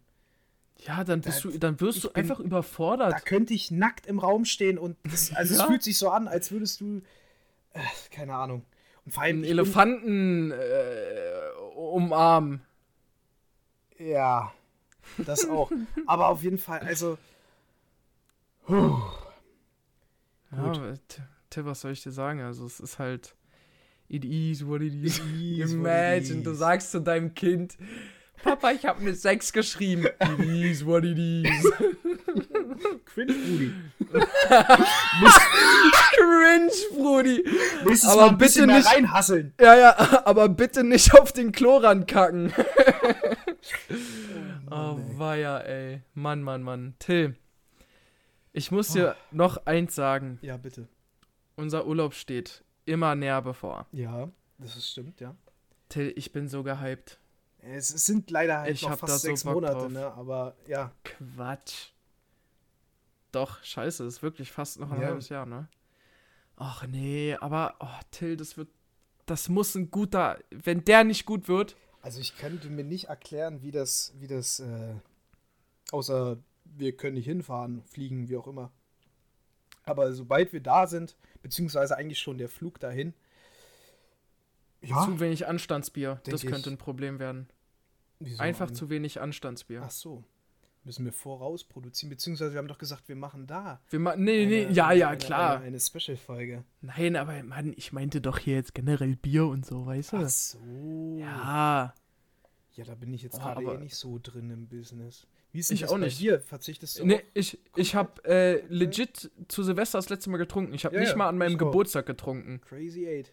ja, 0.86 1.04
dann 1.04 1.20
bist 1.20 1.44
Da- 1.44 1.50
du, 1.50 1.58
dann 1.58 1.78
wirst 1.80 1.98
ich 1.98 2.02
du 2.04 2.08
bin- 2.10 2.22
einfach 2.22 2.40
überfordert. 2.40 3.12
da 3.12 3.20
könnte 3.20 3.52
ich 3.54 3.70
nackt 3.70 4.06
im 4.06 4.18
Raum 4.18 4.44
stehen 4.46 4.78
und 4.78 4.96
also 5.34 5.52
es 5.54 5.58
Ja. 5.58 5.66
fühlt 5.66 5.82
sich 5.82 5.98
so 5.98 6.08
an, 6.10 6.26
als 6.28 6.50
würdest 6.50 6.80
du, 6.80 7.02
äh, 7.74 7.80
keine 8.10 8.34
Ahnung. 8.34 8.64
Und 9.04 9.12
vor 9.12 9.22
allem, 9.22 9.36
Einen 9.38 9.44
Elefanten 9.44 10.50
äh, 10.52 11.50
umarmen. 11.76 12.62
Ja, 13.98 14.52
das 15.18 15.48
auch. 15.48 15.70
Aber 16.06 16.28
auf 16.28 16.42
jeden 16.42 16.58
Fall, 16.58 16.80
also. 16.80 17.18
Puh, 18.66 18.96
Gut. 20.50 21.20
Ja, 21.54 21.64
was 21.64 21.80
soll 21.80 21.92
ich 21.92 22.02
dir 22.02 22.12
sagen? 22.12 22.40
Also, 22.40 22.64
es 22.66 22.80
ist 22.80 22.98
halt. 22.98 23.34
It 24.08 24.24
is 24.24 24.66
what 24.66 24.82
it 24.82 24.94
is. 25.02 25.20
Imagine, 25.72 26.42
du 26.42 26.52
sagst 26.54 26.90
zu 26.90 27.00
deinem 27.00 27.34
Kind: 27.34 27.76
Papa, 28.42 28.72
ich 28.72 28.84
habe 28.84 29.00
eine 29.00 29.14
6 29.14 29.52
geschrieben. 29.52 30.06
It 30.38 30.40
is 30.40 30.84
what 30.84 31.04
it 31.04 31.18
is. 31.18 31.72
Cringe, 33.04 33.32
Brudi. 33.32 33.72
Cringe, 36.16 36.72
Brudi. 36.94 37.44
Nächstes 37.84 38.10
Aber 38.10 38.22
Mal 38.22 38.28
ein 38.30 38.38
bitte 38.38 38.48
bisschen 38.48 38.66
mehr 38.66 38.76
nicht- 38.78 38.86
reinhasseln. 38.94 39.54
Ja, 39.60 39.74
ja, 39.76 40.22
aber 40.26 40.48
bitte 40.48 40.84
nicht 40.84 41.14
auf 41.14 41.32
den 41.32 41.52
Klo 41.52 41.76
rankacken. 41.78 42.52
Oh, 44.70 44.98
weia, 45.16 45.58
ey. 45.58 46.02
Mann, 46.14 46.42
Mann, 46.42 46.62
Mann. 46.62 46.94
Till, 46.98 47.36
ich 48.52 48.70
muss 48.70 48.88
dir 48.92 49.16
noch 49.30 49.66
eins 49.66 49.94
sagen. 49.94 50.38
Ja, 50.42 50.56
bitte. 50.56 50.88
Unser 51.56 51.86
Urlaub 51.86 52.14
steht 52.14 52.64
immer 52.86 53.14
näher 53.14 53.42
bevor. 53.42 53.86
Ja, 53.92 54.28
das 54.58 54.76
ist 54.76 54.90
stimmt, 54.90 55.20
ja. 55.20 55.34
Till, 55.88 56.12
ich 56.16 56.32
bin 56.32 56.48
so 56.48 56.62
gehypt. 56.62 57.18
Es 57.60 57.88
sind 57.88 58.30
leider 58.30 58.58
halt 58.60 58.70
Ich 58.72 58.82
noch 58.82 58.98
fast 58.98 59.12
so 59.12 59.18
sechs 59.18 59.44
Bock 59.44 59.54
Monate, 59.54 59.74
drauf. 59.74 59.90
ne? 59.90 60.12
Aber 60.14 60.56
ja, 60.66 60.90
Quatsch. 61.04 61.90
Doch, 63.32 63.62
scheiße, 63.64 64.04
ist 64.04 64.22
wirklich 64.22 64.52
fast 64.52 64.78
noch 64.78 64.90
ein 64.92 65.00
Ja. 65.00 65.08
halbes 65.08 65.28
Jahr, 65.30 65.46
ne? 65.46 65.68
Ach 66.56 66.86
nee, 66.86 67.34
aber, 67.40 67.74
oh, 67.80 67.88
Till, 68.10 68.36
das 68.36 68.56
wird, 68.56 68.68
das 69.26 69.48
muss 69.48 69.74
ein 69.74 69.90
guter, 69.90 70.38
wenn 70.50 70.84
der 70.84 71.02
nicht 71.04 71.24
gut 71.26 71.48
wird, 71.48 71.76
also 72.02 72.20
ich 72.20 72.36
könnte 72.36 72.68
mir 72.68 72.84
nicht 72.84 73.04
erklären, 73.04 73.62
wie 73.62 73.70
das, 73.70 74.12
wie 74.18 74.26
das, 74.26 74.58
äh, 74.60 74.94
außer 75.92 76.36
wir 76.64 76.96
können 76.96 77.14
nicht 77.14 77.26
hinfahren, 77.26 77.82
fliegen, 77.84 78.28
wie 78.28 78.36
auch 78.36 78.46
immer. 78.48 78.72
Aber 79.84 80.12
sobald 80.12 80.52
wir 80.52 80.60
da 80.60 80.86
sind, 80.86 81.16
beziehungsweise 81.42 81.96
eigentlich 81.96 82.18
schon 82.18 82.38
der 82.38 82.48
Flug 82.48 82.80
dahin, 82.80 83.14
ja, 84.80 85.04
zu 85.04 85.20
wenig 85.20 85.46
Anstandsbier, 85.46 86.20
das 86.24 86.42
könnte 86.42 86.68
ich. 86.70 86.74
ein 86.74 86.78
Problem 86.78 87.18
werden. 87.18 87.48
wieso 88.18 88.42
Einfach 88.42 88.68
an- 88.68 88.74
zu 88.74 88.90
wenig 88.90 89.20
Anstandsbier. 89.20 89.82
Ach 89.84 89.90
so. 89.90 90.24
Müssen 90.84 91.04
wir 91.04 91.12
voraus 91.12 91.62
produzieren, 91.62 92.10
beziehungsweise 92.10 92.52
wir 92.52 92.58
haben 92.58 92.66
doch 92.66 92.78
gesagt, 92.78 93.08
wir 93.08 93.14
machen 93.14 93.46
da. 93.46 93.80
Wir 93.90 94.00
ma 94.00 94.16
nee, 94.16 94.46
nee, 94.46 94.64
eine- 94.66 94.74
ja, 94.74 94.88
eine- 94.88 94.98
ja, 95.00 95.08
eine- 95.10 95.18
klar. 95.18 95.56
Eine, 95.58 95.66
eine 95.66 95.80
Special-Folge. 95.80 96.64
Nein, 96.80 97.14
aber 97.14 97.40
Mann, 97.44 97.72
ich 97.76 97.92
meinte 97.92 98.20
doch 98.20 98.38
hier 98.38 98.56
jetzt 98.56 98.74
generell 98.74 99.14
Bier 99.14 99.46
und 99.46 99.64
so, 99.64 99.86
weißt 99.86 100.12
du? 100.12 100.16
Ach 100.16 100.28
so. 100.28 100.58
Ja, 101.20 101.94
Ja, 102.74 102.84
da 102.84 102.94
bin 102.96 103.12
ich 103.12 103.22
jetzt 103.22 103.36
Oh, 103.36 103.42
gerade 103.42 103.62
eh 103.64 103.76
nicht 103.78 103.94
so 103.94 104.18
drin 104.20 104.50
im 104.50 104.66
Business. 104.66 105.26
Wie 105.52 105.58
ist 105.60 105.68
denn 105.70 105.74
Ich 105.76 105.82
das 105.82 105.90
auch 105.92 105.98
nicht. 105.98 106.18
dir? 106.18 106.40
Verzichtest 106.40 106.98
du 106.98 107.04
nee, 107.06 107.16
auch? 107.16 107.22
ich, 107.34 107.58
ich 107.76 107.94
hab 107.94 108.26
äh, 108.26 108.62
legit 108.68 109.30
zu 109.48 109.62
Silvester 109.62 109.98
das 109.98 110.08
letzte 110.08 110.30
Mal 110.30 110.38
getrunken. 110.38 110.72
Ich 110.72 110.84
habe 110.86 110.94
Ja, 110.94 111.00
nicht 111.02 111.10
ja, 111.10 111.16
mal 111.16 111.28
an 111.28 111.36
meinem. 111.36 111.58
Geburtstag 111.58 112.06
getrunken. 112.06 112.60
Crazy 112.62 113.06
Eight. 113.06 113.30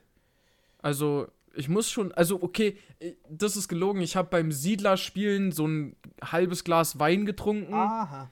Also, 0.81 1.27
ich 1.59 1.69
muss 1.69 1.91
schon, 1.91 2.11
also 2.13 2.41
okay, 2.41 2.77
ich- 2.99 3.17
das 3.29 3.55
ist 3.55 3.67
gelogen. 3.67 4.01
Ich 4.01 4.15
habe 4.15 4.29
beim 4.29 4.51
Siedlerspielen 4.51 5.51
so 5.51 5.67
ein 5.67 5.95
halbes 6.23 6.63
Glas 6.63 6.99
Wein 6.99 7.25
getrunken. 7.25 7.73
Aha. 7.73 8.29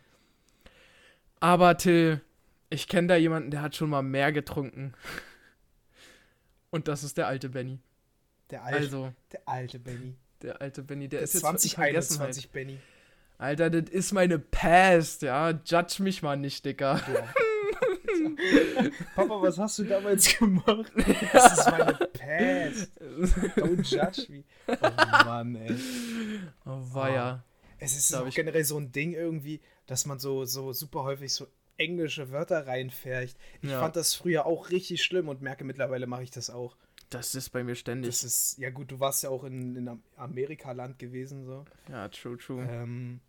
Aber 1.39 1.77
Till, 1.77 2.21
ich 2.69 2.87
kenne 2.87 3.07
da 3.09 3.15
jemanden, 3.15 3.51
der 3.51 3.61
hat 3.61 3.75
schon 3.75 3.89
mal 3.89 4.01
mehr 4.01 4.31
getrunken. 4.31 4.93
Und 6.69 6.87
das 6.87 7.03
ist 7.03 7.17
der 7.17 7.27
alte 7.27 7.49
Benny. 7.49 7.79
Der 8.49 8.63
alte, 8.63 8.77
Also, 8.77 9.13
der 9.31 9.41
alte 9.47 9.79
Benny. 9.79 10.15
der 10.41 10.61
alte 10.61 10.81
Benny, 10.83 11.07
der 11.07 11.19
Der 11.19 11.23
ist 11.25 11.33
jetzt 11.33 11.43
in 11.43 11.49
Vergessenheit. 11.69 12.33
2021 12.33 12.51
Benny. 12.51 12.79
Alter, 13.37 13.69
das 13.69 13.89
ist 13.91 14.13
meine 14.13 14.39
Past, 14.39 15.21
ja. 15.21 15.51
Judge 15.65 16.01
mich 16.01 16.21
mal 16.23 16.37
nicht, 16.37 16.65
Dicker. 16.65 16.99
Papa, 19.15 19.41
was 19.41 19.57
hast 19.57 19.79
du 19.79 19.83
damals 19.83 20.35
gemacht? 20.39 20.91
Das 21.33 21.57
ist 21.59 21.71
meine 21.71 21.93
Past. 21.93 22.91
Don't 23.57 23.83
judge 23.83 24.31
me. 24.31 24.43
Oh 24.67 25.25
Mann, 25.25 25.55
ey. 25.55 25.75
Oh, 26.65 26.81
weia. 26.93 27.43
Es 27.79 27.95
ist 27.97 28.13
auch 28.15 28.27
ich. 28.27 28.35
generell 28.35 28.63
so 28.65 28.77
ein 28.79 28.91
Ding 28.91 29.13
irgendwie, 29.13 29.61
dass 29.85 30.05
man 30.05 30.19
so, 30.19 30.45
so 30.45 30.73
super 30.73 31.03
häufig 31.03 31.31
so 31.33 31.47
englische 31.77 32.31
Wörter 32.31 32.65
reinfärcht. 32.65 33.37
Ich 33.61 33.69
Ja. 33.69 33.79
fand 33.79 33.95
das 33.95 34.15
früher 34.15 34.45
auch 34.45 34.71
richtig 34.71 35.03
schlimm 35.03 35.27
und 35.29 35.41
merke 35.41 35.63
mittlerweile 35.63 36.07
mache 36.07 36.23
ich 36.23 36.31
das 36.31 36.49
auch. 36.49 36.75
Das 37.11 37.35
ist 37.35 37.51
bei 37.51 37.63
mir 37.63 37.75
ständig. 37.75 38.09
Das 38.09 38.23
ist, 38.23 38.57
ja 38.57 38.69
gut, 38.71 38.91
du 38.91 38.99
warst 38.99 39.23
ja 39.23 39.29
auch 39.29 39.43
in, 39.43 39.75
in 39.75 39.87
Am- 39.87 40.03
Amerika-Land 40.17 40.99
gewesen, 40.99 41.45
so. 41.45 41.63
ja, 41.89 42.09
true, 42.09 42.37
true. 42.37 42.67
Ähm, 42.69 43.19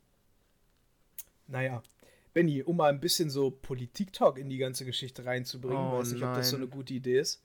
naja. 1.47 1.83
Benny, 2.33 2.63
um 2.63 2.77
mal 2.77 2.91
ein 2.91 3.01
bisschen 3.01 3.31
so 3.31 3.51
Politik-Talk 3.51 4.39
in 4.39 4.49
die 4.49 4.59
ganze 4.59 4.85
Geschichte 4.85 5.25
reinzubringen, 5.25 5.77
Oh, 5.77 5.99
weiß 5.99 6.13
nicht, 6.13 6.23
ob 6.23 6.35
das 6.35 6.51
so 6.51 6.57
eine 6.57 6.67
gute 6.69 6.95
Idee 6.95 7.19
ist. 7.21 7.43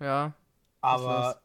Ja. 0.00 0.34
Aber 0.80 1.40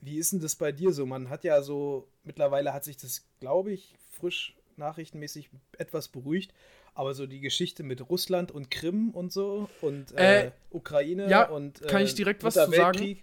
wie 0.00 0.18
ist 0.18 0.32
denn 0.32 0.40
das 0.40 0.56
bei 0.56 0.72
dir 0.72 0.92
so? 0.92 1.06
Man 1.06 1.30
hat 1.30 1.44
ja 1.44 1.62
so, 1.62 2.08
mittlerweile 2.24 2.72
hat 2.72 2.84
sich 2.84 2.96
das, 2.96 3.24
glaube 3.40 3.72
ich, 3.72 3.96
frisch 4.10 4.56
nachrichtenmäßig 4.76 5.50
etwas 5.78 6.08
beruhigt. 6.08 6.52
Aber 6.94 7.14
so 7.14 7.26
die 7.26 7.40
Geschichte 7.40 7.82
mit 7.84 8.10
Russland 8.10 8.50
und 8.50 8.70
Krim 8.70 9.10
und 9.10 9.32
so 9.32 9.68
und 9.80 10.12
äh, 10.12 10.46
Äh, 10.46 10.50
Ukraine 10.70 11.28
ja, 11.30 11.48
und 11.48 11.80
äh, 11.82 11.86
kann 11.86 12.02
ich 12.02 12.14
direkt 12.14 12.44
was 12.44 12.54
zu 12.54 12.70
sagen? 12.70 13.18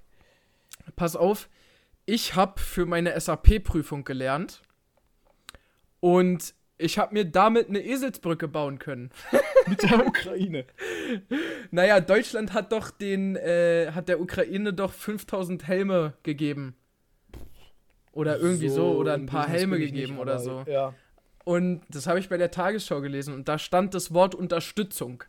Pass 0.95 1.15
auf, 1.15 1.49
ich 2.05 2.33
habe 2.35 2.59
für 2.59 2.85
meine 2.87 3.19
SAP-Prüfung 3.19 4.03
gelernt 4.05 4.63
und 5.99 6.55
ich 6.79 6.97
habe 6.97 7.13
mir 7.13 7.25
damit 7.25 7.69
eine 7.69 7.79
Eselsbrücke 7.79 8.47
bauen 8.47 8.79
können. 8.79 9.11
mit 9.67 9.83
der 9.83 10.05
Ukraine. 10.05 10.65
Naja, 11.71 11.99
Deutschland 11.99 12.53
hat 12.53 12.71
doch 12.71 12.89
den, 12.89 13.35
äh, 13.35 13.91
hat 13.93 14.09
der 14.09 14.19
Ukraine 14.19 14.73
doch 14.73 14.93
5000 14.93 15.67
Helme 15.67 16.13
gegeben. 16.23 16.75
Oder 18.11 18.39
irgendwie 18.39 18.69
so, 18.69 18.93
oder 18.97 19.13
ein 19.13 19.27
paar 19.27 19.47
Helme 19.47 19.77
gegeben 19.77 20.13
nicht, 20.13 20.21
oder 20.21 20.39
so. 20.39 20.65
Ja. 20.67 20.93
Und 21.45 21.81
das 21.89 22.07
habe 22.07 22.19
ich 22.19 22.29
bei 22.29 22.37
der 22.37 22.51
Tagesschau 22.51 23.01
gelesen 23.01 23.33
und 23.33 23.47
da 23.47 23.59
stand 23.59 23.93
das 23.93 24.13
Wort 24.13 24.33
Unterstützung. 24.33 25.23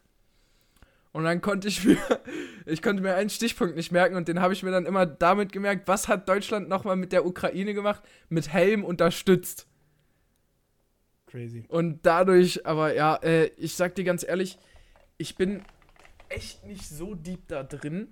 Und 1.12 1.24
dann 1.24 1.40
konnte 1.40 1.68
ich 1.68 1.84
mir, 1.84 1.98
ich 2.66 2.82
konnte 2.82 3.02
mir 3.02 3.14
einen 3.14 3.30
Stichpunkt 3.30 3.76
nicht 3.76 3.92
merken 3.92 4.16
und 4.16 4.28
den 4.28 4.40
habe 4.40 4.52
ich 4.52 4.62
mir 4.62 4.70
dann 4.70 4.86
immer 4.86 5.06
damit 5.06 5.52
gemerkt, 5.52 5.88
was 5.88 6.08
hat 6.08 6.28
Deutschland 6.28 6.68
nochmal 6.68 6.96
mit 6.96 7.12
der 7.12 7.26
Ukraine 7.26 7.74
gemacht? 7.74 8.02
Mit 8.28 8.52
Helm 8.52 8.84
unterstützt. 8.84 9.66
Crazy. 11.30 11.64
Und 11.68 12.04
dadurch, 12.04 12.66
aber 12.66 12.94
ja, 12.94 13.16
äh, 13.16 13.46
ich 13.56 13.74
sag 13.74 13.94
dir 13.94 14.04
ganz 14.04 14.24
ehrlich, 14.26 14.58
ich 15.18 15.36
bin 15.36 15.62
echt 16.28 16.64
nicht 16.64 16.88
so 16.88 17.14
deep 17.14 17.46
da 17.48 17.62
drin. 17.62 18.08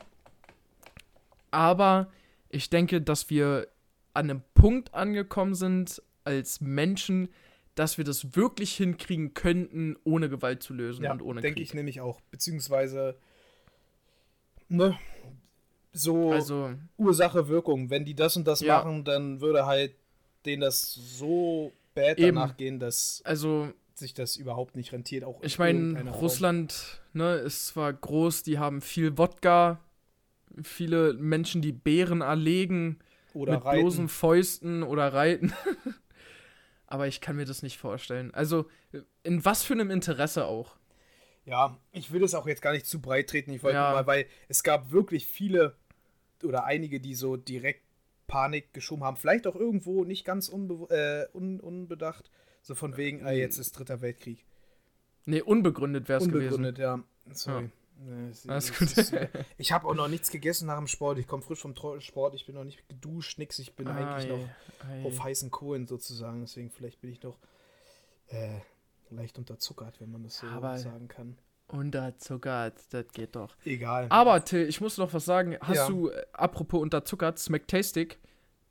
Aber 1.50 2.12
ich 2.48 2.70
denke, 2.70 3.00
dass 3.00 3.30
wir 3.30 3.68
an 4.14 4.30
einem 4.30 4.42
Punkt 4.54 4.94
angekommen 4.94 5.54
sind 5.54 6.02
als 6.24 6.60
Menschen, 6.60 7.28
dass 7.74 7.96
wir 7.96 8.04
das 8.04 8.36
wirklich 8.36 8.76
hinkriegen 8.76 9.34
könnten, 9.34 9.96
ohne 10.04 10.28
Gewalt 10.28 10.62
zu 10.62 10.74
lösen 10.74 11.04
Ja, 11.04 11.12
und 11.12 11.22
ohne 11.22 11.40
denke 11.40 11.62
ich 11.62 11.74
nämlich 11.74 12.00
auch. 12.00 12.20
Beziehungsweise, 12.30 13.16
ne, 14.68 14.98
so 15.92 16.30
Also, 16.32 16.74
Ursache, 16.96 17.48
Wirkung. 17.48 17.90
Wenn 17.90 18.04
die 18.04 18.14
das 18.14 18.36
und 18.36 18.46
das 18.46 18.60
Ja. 18.60 18.78
machen, 18.78 19.04
dann 19.04 19.40
würde 19.40 19.66
halt 19.66 19.94
denen 20.44 20.60
das 20.62 20.92
so 20.92 21.72
bad 21.98 22.18
Eben. 22.18 22.36
danach 22.36 22.56
gehen, 22.56 22.78
dass 22.78 23.20
also 23.24 23.72
sich 23.94 24.14
das 24.14 24.36
überhaupt 24.36 24.76
nicht 24.76 24.92
rentiert. 24.92 25.24
Auch 25.24 25.40
in 25.40 25.46
ich 25.46 25.58
meine. 25.58 26.10
Russland 26.10 27.00
ne, 27.12 27.34
ist 27.34 27.66
zwar 27.68 27.92
groß, 27.92 28.44
die 28.44 28.58
haben 28.58 28.80
viel 28.80 29.18
Wodka, 29.18 29.80
viele 30.62 31.14
Menschen, 31.14 31.62
die 31.62 31.72
Bären 31.72 32.20
erlegen, 32.20 32.98
oder 33.34 33.54
mit 33.54 33.64
reiten. 33.64 33.80
bloßen 33.80 34.08
Fäusten 34.08 34.82
oder 34.82 35.12
reiten. 35.12 35.52
Aber 36.86 37.06
ich 37.06 37.20
kann 37.20 37.36
mir 37.36 37.44
das 37.44 37.62
nicht 37.62 37.76
vorstellen. 37.76 38.32
Also, 38.32 38.66
in 39.22 39.44
was 39.44 39.62
für 39.62 39.74
einem 39.74 39.90
Interesse 39.90 40.46
auch. 40.46 40.76
Ja, 41.44 41.78
ich 41.92 42.12
will 42.12 42.20
das 42.20 42.34
auch 42.34 42.46
jetzt 42.46 42.62
gar 42.62 42.72
nicht 42.72 42.86
zu 42.86 43.00
breit 43.00 43.28
treten. 43.28 43.50
Ich 43.52 43.62
wollte 43.62 43.76
Ja. 43.76 43.90
nur 43.90 44.00
mal, 44.00 44.06
weil 44.06 44.26
es 44.48 44.62
gab 44.62 44.90
wirklich 44.90 45.26
viele 45.26 45.76
oder 46.42 46.64
einige, 46.64 47.00
die 47.00 47.14
so 47.14 47.36
direkt 47.36 47.82
Panik 48.28 48.72
geschoben 48.72 49.02
haben. 49.02 49.16
Vielleicht 49.16 49.48
auch 49.48 49.56
irgendwo 49.56 50.04
nicht 50.04 50.24
ganz 50.24 50.48
äh, 50.50 51.26
un 51.34 51.58
unbedacht. 51.58 52.30
So 52.62 52.76
von 52.76 52.96
wegen, 52.96 53.24
ah, 53.26 53.32
jetzt 53.32 53.58
ist 53.58 53.72
dritter 53.72 54.00
Weltkrieg. 54.00 54.44
Nee, 55.24 55.42
unbegründet 55.42 56.08
wäre 56.08 56.20
es 56.20 56.28
gewesen. 56.28 56.54
Unbegründet, 56.64 56.78
ja. 56.78 57.02
Sorry. 57.32 57.70
Nee, 58.00 58.28
es- 58.30 58.48
Alles 58.48 58.70
es 58.70 58.78
gut. 58.78 58.96
ist, 58.96 59.12
äh, 59.12 59.28
ich 59.58 59.72
habe 59.72 59.88
auch 59.88 59.94
noch 59.94 60.06
nichts 60.08 60.30
gegessen 60.30 60.66
nach 60.66 60.78
dem 60.78 60.86
Sport. 60.86 61.18
Ich 61.18 61.26
komme 61.26 61.42
frisch 61.42 61.58
vom 61.60 61.74
Sport. 62.00 62.34
Ich 62.34 62.46
bin 62.46 62.54
noch 62.54 62.62
nicht 62.64 62.86
geduscht, 62.88 63.38
nix. 63.38 63.58
Ich 63.58 63.74
bin 63.74 63.88
eigentlich 63.88 64.28
noch 64.30 64.48
Ei, 64.88 65.04
auf 65.04 65.20
ei. 65.20 65.24
heißen 65.24 65.50
Kohlen 65.50 65.86
sozusagen. 65.86 66.40
Deswegen 66.42 66.70
vielleicht 66.70 67.00
bin 67.00 67.10
ich 67.10 67.22
noch 67.22 67.36
äh, 68.28 68.60
leicht 69.10 69.38
unterzuckert, 69.38 70.00
wenn 70.00 70.12
man 70.12 70.22
das 70.22 70.38
so 70.38 70.46
Aber- 70.46 70.78
sagen 70.78 71.08
kann. 71.08 71.36
Unterzuckert, 71.68 72.80
das 72.90 73.06
geht 73.12 73.36
doch. 73.36 73.54
Egal. 73.64 74.06
Aber, 74.10 74.44
Till, 74.44 74.66
ich 74.68 74.80
muss 74.80 74.96
noch 74.98 75.12
was 75.12 75.24
sagen. 75.24 75.56
Hast 75.60 75.76
Ja. 75.76 75.88
du, 75.88 76.08
äh, 76.08 76.26
apropos 76.32 76.80
unterzuckert, 76.80 77.38
Smacktastic 77.38 78.18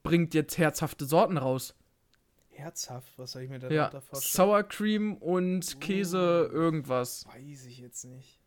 bringt 0.03 0.33
jetzt 0.33 0.57
herzhafte 0.57 1.05
Sorten 1.05 1.37
raus. 1.37 1.75
Herzhaft, 2.49 3.17
was 3.19 3.33
soll 3.33 3.43
ich 3.43 3.49
mir 3.49 3.59
da 3.59 3.69
Ja, 3.69 3.89
vorstellen? 4.01 4.21
Sour 4.47 4.63
Cream 4.63 5.13
und 5.17 5.79
Käse, 5.79 6.49
irgendwas. 6.51 7.27
Weiß 7.27 7.65
ich 7.65 7.77
jetzt 7.79 8.03
nicht. 8.05 8.39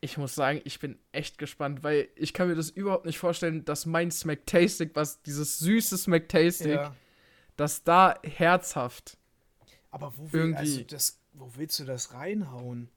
Ich 0.00 0.18
muss 0.18 0.34
sagen, 0.34 0.60
ich 0.64 0.78
bin 0.78 0.98
echt 1.12 1.38
gespannt, 1.38 1.82
weil 1.82 2.08
ich 2.14 2.32
kann 2.34 2.46
mir 2.48 2.54
das 2.54 2.70
überhaupt 2.70 3.06
nicht 3.06 3.18
vorstellen, 3.18 3.64
dass 3.64 3.86
mein 3.86 4.10
Smacktastic, 4.10 4.94
was 4.94 5.20
dieses 5.22 5.58
süße 5.58 5.96
Smacktastic, 5.98 6.74
Ja. 6.76 6.94
dass 7.56 7.82
da 7.82 8.14
herzhaft. 8.22 9.16
Aber 9.90 10.12
wo 10.16 10.32
wir, 10.32 10.40
Irgendwie- 10.40 10.58
also 10.58 10.82
das 10.82 11.20
wo 11.32 11.50
willst 11.56 11.80
du 11.80 11.84
das 11.84 12.12
reinhauen? 12.12 12.88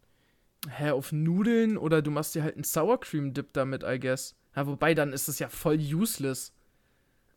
Hä, 0.69 0.91
auf 0.91 1.11
Nudeln 1.11 1.77
oder 1.77 2.01
du 2.01 2.11
machst 2.11 2.35
dir 2.35 2.43
halt 2.43 2.55
einen 2.55 2.63
Sour 2.63 2.99
Cream 2.99 3.33
Dip 3.33 3.53
damit, 3.53 3.83
I 3.83 3.99
guess. 3.99 4.35
Ja, 4.55 4.67
wobei, 4.67 4.93
dann 4.93 5.13
ist 5.13 5.27
es 5.27 5.39
ja 5.39 5.49
voll 5.49 5.77
useless. 5.77 6.53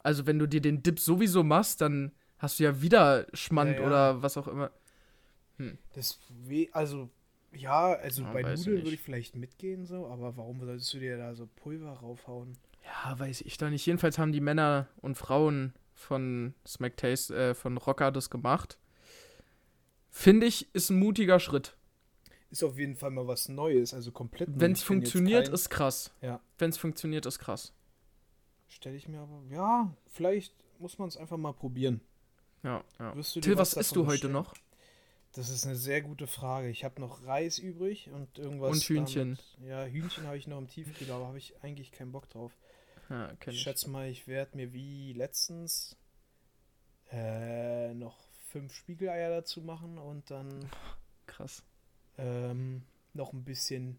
Also, 0.03 0.27
wenn 0.27 0.39
du 0.39 0.47
dir 0.47 0.61
den 0.61 0.83
Dip 0.83 0.99
sowieso 0.99 1.45
machst, 1.45 1.81
dann 1.81 2.12
hast 2.39 2.59
du 2.59 2.64
ja 2.64 2.81
wieder 2.81 3.27
Schmand 3.35 3.73
Ja, 3.77 3.81
ja. 3.81 3.87
oder 3.87 4.23
was 4.23 4.37
auch 4.37 4.49
immer. 4.49 4.71
Das 5.93 6.18
we 6.29 6.68
also 6.73 7.11
ja, 7.53 7.93
also 7.95 8.23
Ja, 8.23 8.33
bei 8.33 8.43
Nudeln 8.43 8.85
würde 8.85 8.95
ich 8.95 9.01
vielleicht 9.01 9.37
mitgehen 9.37 9.85
so, 9.85 10.07
aber 10.07 10.37
warum 10.37 10.61
solltest 10.61 10.93
du 10.95 11.01
dir 11.01 11.18
da 11.18 11.35
so 11.35 11.47
Pulver 11.47 11.93
raufhauen? 11.93 12.57
Ja, 12.85 13.18
weiß 13.18 13.43
ich 13.43 13.59
doch 13.59 13.68
nicht. 13.68 13.85
Jedenfalls 13.85 14.18
haben 14.18 14.33
die 14.33 14.41
Männer 14.41 14.89
und 15.01 15.16
Frauen 15.16 15.75
von 15.95 16.55
Smack 16.66 16.97
Taste, 16.97 17.35
äh, 17.37 17.55
von 17.55 17.77
Rocker 17.77 18.11
das 18.11 18.31
gemacht. 18.31 18.79
Finde 20.09 20.47
ich, 20.47 20.75
ist 20.75 20.91
ein 20.91 20.99
mutiger 20.99 21.41
Schritt. 21.41 21.77
Ist 22.51 22.64
auf 22.64 22.76
jeden 22.78 22.96
Fall 22.96 23.11
mal 23.11 23.26
was 23.28 23.48
Neues, 23.48 23.94
also 23.94 24.11
komplett. 24.11 24.48
Wenn 24.53 24.72
es 24.72 24.82
funktioniert, 24.82 25.44
keinen- 25.44 25.55
ist 25.55 25.70
krass. 25.70 26.12
Ja. 26.20 26.40
Wenn 26.59 26.70
es 26.70 26.78
funktioniert, 26.78 27.24
ist 27.26 27.38
krass. 27.38 27.72
stelle 28.68 28.96
ich 28.96 29.09
mir 29.09 29.20
aber 29.20 29.42
ja, 29.51 29.94
vielleicht 30.09 30.55
muss 30.78 30.98
man 30.98 31.09
es 31.09 31.16
einfach 31.16 31.36
mal 31.36 31.53
probieren. 31.53 32.01
Ja, 32.62 32.84
ja. 32.98 33.12
Till, 33.22 33.57
was 33.59 33.74
isst 33.74 33.92
davon 33.92 34.05
du 34.07 34.11
heute 34.12 34.28
noch? 34.28 34.55
Das 35.32 35.48
ist 35.48 35.64
eine 35.64 35.76
sehr 35.76 36.03
gute 36.03 36.26
Frage. 36.26 36.68
Ich 36.68 36.82
habe 36.84 37.01
noch 37.01 37.24
Reis 37.24 37.59
übrig 37.59 38.11
und 38.11 38.38
irgendwas. 38.38 38.72
Und 38.72 38.82
Hühnchen. 38.82 39.38
Damit, 39.59 39.70
ja, 39.70 39.84
Hühnchen 39.84 40.26
habe 40.26 40.36
ich 40.36 40.46
noch 40.48 40.59
im 40.59 40.66
Tiefkühler, 40.68 41.14
aber 41.14 41.26
habe 41.28 41.38
ich 41.38 41.55
eigentlich 41.62 41.92
keinen 41.92 42.11
Bock 42.12 42.28
drauf. 42.30 42.53
Ja, 43.09 43.32
Ich 43.40 43.46
ich. 43.48 43.61
schätze 43.62 43.88
mal, 43.90 44.09
ich 44.09 44.26
werde 44.26 44.57
mir 44.57 44.72
wie 44.72 45.12
letztens 45.12 45.96
äh, 47.12 47.94
noch 47.94 48.18
fünf 48.48 48.72
Spiegeleier 48.74 49.30
dazu 49.30 49.61
machen 49.62 49.98
und 49.98 50.30
dann 50.30 50.68
Krass. 51.26 51.62
Ähm, 52.21 52.83
noch 53.14 53.33
ein 53.33 53.45
bisschen 53.45 53.99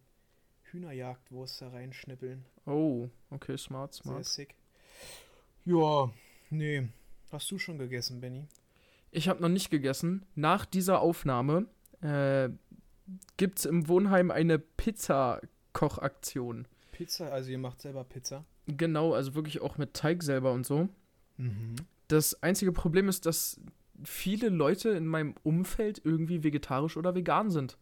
Hühnerjagdwurst 0.64 1.62
da 1.62 1.70
reinschnippeln. 1.70 2.46
Oh, 2.66 3.10
okay, 3.30 3.58
smart, 3.58 3.94
Sehr 3.94 4.04
smart. 4.04 4.26
sick. 4.26 4.56
Ja, 5.66 6.10
nee. 6.50 6.88
Hast 7.32 7.50
du 7.52 7.58
schon 7.58 7.78
gegessen, 7.78 8.22
Benny? 8.22 8.46
Ich 9.12 9.28
habe 9.28 9.42
noch 9.42 9.50
nicht 9.50 9.70
gegessen. 9.70 10.26
Nach 10.36 10.66
dieser 10.66 11.02
Aufnahme 11.02 11.68
äh, 12.02 12.50
gibt 13.38 13.60
es 13.60 13.66
im 13.66 13.88
Wohnheim 13.88 14.32
eine 14.32 14.60
Pizza-Kochaktion. 14.60 16.68
Pizza, 16.92 17.32
also 17.32 17.52
ihr 17.52 17.58
macht 17.58 17.82
selber 17.82 18.04
Pizza. 18.04 18.46
Genau, 18.68 19.14
also 19.14 19.36
wirklich 19.36 19.62
auch 19.62 19.78
mit 19.78 19.94
Teig 19.94 20.24
selber 20.24 20.54
und 20.54 20.66
so. 20.66 20.90
Mhm. 21.38 21.76
Das 22.08 22.42
einzige 22.44 22.72
Problem 22.72 23.10
ist, 23.10 23.26
dass 23.26 23.60
viele 24.04 24.50
Leute 24.50 24.90
in 24.90 25.06
meinem 25.06 25.36
Umfeld 25.44 26.02
irgendwie 26.04 26.44
vegetarisch 26.44 26.98
oder 26.98 27.16
vegan 27.16 27.50
sind. 27.50 27.78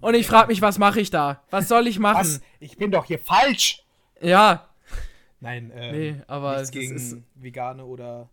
Und 0.00 0.14
ich 0.14 0.26
frage 0.26 0.48
mich, 0.48 0.62
was 0.62 0.78
mache 0.78 1.00
ich 1.00 1.10
da? 1.10 1.42
Was 1.50 1.68
soll 1.68 1.86
ich 1.86 1.98
machen? 1.98 2.20
Was? 2.20 2.40
Ich 2.60 2.76
bin 2.76 2.90
doch 2.90 3.04
hier 3.04 3.18
falsch! 3.18 3.84
Ja, 4.20 4.68
Nein, 5.40 5.72
ähm, 5.74 5.96
nee, 5.96 6.16
aber 6.26 6.56
nichts 6.56 6.70
gegen 6.72 6.96
ist, 6.96 7.16
vegane 7.36 7.84
oder 7.84 8.28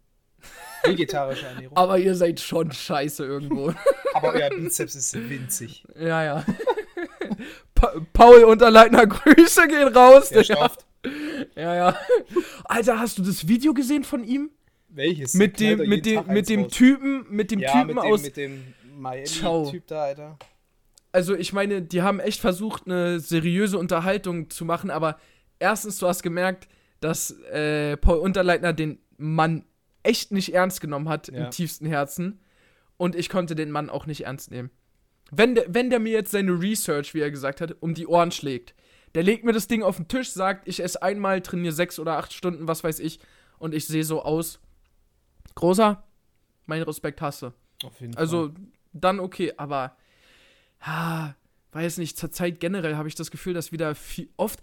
vegetarische 0.84 1.46
Ernährung. 1.46 1.78
aber 1.78 2.00
ihr 2.00 2.16
seid 2.16 2.40
schon 2.40 2.72
scheiße 2.72 3.24
irgendwo. 3.24 3.74
Aber 4.14 4.32
euer 4.32 4.50
Bizeps 4.50 4.96
ist 4.96 5.14
winzig. 5.30 5.84
ja, 6.00 6.24
ja. 6.24 6.46
Pa 7.76 7.94
Paul 8.14 8.46
Unterleitner, 8.46 9.06
Grüße 9.08 9.68
gehen 9.68 9.90
raus. 9.90 10.30
Der 10.30 10.46
stofft. 10.46 10.86
Ja, 11.54 11.76
ja. 11.76 11.98
Alter, 12.64 12.98
hast 12.98 13.18
du 13.18 13.24
das 13.24 13.46
Video 13.50 13.74
gesehen 13.74 14.06
von 14.06 14.24
ihm? 14.24 14.52
Welches? 14.88 15.34
Mit 15.34 15.60
dem, 15.60 15.80
mit 15.80 16.06
dem, 16.06 16.26
mit 16.28 16.48
dem. 16.48 16.70
Typen, 16.70 17.26
mit 17.30 17.52
dem 17.52 17.60
ja, 17.60 17.74
Typen 17.74 17.88
mit 17.88 17.96
dem, 17.98 18.12
aus. 18.14 18.22
mit 18.22 18.38
dem. 18.38 18.74
Miami-Typ 18.98 19.86
da, 19.88 20.04
Alter. 20.04 20.38
Also 21.16 21.34
ich 21.34 21.54
meine, 21.54 21.82
die 21.82 22.02
haben 22.02 22.20
echt 22.20 22.42
versucht, 22.42 22.86
eine 22.86 23.20
seriöse 23.20 23.78
Unterhaltung 23.78 24.50
zu 24.50 24.66
machen, 24.66 24.92
aber 24.92 25.18
erstens, 25.60 25.98
du 26.00 26.08
hast 26.08 26.22
gemerkt, 26.24 26.68
dass 27.00 27.32
äh, 27.52 27.96
Paul 27.98 28.20
Unterleitner 28.20 28.74
den 28.74 29.00
Mann 29.18 29.64
echt 30.04 30.32
nicht 30.32 30.54
ernst 30.54 30.82
genommen 30.82 31.08
hat 31.10 31.30
Ja. 31.30 31.46
im 31.46 31.52
tiefsten 31.52 31.86
Herzen. 31.86 32.40
Und 32.98 33.16
ich 33.16 33.30
konnte 33.30 33.56
den 33.56 33.72
Mann 33.72 33.90
auch 33.90 34.06
nicht 34.06 34.26
ernst 34.26 34.52
nehmen. 34.52 34.70
Wenn 35.32 35.56
der, 35.56 35.66
wenn 35.68 35.90
der 35.90 36.00
mir 36.00 36.14
jetzt 36.14 36.32
seine 36.32 36.52
Research, 36.52 37.14
wie 37.14 37.20
er 37.22 37.32
gesagt 37.32 37.60
hat, 37.62 37.76
um 37.82 37.94
die 37.94 38.08
Ohren 38.08 38.32
schlägt, 38.32 38.76
der 39.16 39.24
legt 39.24 39.44
mir 39.44 39.54
das 39.54 39.68
Ding 39.68 39.84
auf 39.84 39.96
den 39.98 40.08
Tisch, 40.08 40.30
sagt, 40.32 40.68
ich 40.68 40.82
esse 40.84 41.02
einmal, 41.02 41.42
trainiere 41.42 41.74
sechs 41.74 41.98
oder 42.00 42.18
acht 42.18 42.34
Stunden, 42.34 42.68
was 42.68 42.84
weiß 42.84 43.00
ich, 43.00 43.20
und 43.58 43.74
ich 43.74 43.86
sehe 43.88 44.04
so 44.04 44.22
aus. 44.22 44.60
Großer, 45.56 46.04
mein 46.66 46.82
Respekt 46.84 47.22
hasse. 47.22 47.54
Auf 47.84 48.00
jeden 48.02 48.16
Also, 48.18 48.52
dann 48.94 49.20
okay, 49.20 49.54
aber 49.58 49.96
ah, 50.86 51.34
weiß 51.72 51.98
nicht, 51.98 52.18
zur 52.18 52.32
Zeit 52.32 52.60
generell 52.60 52.96
habe 52.96 53.08
ich 53.08 53.16
das 53.16 53.32
Gefühl, 53.32 53.54
dass 53.54 53.72
wieder 53.72 53.96
viel, 53.96 54.30
oft 54.38 54.62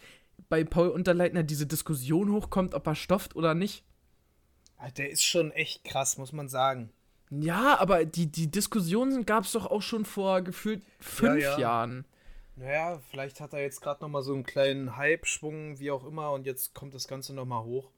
bei 0.49 0.65
Paul 0.65 0.89
Unterleitner 0.89 1.43
diese 1.43 1.67
Diskussion 1.67 2.33
hochkommt, 2.33 2.75
ob 2.75 2.87
er 2.87 2.95
stofft 2.95 3.37
oder 3.37 3.55
nicht. 3.55 3.85
Fall. 4.83 4.93
Der 4.93 5.11
ist 5.11 5.25
schon 5.25 5.53
echt 5.53 5.85
krass, 5.85 6.19
muss 6.19 6.33
man 6.33 6.49
sagen. 6.49 6.91
Ja, 7.31 7.79
aber 7.79 8.05
die, 8.05 8.27
die 8.27 8.51
Diskussion 8.51 9.25
gab 9.25 9.45
es 9.45 9.53
doch 9.53 9.67
auch 9.67 9.81
schon 9.81 10.05
vor 10.05 10.43
gefühlt 10.43 10.83
fünf 11.01 11.43
ja. 11.43 11.59
Jahren. 11.59 12.05
Naja, 12.57 13.01
vielleicht 13.11 13.41
hat 13.41 13.55
er 13.55 13.63
jetzt 13.63 13.81
gerade 13.81 14.03
nochmal 14.03 14.23
so 14.23 14.35
einen 14.35 14.45
kleinen 14.45 14.97
Hype-Schwung, 14.97 15.79
wie 15.79 15.91
auch 15.91 16.05
immer, 16.05 16.33
und 16.33 16.45
jetzt 16.45 16.75
kommt 16.75 16.95
das 16.95 17.09
Ganze 17.09 17.35
nochmal 17.35 17.65
hoch. 17.65 17.91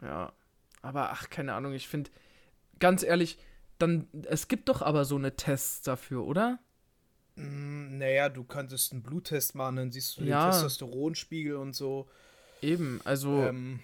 Ja, 0.00 0.32
aber 0.82 1.10
ach, 1.10 1.30
keine 1.30 1.54
Ahnung, 1.54 1.72
ich 1.72 1.88
finde, 1.88 2.10
ganz 2.78 3.02
ehrlich, 3.02 3.38
dann, 3.78 4.08
es 4.28 4.46
gibt 4.46 4.68
doch 4.68 4.82
aber 4.82 5.04
so 5.04 5.16
eine 5.16 5.34
Tests 5.34 5.82
dafür, 5.82 6.24
oder? 6.24 6.60
Mm, 7.36 7.98
naja, 7.98 8.28
du 8.28 8.44
könntest 8.44 8.92
einen 8.92 9.02
Bluttest 9.02 9.54
machen, 9.54 9.76
dann 9.76 9.92
siehst 9.92 10.16
du 10.16 10.22
den 10.22 10.30
Ja. 10.30 10.50
Testosteronspiegel 10.50 11.56
und 11.56 11.74
so. 11.74 12.08
Eben, 12.62 13.00
also, 13.04 13.42
Ähm, 13.42 13.80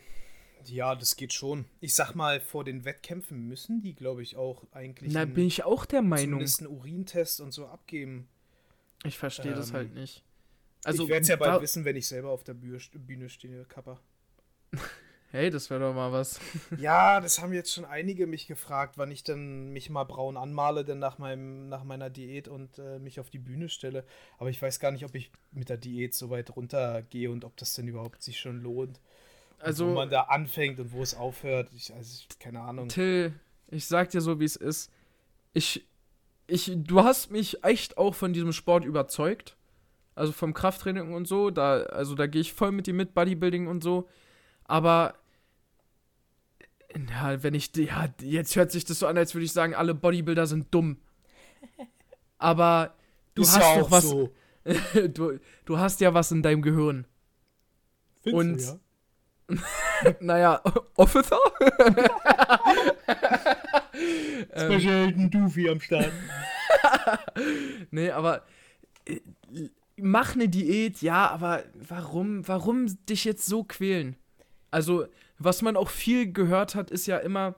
ja, 0.65 0.95
das 0.95 1.17
geht 1.17 1.33
schon. 1.33 1.65
Ich 1.81 1.95
sag 1.95 2.15
mal, 2.15 2.41
vor 2.41 2.65
den 2.65 2.85
Wettkämpfen 2.85 3.47
müssen 3.49 3.83
die, 3.83 3.95
glaube 3.95 4.23
ich, 4.23 4.37
auch 4.37 4.65
eigentlich 4.73 5.13
na, 5.13 5.23
einen- 5.23 5.35
bin 5.35 5.47
ich 5.47 5.65
auch 5.65 5.85
der 5.85 6.03
Meinung. 6.03 6.31
zumindest 6.41 6.61
einen 6.61 6.71
Urintest 6.71 7.41
und 7.41 7.53
so 7.53 7.67
abgeben. 7.67 8.29
Ich 9.05 9.19
verstehe 9.19 9.53
das 9.55 9.71
ähm, 9.71 9.75
halt 9.77 9.95
nicht. 9.95 10.25
Also, 10.85 11.05
ich 11.05 11.09
werde 11.11 11.23
es 11.23 11.29
ja 11.29 11.37
bald 11.37 11.61
wissen, 11.63 11.85
wenn 11.85 11.97
ich 11.97 12.07
selber 12.09 12.31
auf 12.31 12.45
der 12.45 12.55
Bühne, 12.55 12.79
Bühne 12.95 13.29
stehe, 13.29 13.65
Kappa. 13.67 14.01
Hey, 15.33 15.49
das 15.49 15.71
wäre 15.71 15.81
doch 15.81 15.95
mal 15.95 16.13
was. 16.13 16.39
Ja, 16.79 17.19
das 17.21 17.41
haben 17.41 17.55
jetzt 17.55 17.73
schon 17.73 17.87
einige 17.87 18.27
mich 18.27 18.47
gefragt, 18.47 18.99
wann 18.99 19.11
ich 19.11 19.25
dann 19.25 19.71
mich 19.73 19.89
mal 19.89 20.05
braun 20.05 20.37
anmale, 20.37 20.85
denn 20.85 20.99
nach, 20.99 21.17
meinem, 21.19 21.69
nach 21.71 21.85
meiner 21.85 22.11
Diät 22.11 22.49
und 22.49 22.79
äh, 22.79 22.99
mich 22.99 23.19
auf 23.19 23.31
die 23.31 23.39
Bühne 23.39 23.71
stelle. 23.71 24.05
Aber 24.39 24.51
ich 24.51 24.61
weiß 24.61 24.79
gar 24.79 24.91
nicht, 24.91 25.07
ob 25.07 25.15
ich 25.15 25.31
mit 25.51 25.71
der 25.71 25.79
Diät 25.79 26.15
so 26.15 26.29
weit 26.29 26.55
runtergehe 26.55 27.31
und 27.31 27.47
ob 27.47 27.57
das 27.57 27.73
denn 27.73 27.89
überhaupt 27.89 28.23
sich 28.23 28.39
schon 28.39 28.63
lohnt. 28.63 29.01
Und 29.59 29.67
Also, 29.67 29.89
wo 29.89 29.95
man 29.95 30.11
da 30.11 30.23
anfängt 30.25 30.79
und 30.81 30.93
wo 30.93 31.03
es 31.03 31.15
aufhört. 31.15 31.71
Ich, 31.75 31.95
also, 31.95 32.25
ich- 32.29 32.39
keine 32.39 32.61
Ahnung. 32.61 32.89
Till, 32.89 33.33
ich 33.71 33.87
sag 33.87 34.11
dir 34.11 34.21
so, 34.21 34.39
wie 34.39 34.45
es 34.45 34.57
ist. 34.57 34.91
Ich, 35.55 35.87
ich, 36.47 36.71
du 36.77 37.03
hast 37.05 37.31
mich 37.31 37.65
echt 37.65 37.97
auch 37.97 38.15
von 38.15 38.35
diesem 38.35 38.53
Sport 38.53 38.85
überzeugt. 38.85 39.57
Also 40.15 40.33
vom 40.33 40.53
Krafttraining 40.53 41.15
und 41.15 41.27
so. 41.27 41.51
Da, 41.51 41.85
also 41.85 42.15
da 42.15 42.27
gehe 42.27 42.43
ich 42.43 42.53
voll 42.53 42.71
mit 42.73 42.87
dir 42.87 42.93
mit, 42.93 43.15
Bodybuilding 43.15 43.67
und 43.67 43.83
so. 43.83 44.09
Aber, 44.65 45.15
ja, 47.11 47.43
wenn 47.43 47.55
ich, 47.55 47.75
ja, 47.77 48.09
jetzt 48.21 48.57
hört 48.57 48.71
sich 48.73 48.85
das 48.85 48.99
so 48.99 49.07
an, 49.07 49.17
als 49.19 49.35
würde 49.35 49.45
ich 49.45 49.53
sagen, 49.53 49.75
alle 49.75 49.95
Bodybuilder 49.95 50.47
sind 50.47 50.73
dumm. 50.75 50.99
Aber 52.39 52.95
du 53.35 53.43
Ist 53.43 53.57
hast 53.57 53.61
ja 53.63 53.79
doch 53.79 53.87
auch 53.87 53.91
was, 53.91 54.05
so. 54.09 54.33
du, 55.09 55.39
du 55.65 55.79
hast 55.79 56.01
ja 56.01 56.13
was 56.15 56.31
in 56.33 56.43
deinem 56.43 56.63
Gehirn. 56.63 57.07
Findest 58.23 58.71
und- 58.71 58.81
du, 59.59 59.59
Naja, 60.21 60.61
Officer? 60.97 61.39
ja? 61.97 62.61
Special 64.79 65.07
Agent 65.09 65.35
Doofy 65.35 65.69
am 65.69 65.81
Start. 65.81 66.13
Nee, 67.91 68.11
aber 68.11 68.45
äh, 69.07 69.21
mach 69.97 70.35
eine 70.35 70.49
Diät, 70.49 71.03
ja, 71.03 71.29
aber 71.31 71.65
warum, 71.75 72.47
warum 72.49 72.87
dich 73.07 73.25
jetzt 73.25 73.47
so 73.47 73.65
quälen? 73.65 74.17
Also, 74.71 75.07
was 75.45 75.63
man 75.63 75.77
auch 75.77 75.89
viel 75.91 76.33
gehört 76.33 76.75
hat, 76.75 76.91
ist 76.91 77.07
ja 77.07 77.19
immer, 77.19 77.55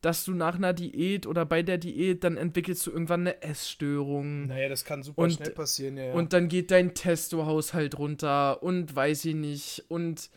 dass 0.00 0.24
du 0.24 0.32
nach 0.34 0.56
einer 0.56 0.72
Diät 0.74 1.26
oder 1.26 1.46
bei 1.46 1.62
der 1.62 1.78
Diät, 1.78 2.24
dann 2.24 2.36
entwickelst 2.36 2.86
du 2.86 2.90
irgendwann 2.90 3.20
eine 3.20 3.40
Essstörung. 3.42 4.46
Naja, 4.48 4.68
das 4.68 4.84
kann 4.84 5.02
super 5.02 5.22
Und- 5.22 5.32
schnell 5.32 5.50
passieren, 5.50 5.96
ja. 5.96 6.04
ja. 6.06 6.12
Und 6.12 6.32
dann 6.32 6.48
geht 6.48 6.70
dein 6.70 6.94
Testo-Haushalt 6.94 7.98
runter 7.98 8.62
und 8.62 8.94
weiß 8.94 9.24
ich 9.24 9.34
nicht. 9.34 9.84
Und 9.88 10.28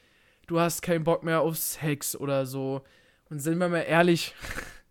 du 0.47 0.59
hast 0.59 0.81
keinen 0.81 1.03
Bock 1.03 1.23
mehr 1.23 1.41
auf 1.41 1.57
Sex 1.57 2.15
oder 2.15 2.45
so. 2.45 2.81
Und 3.29 3.39
sind 3.39 3.57
wir 3.59 3.67
mal 3.67 3.79
ehrlich, 3.81 4.33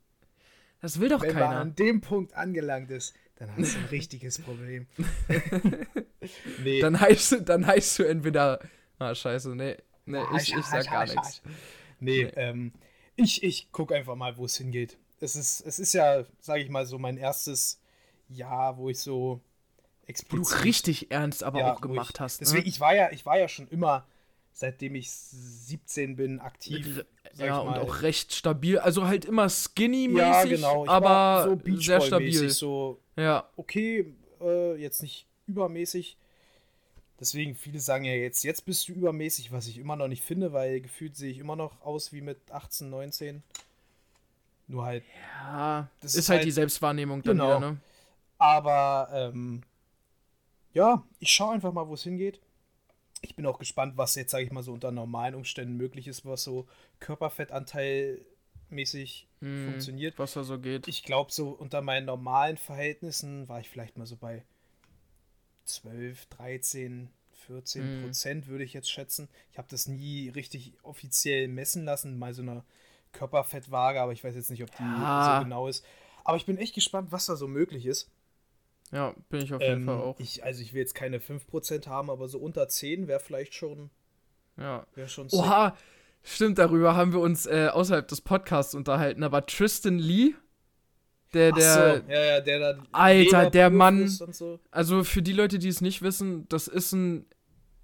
das 0.83 1.01
will 1.01 1.09
doch 1.09 1.23
Wenn 1.23 1.33
man 1.35 1.43
keiner. 1.43 1.61
an 1.61 1.75
dem 1.75 2.03
Punkt 2.03 2.35
angelangt 2.35 2.91
ist, 2.91 3.15
dann 3.37 3.51
hast 3.57 3.75
du 3.75 3.79
ein 3.79 3.85
richtiges 3.87 4.39
Problem. 4.41 4.87
nee. 6.63 6.81
Dann 6.81 7.01
heißt, 7.01 7.33
du- 7.33 7.43
dann 7.43 7.67
heißt 7.67 7.99
du 7.99 8.03
entweder. 8.05 8.61
Ah, 8.99 9.15
scheiße, 9.15 9.55
nee. 9.55 9.77
Nee, 10.07 10.21
ich, 10.37 10.55
ich 10.55 10.65
sag 10.65 10.85
gar 10.87 11.05
nichts. 11.05 11.43
Nee, 12.01 12.25
Nee. 12.25 12.33
ähm, 12.37 12.73
ich, 13.17 13.43
ich 13.43 13.73
gucke 13.73 13.95
einfach 13.95 14.15
mal, 14.15 14.37
wo 14.37 14.45
es 14.45 14.57
hingeht. 14.57 14.99
Es 15.21 15.37
ist, 15.37 15.61
es 15.61 15.79
ist 15.79 15.95
ja, 15.95 16.25
sage 16.41 16.63
ich 16.63 16.69
mal, 16.69 16.85
so 16.85 16.99
mein 16.99 17.17
erstes 17.17 17.81
Jahr, 18.29 18.77
wo 18.77 18.91
ich 18.91 18.99
so 18.99 19.41
Wo 20.29 20.37
du 20.37 20.43
richtig 20.43 21.11
ernst 21.11 21.43
aber 21.43 21.61
ja, 21.61 21.75
auch 21.75 21.81
gemacht 21.81 22.17
ich, 22.17 22.21
hast. 22.21 22.41
Deswegen, 22.41 22.65
ne? 22.65 22.69
ich 22.69 22.81
war 22.81 22.95
ja, 22.95 23.11
ich 23.13 23.25
war 23.25 23.39
ja 23.39 23.49
schon 23.49 23.67
immer, 23.69 24.07
seitdem 24.53 24.95
ich 24.95 25.11
17 25.11 26.17
bin, 26.17 26.41
aktiv. 26.41 27.05
sag 27.33 27.47
Ja, 27.47 27.63
ich 27.63 27.69
und 27.69 27.79
auch 27.79 28.03
recht 28.03 28.35
stabil. 28.35 28.79
Also 28.79 29.07
halt 29.07 29.25
immer 29.25 29.49
skinny-mäßig, 29.49 30.19
ja, 30.19 30.45
genau. 30.45 30.87
Aber 30.87 31.59
so 31.65 31.77
sehr 31.79 32.01
stabil. 32.01 32.51
So 32.51 33.01
Ja, 33.17 33.49
okay, 33.57 34.15
äh, 34.41 34.77
jetzt 34.77 35.03
nicht 35.03 35.27
übermäßig. 35.47 36.19
Deswegen, 37.21 37.55
viele 37.55 37.81
sagen 37.81 38.05
ja 38.05 38.13
jetzt, 38.13 38.43
jetzt 38.45 38.65
bist 38.67 38.89
du 38.89 38.93
übermäßig, 38.93 39.53
was 39.53 39.67
ich 39.69 39.79
immer 39.79 39.97
noch 39.97 40.09
nicht 40.09 40.23
finde, 40.23 40.53
weil 40.53 40.81
gefühlt 40.81 41.17
sehe 41.17 41.31
ich 41.31 41.39
immer 41.39 41.57
noch 41.57 41.81
aus 41.83 42.13
wie 42.13 42.21
mit 42.21 42.39
18, 42.51 42.91
19. 42.91 43.43
Nur 44.69 44.85
halt, 44.85 45.05
ja 45.41 45.89
Das 46.01 46.15
ist, 46.15 46.21
ist 46.21 46.29
halt 46.29 46.39
halt- 46.39 46.47
die 46.47 46.51
Selbstwahrnehmung 46.53 47.23
dann 47.23 47.37
Genau. 47.37 47.57
wieder, 47.57 47.61
ne? 47.73 47.77
aber 48.39 49.09
ähm, 49.13 49.63
ja, 50.75 51.03
ich 51.21 51.31
schaue 51.33 51.55
einfach 51.55 51.73
mal, 51.73 51.89
wo 51.89 51.95
es 51.95 52.03
hingeht. 52.03 52.41
Ich 53.23 53.35
bin 53.35 53.47
auch 53.47 53.59
gespannt, 53.59 53.97
was 53.97 54.15
jetzt, 54.15 54.31
sage 54.31 54.45
ich 54.45 54.53
mal, 54.53 54.63
so 54.63 54.73
unter 54.73 54.93
normalen 54.93 55.35
Umständen 55.35 55.77
möglich 55.77 56.07
ist, 56.07 56.25
was 56.27 56.45
so 56.45 56.67
Körperfettanteilmäßig 57.01 59.27
Hm, 59.41 59.65
funktioniert. 59.65 60.19
Was 60.19 60.35
da 60.35 60.45
so 60.45 60.59
geht. 60.59 60.87
Ich 60.89 61.03
glaube, 61.03 61.33
so 61.33 61.51
unter 61.51 61.81
meinen 61.83 62.07
normalen 62.07 62.57
Verhältnissen 62.57 63.49
war 63.49 63.61
ich 63.61 63.69
vielleicht 63.71 63.97
mal 63.97 64.07
so 64.07 64.17
bei 64.17 64.45
12, 65.67 66.27
13, 66.27 67.11
14 67.47 67.85
Mhm. 67.85 68.03
Prozent, 68.03 68.47
würde 68.49 68.65
ich 68.65 68.73
jetzt 68.73 68.91
schätzen. 68.91 69.29
Ich 69.53 69.59
habe 69.59 69.69
das 69.71 69.87
nie 69.89 70.29
richtig 70.31 70.73
offiziell 70.83 71.49
messen 71.49 71.85
lassen, 71.85 72.19
mal 72.19 72.35
so 72.35 72.43
eine 72.43 72.65
Körperfettwaage, 73.13 74.01
aber 74.01 74.13
ich 74.13 74.25
weiß 74.25 74.35
jetzt 74.35 74.51
nicht, 74.51 74.63
ob 74.63 74.71
die 74.77 74.83
Ja. 74.83 75.39
so 75.39 75.45
genau 75.45 75.69
ist. 75.69 75.85
Aber 76.25 76.37
ich 76.37 76.47
bin 76.47 76.59
echt 76.59 76.75
gespannt, 76.75 77.13
was 77.13 77.27
da 77.27 77.37
so 77.37 77.47
möglich 77.49 77.87
ist. 77.87 78.11
Ja, 78.93 79.15
bin 79.29 79.41
ich 79.43 79.53
auf 79.53 79.63
jeden 79.63 79.75
Ähm, 79.75 79.87
Fall 79.87 79.97
auch. 79.97 80.21
ich, 80.21 80.45
also 80.45 80.63
ich 80.63 80.73
will 80.73 80.81
jetzt 80.81 80.95
keine 80.95 81.21
5% 81.21 81.87
haben, 81.87 82.11
aber 82.11 82.29
so 82.29 82.39
unter 82.39 82.69
10 82.69 83.09
wäre 83.09 83.21
vielleicht 83.21 83.55
schon, 83.55 83.91
Ja. 84.57 84.87
wäre 84.95 85.09
schon 85.09 85.29
sick. 85.29 85.39
Oha, 85.41 85.77
stimmt, 86.23 86.59
darüber 86.59 86.95
haben 86.97 87.13
wir 87.13 87.21
uns 87.21 87.47
äh, 87.47 87.69
außerhalb 87.73 88.07
des 88.09 88.21
Podcasts 88.21 88.75
unterhalten. 88.75 89.23
Aber 89.23 89.45
Tristan 89.47 89.99
Lee, 89.99 90.35
der, 91.37 91.53
der, 91.53 91.75
so, 92.05 92.13
ja, 92.13 92.25
ja, 92.25 92.41
der 92.41 92.59
da 92.59 92.79
Alter, 92.93 93.51
der 93.51 93.71
Mann- 93.71 94.09
so. 94.09 94.59
also 94.71 95.05
für 95.05 95.23
die 95.23 95.33
Leute, 95.33 95.59
die 95.59 95.69
es 95.69 95.81
nicht 95.81 96.03
wissen, 96.03 96.47
das 96.49 96.67
ist 96.69 96.93
ein 96.93 97.27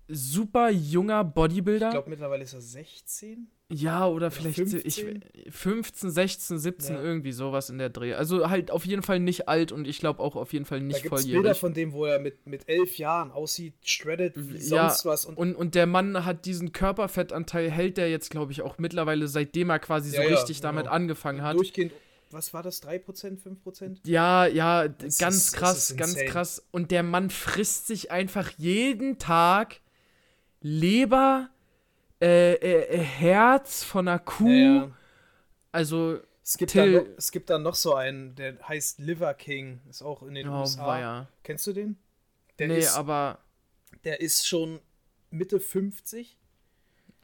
super 0.09 0.70
junger 0.70 1.24
Bodybuilder. 1.24 1.86
Ich 1.88 1.92
glaube, 1.92 2.11
mittlerweile 2.11 2.42
ist 2.44 2.53
er 2.53 2.61
16. 2.61 3.48
Ja, 3.74 4.07
oder 4.07 4.30
vielleicht 4.30 4.57
15? 4.57 4.82
Ich, 4.84 5.07
15, 5.55 6.11
16, 6.11 6.59
17, 6.59 6.94
Ja. 6.96 7.03
irgendwie 7.03 7.32
sowas 7.32 7.70
in 7.70 7.78
der 7.78 7.88
Dreh. 7.88 8.12
Also 8.12 8.50
halt 8.50 8.70
auf 8.70 8.84
jeden 8.84 9.03
Fall 9.03 9.18
nicht 9.18 9.48
alt 9.48 9.72
und 9.72 9.88
ich 9.88 9.98
glaube 9.98 10.20
auch 10.20 10.36
auf 10.36 10.53
jeden 10.53 10.66
Fall 10.66 10.80
Da 10.80 10.84
nicht 10.86 11.03
gibt 11.03 11.14
es 11.14 11.22
Bilder 11.24 11.36
volljährig. 11.38 11.59
von 11.59 11.72
dem, 11.72 11.92
wo 11.94 12.05
er 12.05 12.18
mit, 12.18 12.46
mit 12.46 12.68
elf 12.68 12.98
Jahren 12.98 13.30
aussieht, 13.30 13.72
shredded 13.82 14.34
wie 14.36 14.59
Ja, 14.59 14.90
sonst 14.90 15.07
was. 15.07 15.24
Und, 15.24 15.38
Und, 15.38 15.55
und 15.55 15.74
der 15.74 15.86
Mann 15.86 16.26
hat 16.26 16.44
diesen 16.44 16.72
Körperfettanteil, 16.72 17.70
hält 17.70 17.96
der 17.96 18.11
jetzt, 18.11 18.28
glaube 18.30 18.53
ich, 18.53 18.61
auch 18.61 18.76
mittlerweile, 18.76 19.26
seitdem 19.26 19.70
er 19.70 19.78
quasi 19.78 20.11
so 20.11 20.16
Ja, 20.16 20.24
ja, 20.28 20.34
richtig 20.36 20.61
damit 20.61 20.82
genau. 20.84 20.94
angefangen 20.94 21.40
hat. 21.40 21.57
durchgehend, 21.57 21.92
was 22.33 22.53
war 22.55 22.62
das, 22.62 22.83
3%, 22.83 23.39
5%? 23.39 23.99
Ja, 24.05 24.47
ja, 24.47 24.89
d- 24.89 25.07
Es 25.07 25.18
ganz 25.18 25.37
ist- 25.37 25.53
krass, 25.55 25.95
ganz 25.97 26.16
krass. 26.26 26.66
Und 26.70 26.91
der 26.91 27.03
Mann 27.03 27.30
frisst 27.30 27.87
sich 27.87 28.11
einfach 28.11 28.51
jeden 28.59 29.18
Tag 29.18 29.80
Leber, 30.61 31.51
äh, 32.20 32.55
äh, 32.55 32.85
äh, 32.95 32.99
Herz 32.99 33.83
von 33.85 34.07
einer 34.09 34.18
Kuh. 34.18 34.49
Ja, 34.49 34.74
ja. 34.85 34.91
Also, 35.72 36.20
Es 36.45 36.57
gibt, 36.57 36.72
Till- 36.72 36.93
da 36.93 37.01
noch, 37.01 37.09
es 37.16 37.33
gibt 37.33 37.51
da 37.51 37.59
noch 37.59 37.74
so 37.74 37.95
einen, 37.95 38.35
der 38.35 38.59
heißt 38.68 38.99
Liver 39.01 39.35
King, 39.35 39.80
ist 39.89 40.03
auch 40.03 40.22
in 40.22 40.35
den 40.35 40.49
oh, 40.49 40.61
USA. 40.61 40.87
weia. 40.87 41.28
Kennst 41.43 41.66
du 41.66 41.72
den? 41.72 41.97
Der, 42.59 42.68
Nee, 42.68 42.78
ist, 42.78 42.95
aber. 42.97 43.39
der 44.05 44.20
ist 44.20 44.47
schon 44.47 44.80
Mitte 45.30 45.59
50 45.61 46.37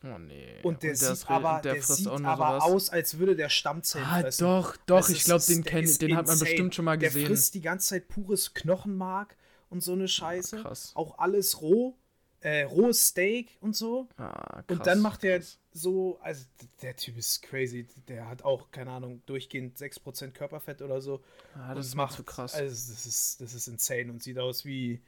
Oh, 0.05 0.19
nee. 0.19 0.61
und 0.63 0.83
der 0.85 0.93
ist 0.93 1.01
sieht, 1.01 1.29
re- 1.29 1.35
aber, 1.35 1.57
und 1.57 1.65
der 1.65 1.75
der 1.75 1.83
sieht 1.83 2.07
aber 2.07 2.63
aus, 2.63 2.89
als 2.91 3.19
würde 3.19 3.35
der 3.35 3.49
Stammzellen 3.49 4.07
Ah, 4.07 4.21
fressen. 4.21 4.45
doch, 4.45 4.77
doch, 4.87 4.99
Das 4.99 5.11
ich 5.11 5.25
glaube, 5.25 5.45
den, 5.45 5.63
der 5.63 5.73
kenn, 5.73 5.99
den 5.99 6.17
hat 6.17 6.27
man 6.29 6.39
bestimmt 6.39 6.75
schon 6.75 6.85
mal 6.85 6.97
Der 6.99 7.09
gesehen. 7.09 7.27
frisst 7.27 7.55
die 7.55 7.61
ganze 7.63 7.89
Zeit 7.89 8.09
pures 8.09 8.55
Knochenmark 8.55 9.37
und 9.71 9.83
so 9.83 9.93
eine 9.93 10.07
Scheiße. 10.09 10.63
krass. 10.63 10.93
Auch 10.95 11.19
alles 11.19 11.61
roh. 11.61 11.97
Äh, 12.41 12.63
rohes 12.63 13.09
Steak 13.09 13.59
und 13.61 13.75
so. 13.75 14.07
Ah, 14.17 14.63
krass. 14.63 14.65
Und 14.69 14.87
dann 14.87 15.01
macht 15.01 15.25
er 15.25 15.43
so, 15.73 16.21
also 16.23 16.45
der 16.83 16.95
Typ 16.95 17.17
ist 17.19 17.43
crazy. 17.43 17.89
Der 18.07 18.29
hat 18.29 18.43
auch, 18.45 18.71
keine 18.71 18.93
Ahnung, 18.93 19.23
durchgehend 19.27 19.77
6% 19.77 20.31
Körperfett 20.35 20.81
oder 20.81 21.01
so. 21.01 21.21
Ah, 21.57 21.71
und 21.71 21.79
das 21.79 21.87
ist 21.87 21.97
mir 21.97 22.09
zu 22.09 22.23
krass. 22.23 22.55
Also 22.55 22.93
das 22.93 23.05
ist, 23.07 23.41
das 23.41 23.55
ist 23.55 23.67
insane 23.67 24.13
und 24.13 24.23
sieht 24.23 24.39
aus 24.39 24.65
wie, 24.65 25.03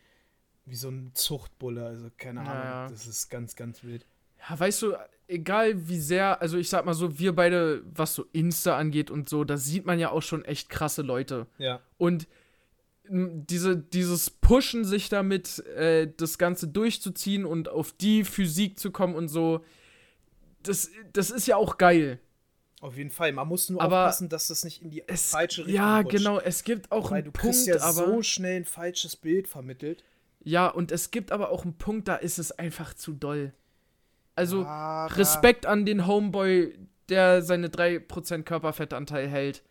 wie 0.65 0.75
so 0.75 0.89
ein 0.89 1.13
Zuchtbulle. 1.15 1.87
Also 1.87 2.11
keine 2.19 2.41
Ahnung. 2.41 2.53
Ja, 2.53 2.65
ja. 2.87 2.89
Das 2.91 3.07
ist 3.07 3.29
ganz, 3.31 3.55
ganz 3.55 3.85
wild. 3.85 4.05
Ja, 4.49 4.59
weißt 4.59 4.83
du, 4.83 4.95
egal 5.29 5.89
wie 5.89 5.99
sehr, 6.01 6.41
also 6.41 6.57
ich 6.59 6.69
sag 6.69 6.85
mal 6.85 6.95
so, 6.95 7.19
wir 7.19 7.35
beide, 7.35 7.83
was 7.93 8.15
so 8.15 8.25
Insta 8.33 8.77
angeht 8.77 9.11
und 9.11 9.29
so, 9.29 9.45
da 9.45 9.57
sieht 9.57 9.87
man 9.87 9.99
ja 9.99 10.11
auch 10.11 10.23
schon 10.23 10.45
echt 10.45 10.69
krasse 10.71 11.03
Leute. 11.03 11.47
Ja. 11.59 11.81
Und 11.99 12.27
diese, 13.13 13.77
dieses 13.77 14.31
Pushen, 14.31 14.85
sich 14.85 15.09
damit 15.09 15.59
äh, 15.67 16.13
das 16.17 16.39
Ganze 16.39 16.69
durchzuziehen 16.69 17.45
und 17.45 17.69
auf 17.69 17.93
die 17.93 18.25
Physik 18.25 18.79
zu 18.79 18.91
kommen 18.93 19.15
und 19.15 19.29
so, 19.29 19.65
das, 20.63 20.91
das 21.13 21.31
ist 21.31 21.47
ja 21.47 21.57
auch 21.57 21.77
geil. 21.79 22.21
Auf 22.81 22.97
jeden 22.97 23.11
Fall. 23.11 23.33
Man 23.33 23.49
muss 23.49 23.69
nur 23.69 23.83
Aber 23.83 24.05
aufpassen, 24.05 24.29
dass 24.29 24.47
das 24.47 24.65
nicht 24.65 24.81
in 24.83 24.91
die 24.91 25.03
Es, 25.07 25.31
falsche 25.31 25.63
Richtung 25.63 25.75
ja, 25.75 25.99
rutscht. 26.01 26.17
genau, 26.17 26.39
es 26.39 26.65
gibt 26.65 26.91
auch 26.93 27.11
Weil 27.11 27.19
einen 27.19 27.25
du 27.27 27.33
Punkt, 27.33 27.57
kriegst 27.57 27.67
ja 27.67 27.81
aber. 27.81 28.07
so 28.07 28.23
schnell 28.23 28.57
ein 28.57 28.65
falsches 28.65 29.17
Bild 29.17 29.49
vermittelt. 29.49 30.03
Ja, 30.43 30.69
und 30.69 30.91
es 30.93 31.11
gibt 31.11 31.33
aber 31.33 31.51
auch 31.51 31.65
einen 31.65 31.77
Punkt, 31.77 32.09
da 32.09 32.17
ist 32.17 32.39
es 32.39 32.53
einfach 32.53 32.95
zu 32.95 33.13
doll. 33.13 33.53
Also, 34.41 34.65
Aber- 34.65 35.17
Respekt 35.17 35.67
an 35.67 35.85
den 35.87 36.07
Homeboy, 36.07 36.77
der 37.09 37.43
seine 37.43 37.69
3% 37.69 38.45
Körperfettanteil 38.47 39.29
hält. 39.29 39.63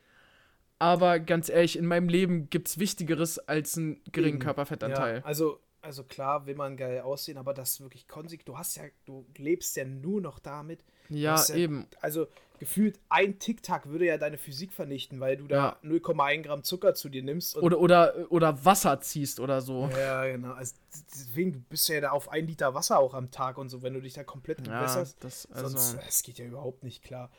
Aber 0.78 1.20
ganz 1.20 1.50
ehrlich, 1.50 1.78
in 1.78 1.86
meinem 1.86 2.08
Leben 2.08 2.50
gibt's 2.50 2.80
Wichtigeres 2.80 3.38
als 3.40 3.78
einen 3.78 4.02
geringen 4.12 4.36
Eben. 4.36 4.40
Körperfettanteil. 4.40 5.18
Ja, 5.18 5.26
also, 5.26 5.60
also 5.82 6.04
klar 6.04 6.46
will 6.46 6.56
man 6.56 6.78
geil 6.78 7.02
aussehen, 7.02 7.38
aber 7.38 7.54
das 7.54 7.82
wirklich 7.82 8.08
konsequent. 8.08 8.48
Du 8.48 8.58
hast 8.58 8.78
ja, 8.78 8.84
du 9.06 9.26
lebst 9.38 9.76
ja 9.76 9.84
nur 9.86 10.22
noch 10.22 10.40
damit. 10.40 10.84
Ja, 11.10 11.36
ist 11.36 11.50
ja- 11.50 11.56
eben. 11.56 11.86
Also 12.02 12.28
gefühlt 12.60 13.00
ein 13.10 13.40
Tic-Tac 13.40 13.88
würde 13.88 14.06
ja 14.06 14.18
deine 14.18 14.38
Physik 14.38 14.74
vernichten, 14.74 15.20
weil 15.20 15.38
du 15.38 15.48
da 15.48 15.56
Ja. 15.56 15.78
0,1 15.84 16.44
Gramm 16.44 16.64
Zucker 16.64 16.94
zu 16.94 17.10
dir 17.10 17.24
nimmst. 17.24 17.58
Oder, 17.58 17.80
oder, 17.80 18.14
oder 18.30 18.66
Wasser 18.66 19.00
ziehst 19.02 19.40
oder 19.40 19.62
so. 19.62 19.90
ja, 19.90 20.26
genau. 20.26 20.54
Also, 20.54 20.76
deswegen 21.14 21.54
du 21.54 21.60
bist 21.70 21.88
ja 21.90 22.02
da 22.02 22.12
auf 22.12 22.30
ein 22.30 22.48
Liter 22.48 22.74
Wasser 22.74 23.00
auch 23.00 23.14
am 23.14 23.32
Tag 23.32 23.58
und 23.58 23.70
so, 23.70 23.82
wenn 23.82 23.94
du 23.94 24.02
dich 24.02 24.14
da 24.14 24.24
komplett 24.24 24.60
Ja, 24.68 24.74
entwässerst. 24.74 25.18
das, 25.24 25.44
Sonst, 25.44 25.76
also. 25.76 26.00
es 26.08 26.24
geht 26.24 26.38
ja 26.38 26.46
überhaupt 26.46 26.84
nicht 26.84 27.04
klar. 27.04 27.32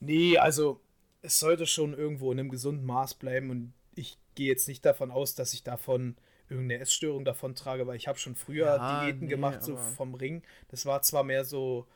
Nee, 0.00 0.38
also 0.38 0.80
es 1.22 1.38
sollte 1.38 1.66
schon 1.66 1.92
irgendwo 1.94 2.32
in 2.32 2.38
einem 2.40 2.48
gesunden 2.50 2.86
Maß 2.86 3.14
bleiben 3.14 3.50
und 3.50 3.72
ich 3.94 4.18
gehe 4.34 4.48
jetzt 4.48 4.68
nicht 4.68 4.84
davon 4.84 5.10
aus, 5.10 5.34
dass 5.34 5.52
ich 5.52 5.62
davon 5.62 6.16
irgendeine 6.48 6.80
Essstörung 6.80 7.24
davon 7.24 7.54
trage, 7.54 7.86
weil 7.86 7.96
ich 7.96 8.08
habe 8.08 8.18
schon 8.18 8.34
früher 8.34 8.66
Ja, 8.66 9.04
Diäten 9.04 9.26
nee, 9.26 9.30
gemacht, 9.30 9.62
so 9.62 9.76
vom 9.76 10.14
Ring. 10.14 10.42
Das 10.68 10.86
war 10.86 11.02
zwar 11.02 11.22
mehr 11.22 11.44
so, 11.44 11.86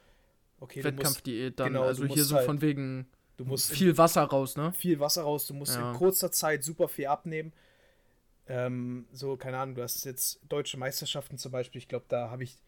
okay, 0.64 0.82
Wettkampfdiät 0.84 1.58
dann. 1.60 1.68
genau, 1.68 1.84
also 1.84 2.04
hier 2.06 2.24
so 2.24 2.36
halt- 2.36 2.46
von 2.46 2.60
wegen 2.60 3.06
du 3.36 3.44
musst 3.44 3.72
viel 3.72 3.96
Wasser 3.98 4.22
raus, 4.24 4.56
ne? 4.56 4.72
viel 4.72 4.98
Wasser 5.00 5.22
raus, 5.22 5.46
du 5.46 5.54
musst 5.54 5.74
Ja. 5.76 5.90
in 5.92 5.96
kurzer 5.96 6.30
Zeit 6.32 6.62
super 6.64 6.88
viel 6.88 7.06
abnehmen. 7.06 7.52
Ähm, 8.46 9.06
so, 9.12 9.36
keine 9.36 9.58
Ahnung, 9.58 9.74
du 9.74 9.82
hast 9.82 10.04
jetzt 10.04 10.40
deutsche 10.48 10.76
Meisterschaften 10.76 11.38
zum 11.38 11.50
Beispiel, 11.52 11.78
ich 11.78 11.88
glaube, 11.88 12.04
da 12.08 12.30
habe 12.30 12.44
ich 12.44 12.58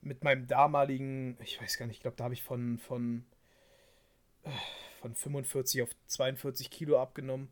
mit 0.00 0.24
meinem 0.24 0.46
damaligen, 0.46 1.36
ich 1.40 1.60
weiß 1.60 1.78
gar 1.78 1.86
nicht, 1.86 1.96
ich 1.96 2.02
glaube, 2.02 2.16
da 2.16 2.24
habe 2.24 2.34
ich 2.34 2.42
von, 2.42 2.78
von, 2.78 3.24
von 5.00 5.14
45 5.14 5.82
auf 5.82 5.90
42 6.06 6.70
Kilo 6.70 7.00
abgenommen. 7.00 7.48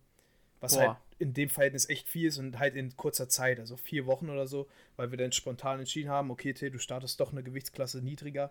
Was 0.61 0.75
Boah. 0.75 0.81
halt 0.81 0.97
in 1.19 1.33
dem 1.35 1.49
Verhältnis 1.49 1.89
echt 1.89 2.09
viel 2.09 2.27
ist 2.29 2.39
und 2.39 2.59
halt 2.59 2.75
in 2.75 2.97
kurzer 2.97 3.29
Zeit, 3.29 3.61
also 3.61 3.77
vier 3.77 4.07
Wochen 4.07 4.31
oder 4.31 4.47
so, 4.47 4.67
weil 4.97 5.11
wir 5.11 5.19
dann 5.19 5.31
spontan 5.33 5.79
entschieden 5.79 6.11
haben, 6.11 6.31
okay, 6.31 6.53
Till, 6.55 6.71
du 6.71 6.79
startest 6.79 7.21
doch 7.21 7.33
eine 7.33 7.43
Gewichtsklasse 7.43 8.03
niedriger, 8.03 8.51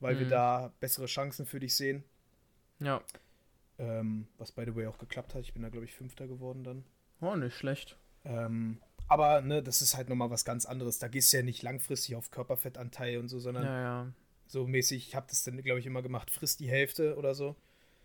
weil 0.00 0.18
wir 0.18 0.26
Mhm. 0.26 0.30
da 0.30 0.72
bessere 0.80 1.06
Chancen 1.06 1.46
für 1.46 1.60
dich 1.60 1.74
sehen. 1.74 2.04
Ja. 2.80 3.00
Ähm, 3.78 4.28
was 4.38 4.52
by 4.52 4.64
the 4.64 4.74
way 4.76 4.86
auch 4.86 4.98
geklappt 4.98 5.34
hat. 5.34 5.42
Ich 5.42 5.52
bin 5.52 5.62
da, 5.62 5.68
glaube 5.68 5.84
ich, 5.86 5.94
Fünfter 5.94 6.26
geworden 6.28 6.62
dann. 6.64 6.84
Oh, 7.20 7.34
nicht 7.34 7.56
schlecht. 7.56 7.96
Ähm, 8.24 8.80
aber 9.08 9.40
ne, 9.40 9.62
das 9.62 9.82
ist 9.82 9.96
halt 9.96 10.08
nochmal 10.08 10.30
was 10.30 10.44
ganz 10.44 10.64
anderes. 10.66 10.98
Da 10.98 11.08
gehst 11.08 11.32
du 11.32 11.38
ja 11.38 11.42
nicht 11.42 11.62
langfristig 11.62 12.14
auf 12.16 12.30
Körperfettanteil 12.30 13.18
und 13.18 13.28
so, 13.28 13.38
sondern 13.40 13.64
Ja, 13.64 13.80
ja. 13.80 14.06
so 14.46 14.66
mäßig, 14.66 15.08
ich 15.08 15.14
habe 15.16 15.26
das 15.28 15.42
dann, 15.44 15.60
glaube 15.62 15.80
ich, 15.80 15.86
immer 15.86 16.02
gemacht, 16.02 16.30
frisst 16.30 16.60
die 16.60 16.68
Hälfte 16.70 17.16
oder 17.16 17.34
so 17.34 17.56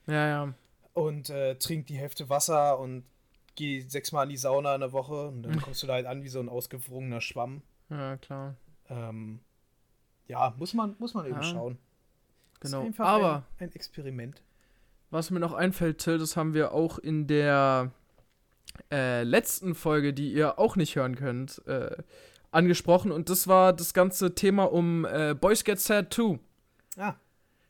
Ja, 0.07 0.27
ja. 0.27 0.53
und 0.93 1.29
äh, 1.29 1.55
trink 1.55 1.85
die 1.87 1.97
Hälfte 1.97 2.29
Wasser 2.29 2.79
und 2.79 3.03
geh 3.55 3.81
sechsmal 3.81 4.23
in 4.25 4.29
die 4.31 4.37
Sauna 4.37 4.73
in 4.75 4.81
der 4.81 4.91
Woche 4.91 5.27
und 5.27 5.43
dann 5.43 5.61
kommst 5.61 5.83
du 5.83 5.87
da 5.87 5.93
halt 5.93 6.05
an 6.05 6.23
wie 6.23 6.29
so 6.29 6.39
ein 6.39 6.49
ausgewrungener 6.49 7.21
Schwamm. 7.21 7.61
Ja, 7.89 8.17
klar. 8.17 8.55
Ähm, 8.89 9.39
ja, 10.29 10.53
muss 10.57 10.73
man, 10.73 10.95
muss 10.99 11.13
man 11.13 11.25
eben 11.25 11.35
Ja, 11.35 11.43
schauen. 11.43 11.77
Genau. 12.61 12.81
einfach 12.85 13.05
Aber 13.05 13.35
ein, 13.59 13.67
ein 13.67 13.71
Experiment. 13.75 14.41
was 15.11 15.29
mir 15.31 15.39
noch 15.41 15.53
einfällt, 15.53 15.97
Till, 15.99 16.17
das 16.17 16.37
haben 16.37 16.53
wir 16.53 16.71
auch 16.71 16.97
in 16.99 17.27
der 17.27 17.91
äh, 18.91 19.23
letzten 19.23 19.75
Folge, 19.75 20.13
die 20.13 20.31
ihr 20.31 20.57
auch 20.59 20.75
nicht 20.77 20.95
hören 20.95 21.15
könnt, 21.15 21.61
äh, 21.67 21.95
angesprochen. 22.51 23.11
Und 23.11 23.29
das 23.29 23.47
war 23.47 23.73
das 23.73 23.93
ganze 23.93 24.35
Thema 24.35 24.71
um 24.71 25.05
äh, 25.05 25.35
Boys 25.39 25.63
Get 25.63 25.79
Sad 25.79 26.13
2. 26.13 26.39
Ah. 26.97 27.15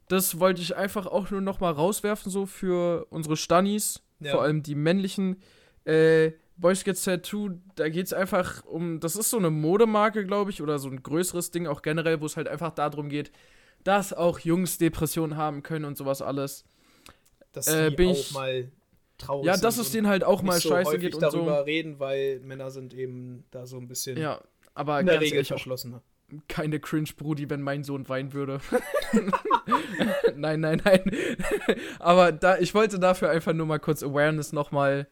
Das 0.07 0.39
wollte 0.39 0.61
ich 0.61 0.75
einfach 0.75 1.05
auch 1.05 1.29
nur 1.31 1.41
noch 1.41 1.59
mal 1.59 1.71
rauswerfen, 1.71 2.31
so 2.31 2.45
für 2.45 3.05
unsere 3.09 3.37
Stunnies, 3.37 4.01
Ja. 4.19 4.31
vor 4.31 4.41
allem 4.41 4.63
die 4.63 4.75
männlichen. 4.75 5.41
Äh, 5.85 6.31
Boys 6.59 6.83
Get 6.83 6.97
Sad 6.97 7.25
2, 7.25 7.51
da 7.75 7.87
geht 7.89 8.05
es 8.07 8.13
einfach 8.13 8.65
um, 8.65 8.99
das 8.99 9.15
ist 9.15 9.29
so 9.29 9.37
eine 9.37 9.49
Modemarke, 9.49 10.25
glaube 10.25 10.51
ich, 10.51 10.61
oder 10.61 10.77
so 10.79 10.89
ein 10.89 11.01
größeres 11.01 11.51
Ding 11.51 11.67
auch 11.67 11.81
generell, 11.81 12.19
wo 12.21 12.25
es 12.25 12.35
halt 12.37 12.47
einfach 12.47 12.71
darum 12.71 13.07
geht, 13.09 13.31
dass 13.83 14.11
auch 14.13 14.39
Jungs 14.39 14.77
Depressionen 14.77 15.37
haben 15.37 15.63
können 15.63 15.85
und 15.85 15.97
sowas 15.97 16.21
alles. 16.21 16.65
Dass 17.53 17.67
Äh, 17.67 17.91
bin 17.91 18.09
auch 18.09 18.13
ich- 18.13 18.33
mal 18.33 18.71
traurig 19.17 19.45
Ja, 19.47 19.57
dass 19.57 19.77
es 19.77 19.91
denen 19.91 20.07
halt 20.07 20.23
auch 20.23 20.41
mal 20.43 20.59
so 20.59 20.69
scheiße 20.69 20.99
geht 20.99 21.15
und 21.15 21.21
darüber 21.23 21.57
so. 21.59 21.63
reden, 21.63 21.99
weil 21.99 22.39
Männer 22.41 22.71
sind 22.71 22.93
eben 22.93 23.45
da 23.51 23.65
so 23.65 23.77
ein 23.77 23.87
bisschen 23.87 24.17
Ja, 24.17 24.41
aber 24.75 24.99
in 24.99 25.05
der 25.05 25.15
ganz 25.15 25.25
Regel 25.25 25.45
verschlossener. 25.45 26.01
keine 26.47 26.79
Cringe-Brudi, 26.79 27.49
wenn 27.49 27.61
mein 27.61 27.83
Sohn 27.83 28.07
weinen 28.09 28.33
würde. 28.33 28.59
nein, 30.35 30.59
nein, 30.59 30.81
nein. 30.83 31.01
Aber 31.99 32.31
da, 32.31 32.57
ich 32.59 32.73
wollte 32.75 32.99
dafür 32.99 33.29
einfach 33.29 33.53
nur 33.53 33.65
mal 33.65 33.79
kurz 33.79 34.03
Awareness 34.03 34.53
nochmal. 34.53 35.07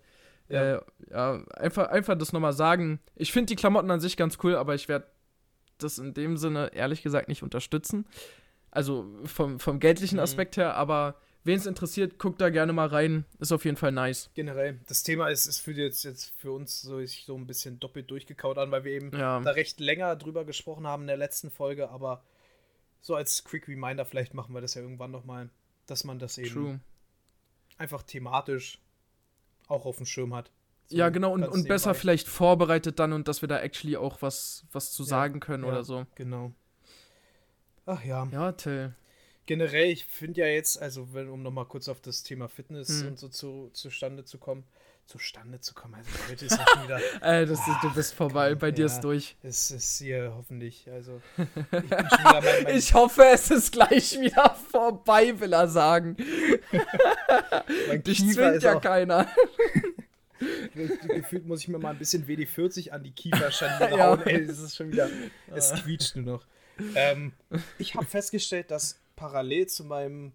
Ja. 0.50 0.76
Äh, 0.78 0.82
ja, 1.12 1.44
einfach, 1.56 1.88
einfach 1.90 2.18
das 2.18 2.34
nochmal 2.34 2.54
sagen. 2.54 3.00
Ich 3.16 3.32
finde 3.32 3.48
die 3.48 3.56
Klamotten 3.56 3.92
an 3.92 4.00
sich 4.00 4.16
ganz 4.18 4.38
cool, 4.44 4.56
aber 4.56 4.76
ich 4.76 4.88
werde 4.88 5.08
das 5.78 5.98
in 6.00 6.14
dem 6.14 6.38
Sinne 6.38 6.72
ehrlich 6.74 7.04
gesagt 7.04 7.28
nicht 7.28 7.44
unterstützen. 7.44 8.06
Also 8.72 9.06
vom, 9.26 9.60
vom 9.60 9.80
geldlichen 9.80 10.16
Mhm. 10.18 10.22
Aspekt 10.24 10.58
her, 10.58 10.76
aber 10.76 11.16
wen 11.44 11.58
es 11.58 11.66
interessiert, 11.66 12.18
guckt 12.20 12.42
da 12.42 12.50
gerne 12.50 12.74
mal 12.74 12.88
rein. 12.88 13.26
Ist 13.40 13.52
auf 13.52 13.64
jeden 13.66 13.78
Fall 13.78 13.92
nice. 13.92 14.30
Generell, 14.34 14.80
das 14.88 15.04
Thema 15.04 15.30
ist, 15.30 15.48
es 15.48 15.60
fühlt 15.60 15.78
jetzt, 15.78 16.04
jetzt 16.04 16.34
für 16.38 16.52
uns 16.52 16.82
so, 16.82 17.06
so 17.06 17.36
ein 17.36 17.48
bisschen 17.48 17.80
doppelt 17.80 18.10
durchgekaut 18.12 18.58
an, 18.58 18.72
weil 18.72 18.84
wir 18.84 18.92
eben 18.92 19.12
Ja. 19.18 19.40
da 19.40 19.52
recht 19.52 19.80
länger 19.80 20.16
drüber 20.16 20.46
gesprochen 20.46 20.86
haben 20.88 21.04
in 21.04 21.08
der 21.08 21.18
letzten 21.18 21.50
Folge, 21.50 21.90
aber 21.90 22.24
so 23.02 23.16
als 23.16 23.44
Quick 23.44 23.68
Reminder, 23.68 24.06
vielleicht 24.06 24.34
machen 24.34 24.54
wir 24.54 24.62
das 24.62 24.74
ja 24.74 24.82
irgendwann 24.82 25.12
nochmal, 25.12 25.50
dass 25.86 26.04
man 26.04 26.20
das 26.20 26.38
eben 26.38 26.54
True. 26.54 26.80
einfach 27.78 28.04
thematisch 28.04 28.80
auch 29.68 29.86
auf 29.86 29.98
dem 29.98 30.06
Schirm 30.06 30.34
hat. 30.36 30.52
So 30.88 30.98
Ja, 30.98 31.10
genau, 31.10 31.34
und, 31.34 31.44
und 31.44 31.68
besser 31.68 31.90
nebenbei. 31.90 32.00
vielleicht 32.00 32.28
vorbereitet 32.28 33.00
dann 33.00 33.14
und 33.14 33.28
dass 33.28 33.42
wir 33.42 33.48
da 33.50 33.60
actually 33.60 33.98
auch 33.98 34.22
was, 34.22 34.66
was 34.72 34.92
zu 34.92 35.04
Ja, 35.04 35.10
sagen 35.10 35.40
können 35.40 35.64
ja. 35.64 35.70
oder 35.70 35.84
so. 35.84 36.06
Genau. 36.16 36.54
Ach 37.86 38.04
ja. 38.04 38.28
Ja, 38.32 38.52
Till. 38.54 38.94
Generell, 39.46 39.90
ich 39.90 40.06
finde 40.06 40.42
ja 40.42 40.48
jetzt, 40.48 40.82
also 40.82 41.14
wenn, 41.14 41.30
um 41.30 41.42
nochmal 41.42 41.66
kurz 41.66 41.88
auf 41.88 42.02
das 42.02 42.24
Thema 42.24 42.50
Fitness 42.50 43.02
Hm. 43.02 43.08
und 43.10 43.20
so 43.20 43.30
zu, 43.30 43.70
zustande 43.74 44.26
zu 44.26 44.38
kommen, 44.38 44.66
zustande 45.08 45.60
zu 45.62 45.74
kommen, 45.74 45.96
also 45.96 46.10
heute 46.30 46.46
ist 46.46 46.58
ja 46.58 46.66
schon 46.68 46.84
wieder, 46.84 47.00
Äh, 47.22 47.46
das 47.46 47.60
ist, 47.66 47.78
du 47.82 47.90
bist 47.94 48.14
vorbei, 48.14 48.54
bei 48.56 48.72
dir 48.72 48.82
Ja. 48.82 48.86
ist 48.88 49.02
durch. 49.02 49.36
es 49.42 49.72
ist 49.72 49.98
hier 50.00 50.34
hoffentlich, 50.36 50.88
also 50.92 51.22
ich 51.38 51.46
bin 51.46 51.90
schon 51.90 52.20
wieder 52.20 52.42
mein, 52.42 52.64
mein 52.64 52.78
Ich 52.78 52.94
hoffe, 52.94 53.24
es 53.34 53.50
ist 53.50 53.72
gleich 53.72 54.20
wieder 54.20 54.54
vorbei, 54.70 55.40
will 55.40 55.54
er 55.54 55.68
sagen. 55.70 56.18
Dich 58.06 58.18
Kiefer 58.20 58.50
zwingt 58.52 58.64
ja 58.64 58.76
auch, 58.78 58.82
keiner. 58.82 59.28
gefühlt 61.08 61.46
muss 61.46 61.62
ich 61.62 61.68
mir 61.68 61.80
mal 61.80 61.92
ein 61.92 61.98
bisschen 61.98 62.28
WD-40 62.28 62.92
an 62.92 63.04
die 63.04 63.12
Kieferschande 63.12 63.96
Ja. 63.96 64.08
hauen, 64.10 64.22
ey, 64.26 64.46
das 64.46 64.60
ist 64.60 64.76
schon 64.76 64.92
wieder, 64.92 65.10
es 65.56 65.74
quietscht 65.74 66.16
nur 66.18 66.26
noch. 66.26 66.46
Ähm, 66.96 67.34
ich 67.80 67.96
habe 67.96 68.06
festgestellt, 68.06 68.70
dass 68.72 69.00
parallel 69.16 69.68
zu 69.68 69.84
meinem, 69.84 70.32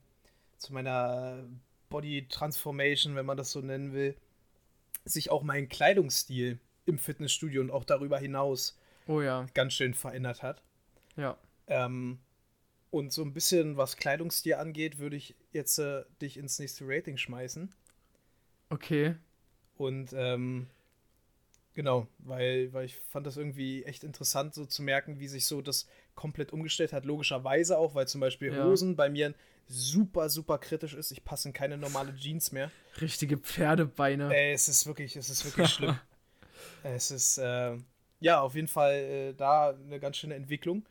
zu 0.58 0.72
meiner 0.72 1.44
Body 1.88 2.26
Transformation, 2.28 3.14
wenn 3.14 3.26
man 3.26 3.36
das 3.36 3.52
so 3.52 3.60
nennen 3.60 3.92
will, 3.92 4.16
sich 5.04 5.30
auch 5.30 5.42
mein 5.42 5.68
Kleidungsstil 5.68 6.58
im 6.86 6.98
Fitnessstudio 6.98 7.60
und 7.60 7.70
auch 7.70 7.84
darüber 7.84 8.18
hinaus 8.18 8.78
Oh 9.06 9.20
ja, 9.20 9.46
ganz 9.54 9.72
schön 9.74 9.94
verändert 9.94 10.42
hat. 10.42 10.62
ja. 11.16 11.36
Ähm, 11.66 12.18
und 12.90 13.12
so 13.12 13.22
ein 13.22 13.32
bisschen, 13.32 13.78
was 13.78 13.96
Kleidungsstil 13.96 14.54
angeht, 14.54 14.98
würde 14.98 15.16
ich 15.16 15.34
jetzt 15.52 15.78
äh, 15.78 16.04
dich 16.20 16.36
ins 16.36 16.58
nächste 16.58 16.84
Rating 16.86 17.16
schmeißen. 17.16 17.74
Okay. 18.68 19.16
Und 19.78 20.12
ähm, 20.14 20.66
genau, 21.74 22.06
weil, 22.18 22.72
weil 22.72 22.84
ich 22.86 22.96
fand 22.96 23.26
das 23.26 23.36
irgendwie 23.36 23.84
echt 23.84 24.04
interessant, 24.04 24.54
so 24.54 24.64
zu 24.66 24.82
merken, 24.82 25.18
wie 25.18 25.28
sich 25.28 25.46
so 25.46 25.62
das 25.62 25.86
komplett 26.14 26.52
umgestellt 26.52 26.92
hat. 26.92 27.04
Logischerweise 27.04 27.78
auch, 27.78 27.94
weil 27.94 28.08
zum 28.08 28.20
Beispiel 28.20 28.52
Ja. 28.52 28.64
Hosen 28.64 28.96
bei 28.96 29.08
mir 29.08 29.34
super, 29.68 30.28
super 30.28 30.58
kritisch 30.58 30.94
ist. 30.94 31.10
Ich 31.12 31.24
passe 31.24 31.48
in 31.48 31.52
keine 31.54 31.78
normale 31.78 32.14
Jeans 32.16 32.52
mehr. 32.52 32.70
Richtige 33.00 33.38
Pferdebeine. 33.38 34.34
Ey, 34.34 34.52
es 34.52 34.68
ist 34.68 34.86
wirklich, 34.86 35.16
es 35.16 35.30
ist 35.30 35.44
wirklich 35.44 35.68
schlimm. 35.68 35.98
Es 36.84 37.10
ist, 37.10 37.38
äh, 37.38 37.76
ja, 38.20 38.40
auf 38.40 38.54
jeden 38.54 38.68
Fall 38.68 38.94
äh, 38.94 39.34
da 39.34 39.70
eine 39.70 39.98
ganz 40.00 40.16
schöne 40.16 40.34
Entwicklung. 40.34 40.84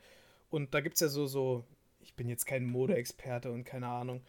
Und 0.50 0.74
da 0.74 0.80
gibt 0.80 0.94
es 0.94 1.00
ja 1.00 1.08
so, 1.08 1.26
so, 1.26 1.64
ich 2.00 2.14
bin 2.14 2.28
jetzt 2.28 2.46
kein 2.46 2.64
Modeexperte 2.64 3.50
und 3.50 3.64
keine 3.64 3.88
Ahnung, 3.88 4.22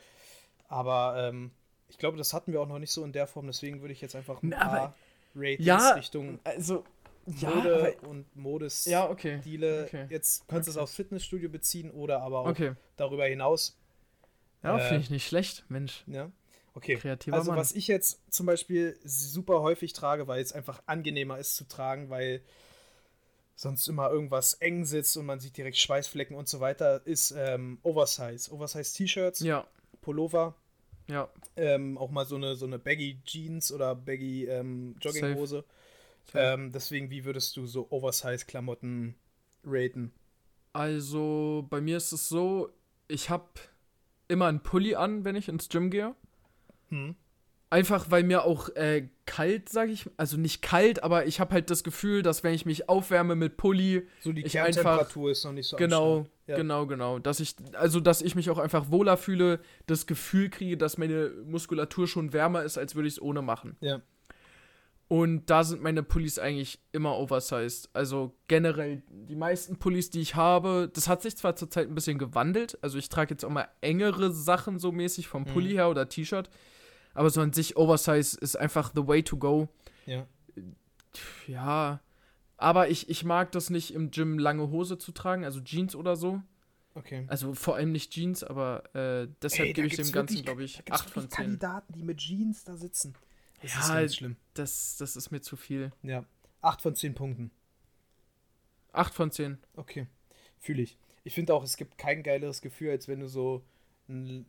aber 0.68 1.16
ähm, 1.18 1.52
ich 1.90 1.98
glaube, 1.98 2.18
das 2.18 2.34
hatten 2.34 2.54
wir 2.54 2.62
auch 2.62 2.68
noch 2.68 2.80
nicht 2.80 2.92
so 2.92 3.04
in 3.04 3.12
der 3.12 3.28
Form, 3.28 3.48
deswegen 3.48 3.82
würde 3.82 3.94
ich 3.94 4.02
jetzt 4.02 4.16
einfach 4.16 4.42
ein 4.42 4.50
Na, 4.50 4.58
paar 4.58 4.96
Ratings 5.36 5.66
Ja, 5.66 5.92
Richtung 5.94 6.40
Also, 6.44 6.84
ja, 7.26 7.50
Mode 7.50 7.96
aber- 8.00 8.08
und 8.10 8.36
Modestile. 8.36 8.94
ja, 8.94 9.10
okay. 9.10 9.40
Okay. 9.46 10.08
Jetzt 10.10 10.48
kannst 10.48 10.68
du 10.68 10.72
es 10.72 10.78
Okay. 10.78 10.84
aufs 10.84 10.96
Fitnessstudio 10.96 11.50
beziehen 11.50 11.92
oder 11.92 12.22
aber 12.22 12.40
auch 12.40 12.48
Okay. 12.48 12.74
darüber 12.98 13.26
hinaus. 13.26 13.78
Ja, 14.64 14.78
Äh, 14.78 14.88
finde 14.88 15.04
ich 15.04 15.10
nicht 15.10 15.28
schlecht, 15.28 15.66
Mensch. 15.70 16.04
Ja. 16.08 16.32
Okay. 16.76 16.96
Kreativer 16.96 17.38
Also 17.38 17.52
Mann. 17.52 17.60
was 17.60 17.72
ich 17.74 17.88
jetzt 17.88 18.20
zum 18.34 18.46
Beispiel 18.46 18.98
super 19.04 19.62
häufig 19.62 19.94
trage, 19.94 20.28
weil 20.28 20.42
es 20.42 20.54
einfach 20.54 20.82
angenehmer 20.88 21.38
ist 21.38 21.56
zu 21.56 21.68
tragen, 21.68 22.10
weil 22.10 22.42
sonst 23.56 23.88
immer 23.88 24.10
irgendwas 24.10 24.56
eng 24.56 24.84
sitzt 24.86 25.16
und 25.18 25.26
man 25.28 25.40
sieht 25.40 25.56
direkt 25.58 25.78
Schweißflecken 25.78 26.36
und 26.36 26.48
so 26.50 26.60
weiter, 26.60 27.06
ist 27.06 27.32
ähm, 27.38 27.78
Oversize. 27.84 28.52
Oversize 28.52 28.96
T-Shirts, 28.96 29.42
Ja, 29.42 29.68
Pullover, 30.02 30.56
ja. 31.08 31.30
ähm, 31.56 31.98
auch 31.98 32.12
mal 32.12 32.26
so 32.26 32.36
eine, 32.36 32.56
so 32.56 32.66
eine 32.66 32.80
Baggy 32.80 33.22
Jeans 33.26 33.72
oder 33.72 33.96
Baggy 33.96 34.46
ähm, 34.46 34.96
Jogginghose. 35.02 35.66
Ähm, 36.34 36.72
deswegen, 36.72 37.10
wie 37.10 37.26
würdest 37.26 37.58
du 37.58 37.66
so 37.66 37.92
Oversize 37.92 38.46
Klamotten 38.46 39.16
raten? 39.66 40.14
Also, 40.72 41.68
bei 41.70 41.82
mir 41.82 41.98
ist 41.98 42.12
es 42.12 42.28
so, 42.28 42.70
ich 43.08 43.30
habe 43.30 43.50
immer 44.28 44.48
einen 44.48 44.64
Pulli 44.64 44.96
an, 44.96 45.26
wenn 45.26 45.36
ich 45.36 45.50
ins 45.50 45.70
Gym 45.70 45.90
gehe. 45.90 46.16
Hm. 46.90 47.16
Einfach 47.74 48.12
weil 48.12 48.22
mir 48.24 48.44
auch 48.44 48.70
äh, 48.76 49.10
kalt, 49.26 49.68
sage 49.70 49.92
ich, 49.92 50.08
also 50.16 50.38
nicht 50.38 50.62
kalt, 50.62 51.02
aber 51.02 51.26
ich 51.26 51.40
habe 51.40 51.56
halt 51.56 51.72
das 51.72 51.84
Gefühl, 51.84 52.22
dass 52.22 52.44
wenn 52.44 52.54
ich 52.54 52.68
mich 52.68 52.88
aufwärme 52.88 53.36
mit 53.36 53.58
Pulli, 53.58 54.08
So 54.22 54.32
die 54.32 54.44
Kerntemperatur 54.44 55.32
ist 55.32 55.44
noch 55.44 55.54
nicht 55.54 55.68
so 55.68 55.78
genau. 55.78 56.28
Ja. 56.46 56.58
genau, 56.58 56.86
genau, 56.86 57.18
dass 57.18 57.40
ich, 57.40 57.56
also 57.74 58.00
dass 58.00 58.22
ich 58.22 58.36
mich 58.36 58.52
auch 58.52 58.60
einfach 58.60 58.92
wohler 58.92 59.18
fühle, 59.18 59.60
das 59.88 60.06
Gefühl 60.06 60.50
kriege, 60.50 60.78
dass 60.78 61.00
meine 61.00 61.32
Muskulatur 61.46 62.08
schon 62.08 62.32
wärmer 62.32 62.64
ist, 62.64 62.78
als 62.78 62.94
würde 62.94 63.08
ich 63.08 63.16
es 63.16 63.22
ohne 63.22 63.42
machen. 63.42 63.76
Ja. 63.82 64.02
Und 65.08 65.50
da 65.50 65.64
sind 65.64 65.82
meine 65.82 66.02
Pullis 66.04 66.40
eigentlich 66.40 66.80
immer 66.92 67.18
oversized. 67.18 67.90
Also 67.94 68.36
generell 68.48 69.04
die 69.10 69.36
meisten 69.36 69.78
Pullis, 69.78 70.10
die 70.10 70.22
ich 70.22 70.36
habe, 70.36 70.90
das 70.94 71.08
hat 71.08 71.22
sich 71.22 71.36
zwar 71.38 71.56
zurzeit 71.56 71.88
ein 71.88 71.96
bisschen 71.96 72.18
gewandelt. 72.18 72.78
Also 72.82 72.98
ich 72.98 73.10
trage 73.10 73.34
jetzt 73.34 73.46
auch 73.46 73.50
mal 73.50 73.68
engere 73.82 74.32
Sachen 74.32 74.80
so 74.80 74.92
mäßig 74.92 75.28
vom 75.28 75.46
Pulli 75.46 75.70
Mhm. 75.74 75.76
her 75.76 75.90
oder 75.90 76.10
T-Shirt. 76.10 76.50
Aber 77.14 77.30
so 77.30 77.42
an 77.42 77.54
sich 77.54 77.78
oversized 77.78 78.40
ist 78.42 78.56
einfach 78.56 78.92
the 78.96 79.08
way 79.08 79.24
to 79.24 79.38
go. 79.38 79.70
Ja. 80.06 80.28
Ja. 81.48 82.02
Aber 82.58 82.90
ich, 82.90 83.10
ich 83.10 83.24
mag 83.24 83.52
das 83.52 83.70
nicht 83.70 83.94
im 83.94 84.12
Gym 84.12 84.40
lange 84.40 84.70
Hose 84.70 84.98
zu 84.98 85.12
tragen, 85.12 85.44
also 85.44 85.60
Jeans 85.62 85.96
oder 85.96 86.16
so. 86.16 86.42
Okay. 86.96 87.26
Also 87.28 87.54
vor 87.56 87.76
allem 87.76 87.92
nicht 87.92 88.12
Jeans, 88.12 88.44
aber 88.44 88.84
äh, 88.96 89.28
deshalb 89.42 89.74
gebe 89.74 89.88
ich 89.88 89.96
dem 89.96 90.12
Ganzen, 90.12 90.44
glaube 90.44 90.64
ich, 90.64 90.78
gibt's 90.78 90.92
8 90.92 91.10
von 91.10 91.24
wirklich 91.24 91.36
10. 91.38 91.46
Kandidaten, 91.46 91.94
die 91.94 92.04
mit 92.04 92.20
Jeans 92.20 92.64
da 92.64 92.76
sitzen. 92.78 93.16
Das 93.62 93.74
Ja, 93.74 93.80
ist 93.80 93.88
ganz 93.90 94.16
schlimm. 94.16 94.36
Das, 94.54 94.98
das 94.98 95.16
ist 95.16 95.32
mir 95.32 95.42
zu 95.42 95.56
viel. 95.56 95.92
Ja. 96.04 96.24
8 96.62 96.82
von 96.82 96.96
10 96.96 97.16
Punkten. 97.16 97.52
8 98.92 99.14
von 99.14 99.32
10. 99.32 99.58
Okay. 99.76 100.08
Fühle 100.60 100.84
ich. 100.84 100.98
Ich 101.24 101.34
finde 101.34 101.54
auch, 101.54 101.64
es 101.64 101.78
gibt 101.78 101.98
kein 101.98 102.22
geileres 102.22 102.62
Gefühl, 102.62 102.92
als 102.92 103.08
wenn 103.08 103.20
du 103.22 103.28
so 103.28 103.64
ein 104.08 104.46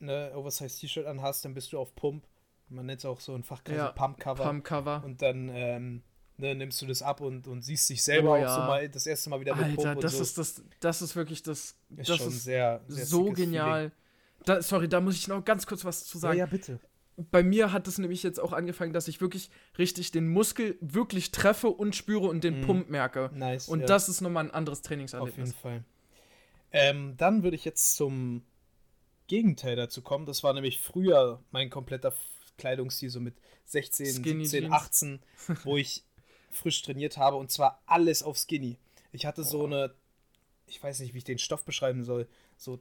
ne, 0.00 0.32
Oversize 0.34 0.78
T-Shirt 0.78 1.06
anhast, 1.06 1.44
dann 1.44 1.54
bist 1.54 1.72
du 1.72 1.78
auf 1.78 1.94
Pump. 1.94 2.24
Man 2.68 2.86
nennt 2.86 2.98
es 3.00 3.04
auch 3.06 3.20
so 3.20 3.34
ein 3.34 3.42
Fachkreis 3.44 3.76
Ja, 3.76 3.92
Pump-Cover. 3.92 4.44
Pump-Cover. 4.44 5.02
Und 5.04 5.22
dann 5.22 5.48
ähm, 5.52 6.02
ne, 6.36 6.54
nimmst 6.54 6.80
du 6.82 6.86
das 6.86 7.00
ab 7.02 7.20
und, 7.20 7.48
und 7.48 7.62
siehst 7.62 7.88
dich 7.88 8.02
selber 8.02 8.32
Oh, 8.32 8.34
auch 8.34 8.40
ja. 8.40 8.54
so 8.54 8.60
mal 8.60 8.88
das 8.88 9.06
erste 9.06 9.30
Mal 9.30 9.40
wieder 9.40 9.54
mit 9.56 9.64
Alter, 9.64 9.90
Pump 9.92 10.00
das 10.02 10.16
so. 10.16 10.22
ist 10.22 10.36
das, 10.38 10.62
das 10.80 11.02
ist 11.02 11.16
wirklich 11.16 11.42
das, 11.42 11.76
ist 11.96 12.08
das 12.10 12.16
schon 12.18 12.28
ist 12.28 12.44
sehr, 12.44 12.82
sehr 12.88 13.06
so 13.06 13.32
genial. 13.32 13.90
Da, 14.44 14.60
sorry, 14.62 14.88
da 14.88 15.00
muss 15.00 15.14
ich 15.16 15.28
noch 15.28 15.44
ganz 15.44 15.66
kurz 15.66 15.84
was 15.84 16.04
zu 16.04 16.18
Feeling. 16.18 16.38
Ja, 16.38 16.46
sagen. 16.46 16.52
ja, 16.62 16.74
bitte. 16.74 16.80
Bei 17.32 17.42
mir 17.42 17.72
hat 17.72 17.88
es 17.88 17.98
nämlich 17.98 18.22
jetzt 18.22 18.38
auch 18.38 18.52
angefangen, 18.52 18.92
dass 18.92 19.08
ich 19.08 19.20
wirklich 19.20 19.50
richtig 19.76 20.12
den 20.12 20.28
Muskel 20.28 20.76
wirklich 20.80 21.32
treffe 21.32 21.66
und 21.68 21.96
spüre 21.96 22.28
und 22.28 22.44
den 22.44 22.60
Mhm. 22.60 22.64
Pump 22.66 22.90
merke. 22.90 23.30
Nice. 23.34 23.66
Und 23.66 23.80
ja. 23.80 23.86
das 23.86 24.08
ist 24.08 24.20
nochmal 24.20 24.44
ein 24.44 24.50
anderes 24.52 24.78
Auf 24.80 24.90
jeden 24.90 25.08
Trainingserlebnis. 25.08 25.54
Fall. 25.54 25.82
Ähm, 26.70 27.14
dann 27.16 27.42
würde 27.42 27.56
ich 27.56 27.64
jetzt 27.64 27.96
zum 27.96 28.42
Gegenteil 29.28 29.76
dazu 29.76 30.02
kommen. 30.02 30.26
Das 30.26 30.42
war 30.42 30.52
nämlich 30.52 30.80
früher 30.80 31.40
mein 31.52 31.70
kompletter 31.70 32.12
Kleidungsstil, 32.56 33.10
so 33.10 33.20
mit 33.20 33.34
16, 33.66 34.06
Skinny 34.06 34.46
17, 34.46 34.62
Jeans. 34.62 34.74
18, 34.74 35.20
wo 35.64 35.76
ich 35.76 36.02
frisch 36.50 36.82
trainiert 36.82 37.16
habe 37.18 37.36
und 37.36 37.50
zwar 37.52 37.80
alles 37.86 38.22
auf 38.22 38.36
Skinny. 38.36 38.78
Ich 39.12 39.26
hatte 39.26 39.44
so 39.44 39.64
eine, 39.66 39.94
ich 40.66 40.82
weiß 40.82 41.00
nicht, 41.00 41.14
wie 41.14 41.18
ich 41.18 41.24
den 41.24 41.38
Stoff 41.38 41.64
beschreiben 41.64 42.04
soll, 42.04 42.26
so 42.56 42.80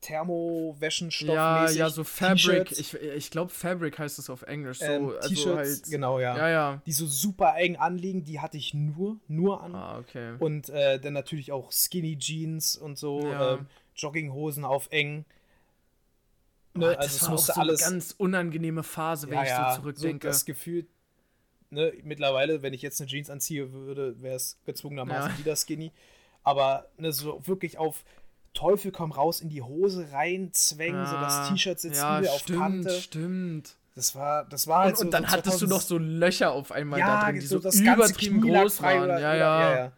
Thermowäschenstoff. 0.00 1.34
Ja, 1.34 1.68
ja, 1.70 1.90
so 1.90 2.04
Fabric. 2.04 2.70
Ich, 2.72 2.94
ich 2.94 3.30
glaube, 3.30 3.50
Fabric 3.50 3.98
heißt 3.98 4.18
es 4.18 4.30
auf 4.30 4.42
Englisch. 4.42 4.78
So, 4.78 4.84
ähm, 4.84 5.12
also 5.16 5.28
T-Shirts, 5.28 5.56
halt. 5.56 5.82
genau, 5.90 6.20
ja. 6.20 6.36
Ja, 6.36 6.48
ja. 6.48 6.82
Die 6.86 6.92
so 6.92 7.06
super 7.06 7.56
eng 7.56 7.76
anliegen, 7.76 8.24
die 8.24 8.40
hatte 8.40 8.56
ich 8.56 8.74
nur, 8.74 9.18
nur 9.26 9.60
an. 9.62 9.74
Ah, 9.74 9.98
okay. 9.98 10.36
Und 10.38 10.68
äh, 10.68 11.00
dann 11.00 11.14
natürlich 11.14 11.50
auch 11.52 11.72
Skinny 11.72 12.16
Jeans 12.18 12.76
und 12.76 12.96
so, 12.98 13.26
Ja. 13.26 13.54
ähm, 13.54 13.66
Jogginghosen 13.96 14.64
auf 14.64 14.88
eng. 14.92 15.24
Ne, 16.74 16.86
das 16.86 16.96
also 16.98 17.06
es 17.16 17.22
war 17.22 17.28
auch 17.28 17.32
musste 17.32 17.52
so 17.54 17.60
alles. 17.60 17.82
eine 17.82 17.92
ganz 17.94 18.14
unangenehme 18.18 18.82
Phase, 18.82 19.28
wenn 19.30 19.42
ich 19.42 19.48
so 19.74 19.80
zurückdenke. 19.80 20.26
das 20.28 20.44
Gefühl, 20.44 20.86
ne, 21.70 21.92
mittlerweile, 22.04 22.62
wenn 22.62 22.72
ich 22.74 22.82
jetzt 22.82 23.00
eine 23.00 23.08
Jeans 23.08 23.30
anziehe 23.30 23.72
würde, 23.72 24.20
wäre 24.22 24.36
es 24.36 24.58
gezwungenermaßen 24.64 25.32
Ja. 25.32 25.38
wieder 25.38 25.56
Skinny. 25.56 25.92
Aber 26.44 26.86
ne, 26.98 27.12
so 27.12 27.40
wirklich 27.46 27.78
auf 27.78 28.04
Teufel 28.54 28.90
komm 28.92 29.12
raus 29.12 29.40
in 29.40 29.48
die 29.50 29.62
Hose 29.62 30.08
rein, 30.12 30.50
zwängen, 30.52 31.04
so 31.06 31.12
das 31.12 31.32
Ah, 31.34 31.48
T-Shirt 31.50 31.78
sitzt 31.80 32.00
ja, 32.00 32.18
übel 32.18 32.28
auf 32.30 32.40
stimmt, 32.40 32.58
Kante. 32.60 32.90
Stimmt. 33.00 33.76
Das 33.94 34.14
war, 34.14 34.44
das 34.44 34.66
war 34.68 34.80
halt 34.84 34.92
Und, 34.92 34.98
so. 34.98 35.04
und 35.06 35.10
dann 35.12 35.24
so 35.24 35.28
hattest 35.30 35.60
du 35.62 35.66
2000 35.66 35.70
noch 35.70 35.80
so 35.80 35.98
Löcher 35.98 36.52
auf 36.52 36.70
einmal 36.72 37.00
ja, 37.00 37.20
da 37.20 37.26
drin, 37.26 37.40
die 37.40 37.46
so, 37.46 37.60
ganze 37.60 37.82
übertrieben 37.82 38.40
groß 38.40 38.80
waren. 38.82 39.02
oder- 39.04 39.18
ja, 39.20 39.30
oder- 39.30 39.36
ja, 39.38 39.76
ja. 39.86 39.92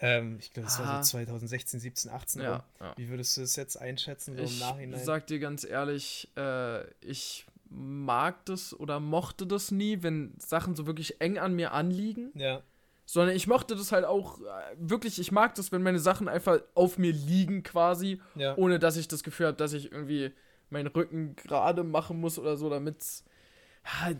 Ähm, 0.00 0.36
ich 0.40 0.52
glaube, 0.52 0.66
das 0.66 0.78
war 0.78 1.02
so 1.02 1.10
2016, 1.10 1.80
17, 1.80 2.10
18 2.10 2.42
Ja, 2.42 2.64
ja. 2.80 2.94
Wie 2.96 3.08
würdest 3.08 3.36
du 3.36 3.40
das 3.40 3.56
jetzt 3.56 3.76
einschätzen, 3.76 4.36
so 4.36 4.42
im 4.42 4.46
Ich 4.46 4.60
Nachhinein? 4.60 5.04
sag 5.04 5.26
dir 5.26 5.38
ganz 5.38 5.64
ehrlich, 5.64 6.30
äh, 6.36 6.84
ich 7.00 7.46
mag 7.70 8.44
das 8.46 8.78
oder 8.78 9.00
mochte 9.00 9.46
das 9.46 9.70
nie, 9.70 10.02
wenn 10.02 10.34
Sachen 10.38 10.74
so 10.74 10.86
wirklich 10.86 11.20
eng 11.20 11.38
an 11.38 11.54
mir 11.54 11.72
anliegen, 11.72 12.30
ja, 12.34 12.62
sondern 13.04 13.34
ich 13.34 13.46
mochte 13.46 13.74
das 13.74 13.90
halt 13.90 14.04
auch 14.04 14.38
äh, 14.40 14.44
wirklich, 14.78 15.18
ich 15.18 15.32
mag 15.32 15.54
das, 15.54 15.72
wenn 15.72 15.82
meine 15.82 15.98
Sachen 15.98 16.28
einfach 16.28 16.60
auf 16.74 16.98
mir 16.98 17.12
liegen 17.12 17.62
quasi, 17.62 18.20
ja. 18.34 18.54
ohne 18.58 18.78
dass 18.78 18.98
ich 18.98 19.08
das 19.08 19.22
Gefühl 19.22 19.46
habe, 19.46 19.56
dass 19.56 19.72
ich 19.72 19.90
irgendwie 19.90 20.30
meinen 20.68 20.88
Rücken 20.88 21.34
gerade 21.34 21.84
machen 21.84 22.20
muss 22.20 22.38
oder 22.38 22.58
so, 22.58 22.68
damit 22.68 23.02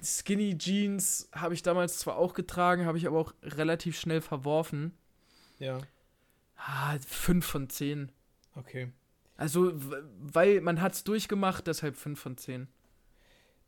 Skinny 0.02 0.56
Jeans 0.56 1.28
habe 1.32 1.52
ich 1.52 1.62
damals 1.62 1.98
zwar 1.98 2.16
auch 2.16 2.32
getragen, 2.32 2.86
habe 2.86 2.96
ich 2.96 3.06
aber 3.06 3.18
auch 3.18 3.34
relativ 3.42 3.98
schnell 3.98 4.22
verworfen. 4.22 4.96
Ja, 5.58 5.78
Ah, 6.56 6.98
5 7.06 7.46
von 7.46 7.68
10. 7.70 8.10
okay. 8.56 8.90
Also, 9.36 9.72
weil 10.20 10.60
man 10.60 10.80
hat 10.80 10.94
es 10.94 11.04
durchgemacht, 11.04 11.66
deshalb 11.68 11.96
5 11.96 12.18
von 12.20 12.36
10. 12.36 12.66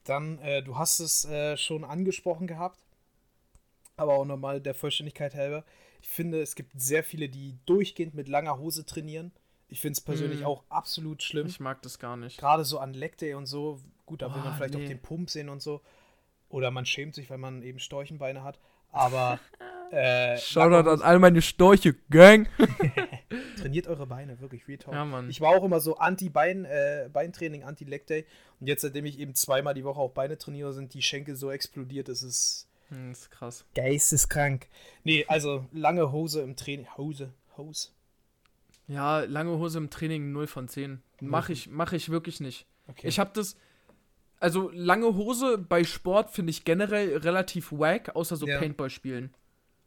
Dann, 0.05 0.39
äh, 0.41 0.63
du 0.63 0.77
hast 0.77 0.99
es 0.99 1.25
äh, 1.27 1.57
schon 1.57 1.85
angesprochen 1.85 2.47
gehabt, 2.49 2.81
aber 3.97 4.15
auch 4.15 4.25
nochmal 4.25 4.61
der 4.61 4.75
Vollständigkeit 4.75 5.35
halber. 5.35 5.65
Ich 6.03 6.09
finde, 6.09 6.41
es 6.43 6.55
gibt 6.57 6.73
sehr 6.81 7.05
viele, 7.05 7.29
die 7.29 7.59
durchgehend 7.67 8.15
mit 8.15 8.27
langer 8.29 8.59
Hose 8.59 8.85
trainieren. 8.85 9.31
Ich 9.69 9.81
finde 9.81 9.93
es 9.93 10.01
persönlich 10.01 10.41
Mm. 10.41 10.47
auch 10.47 10.65
absolut 10.69 11.23
schlimm. 11.23 11.47
Ich 11.47 11.61
mag 11.61 11.81
das 11.83 11.99
gar 12.01 12.17
nicht. 12.17 12.39
Gerade 12.39 12.65
so 12.65 12.79
an 12.81 12.93
Leg 12.95 13.17
Day 13.19 13.35
und 13.35 13.47
so. 13.47 13.79
Gut, 14.07 14.23
da 14.23 14.35
will 14.35 14.43
man 14.43 14.55
Oh, 14.55 14.57
vielleicht 14.57 14.75
auch 14.75 14.81
nee. 14.81 14.89
den 14.89 15.01
Pump 15.03 15.31
sehen 15.31 15.49
und 15.49 15.63
so. 15.63 15.81
Oder 16.49 16.73
man 16.73 16.87
schämt 16.87 17.15
sich, 17.15 17.31
weil 17.31 17.39
man 17.39 17.63
eben 17.63 17.79
Storchenbeine 17.79 18.43
hat. 18.43 18.59
Aber 18.91 19.39
äh, 19.91 20.39
Shoutout 20.39 20.89
an 20.89 21.03
all 21.03 21.19
meine 21.19 21.43
Storche, 21.43 21.95
Gang. 22.11 22.49
trainiert 23.61 23.87
eure 23.87 24.07
Beine, 24.07 24.41
wirklich, 24.41 24.67
Real 24.69 24.79
Talk. 24.79 24.95
Ja, 24.95 25.05
Mann. 25.05 25.29
Ich 25.31 25.41
war 25.41 25.51
auch 25.51 25.65
immer 25.65 25.81
so 25.81 25.97
Anti-Bein, 25.97 26.65
äh, 26.65 27.09
Beintraining, 27.13 27.65
Anti-Leg 27.65 28.07
Day. 28.07 28.27
Und 28.61 28.67
jetzt, 28.67 28.83
seitdem 28.83 29.05
ich 29.07 29.19
eben 29.19 29.35
zweimal 29.35 29.75
die 29.75 29.85
Woche 29.85 30.01
auch 30.01 30.13
Beine 30.13 30.39
trainiere, 30.39 30.73
sind 30.73 30.95
die 30.95 31.03
Schenkel 31.03 31.37
so 31.37 31.51
explodiert, 31.51 32.09
es 32.09 32.23
ist 32.23 32.67
Hm, 32.89 33.13
ist 33.13 33.31
krass. 33.31 33.65
geisteskrank. 33.75 34.67
Nee, 35.05 35.25
also 35.29 35.67
lange 35.73 36.11
Hose 36.13 36.43
im 36.43 36.57
Training. 36.57 36.87
Hose, 36.97 37.33
Hose. 37.57 37.89
Ja, 38.89 39.21
lange 39.21 39.53
Hose 39.59 39.79
im 39.79 39.91
Training 39.91 40.33
0 40.33 40.47
von 40.49 40.67
10. 40.69 41.01
Mach 41.21 41.49
ich, 41.49 41.69
mach 41.69 41.93
ich 41.93 42.09
wirklich 42.09 42.41
nicht. 42.41 42.67
Okay. 42.89 43.07
Ich 43.07 43.19
habe 43.21 43.31
das. 43.35 43.57
Also, 44.41 44.71
lange 44.73 45.15
Hose 45.15 45.59
bei 45.59 45.85
Sport 45.85 46.31
finde 46.31 46.51
ich 46.51 46.65
generell 46.65 47.19
relativ 47.19 47.71
wack, 47.73 48.17
außer 48.17 48.37
so 48.37 48.47
Ja. 48.49 48.59
Paintball 48.59 48.89
spielen. 48.91 49.33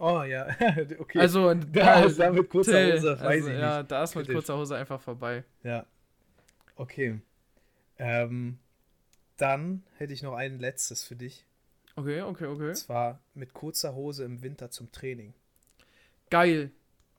Oh 0.04 0.24
ja, 0.24 0.48
okay. 1.00 1.20
Also, 1.20 1.54
da 1.72 2.04
ist 2.04 2.20
da 2.20 2.32
mit 2.32 2.50
kurzer 2.50 2.72
Till, 2.72 2.94
Hose, 2.98 3.12
weiß 3.20 3.22
also, 3.22 3.50
ich 3.50 3.58
Ja, 3.60 3.78
nicht. 3.80 3.92
da 3.92 4.04
ist 4.04 4.16
mit 4.16 4.26
Kritisch. 4.26 4.36
kurzer 4.36 4.58
Hose 4.58 4.76
einfach 4.76 5.02
vorbei. 5.02 5.44
Ja. 5.64 5.86
Okay. 6.76 7.20
Ähm, 7.98 8.58
dann 9.38 9.84
hätte 9.98 10.14
ich 10.14 10.24
noch 10.24 10.34
ein 10.34 10.60
letztes 10.60 11.04
für 11.04 11.16
dich. 11.16 11.46
Okay, 11.96 12.22
okay, 12.22 12.46
okay. 12.46 12.70
Und 12.70 12.76
zwar 12.76 13.20
mit 13.34 13.54
kurzer 13.54 13.94
Hose 13.96 14.24
im 14.24 14.42
Winter 14.42 14.70
zum 14.72 14.92
Training. 14.92 15.34
Geil. 16.30 16.72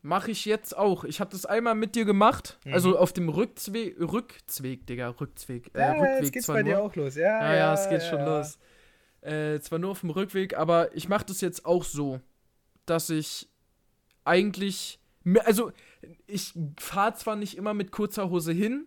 Mache 0.03 0.33
ich 0.33 0.45
jetzt 0.45 0.77
auch. 0.77 1.05
Ich 1.05 1.21
habe 1.21 1.31
das 1.31 1.47
einmal 1.47 1.75
mit 1.75 1.95
dir 1.95 2.05
gemacht. 2.05 2.59
Mhm. 2.65 2.75
Also 2.75 2.99
auf 2.99 3.13
dem 3.15 3.29
Rückzweg, 3.31 3.97
Rückzweg, 3.99 4.87
Digga, 4.87 5.09
Rückzweg. 5.09 5.71
Äh, 5.75 5.79
Ja, 5.81 5.93
Rückweg 5.93 6.23
jetzt 6.25 6.33
geht's 6.33 6.47
bei 6.47 6.63
nur. 6.63 6.73
dir 6.73 6.83
auch 6.83 6.95
los. 6.97 7.15
Ja, 7.15 7.43
Ja, 7.53 7.55
ja, 7.57 7.75
es 7.75 7.89
geht 7.89 8.03
ja, 8.03 8.09
schon 8.11 8.19
ja. 8.19 8.39
los. 8.39 8.59
Äh, 9.23 9.61
zwar 9.61 9.79
nur 9.79 9.93
auf 9.93 10.01
dem 10.01 10.11
Rückweg, 10.11 10.59
aber 10.59 10.95
ich 10.95 11.09
mache 11.09 11.25
das 11.25 11.41
jetzt 11.41 11.65
auch 11.65 11.85
so, 11.85 12.21
dass 12.87 13.11
ich 13.11 13.49
eigentlich. 14.25 14.99
Also, 15.45 15.73
ich 16.27 16.53
fahre 16.79 17.15
zwar 17.15 17.37
nicht 17.37 17.57
immer 17.57 17.73
mit 17.75 17.93
kurzer 17.93 18.29
Hose 18.31 18.53
hin, 18.53 18.87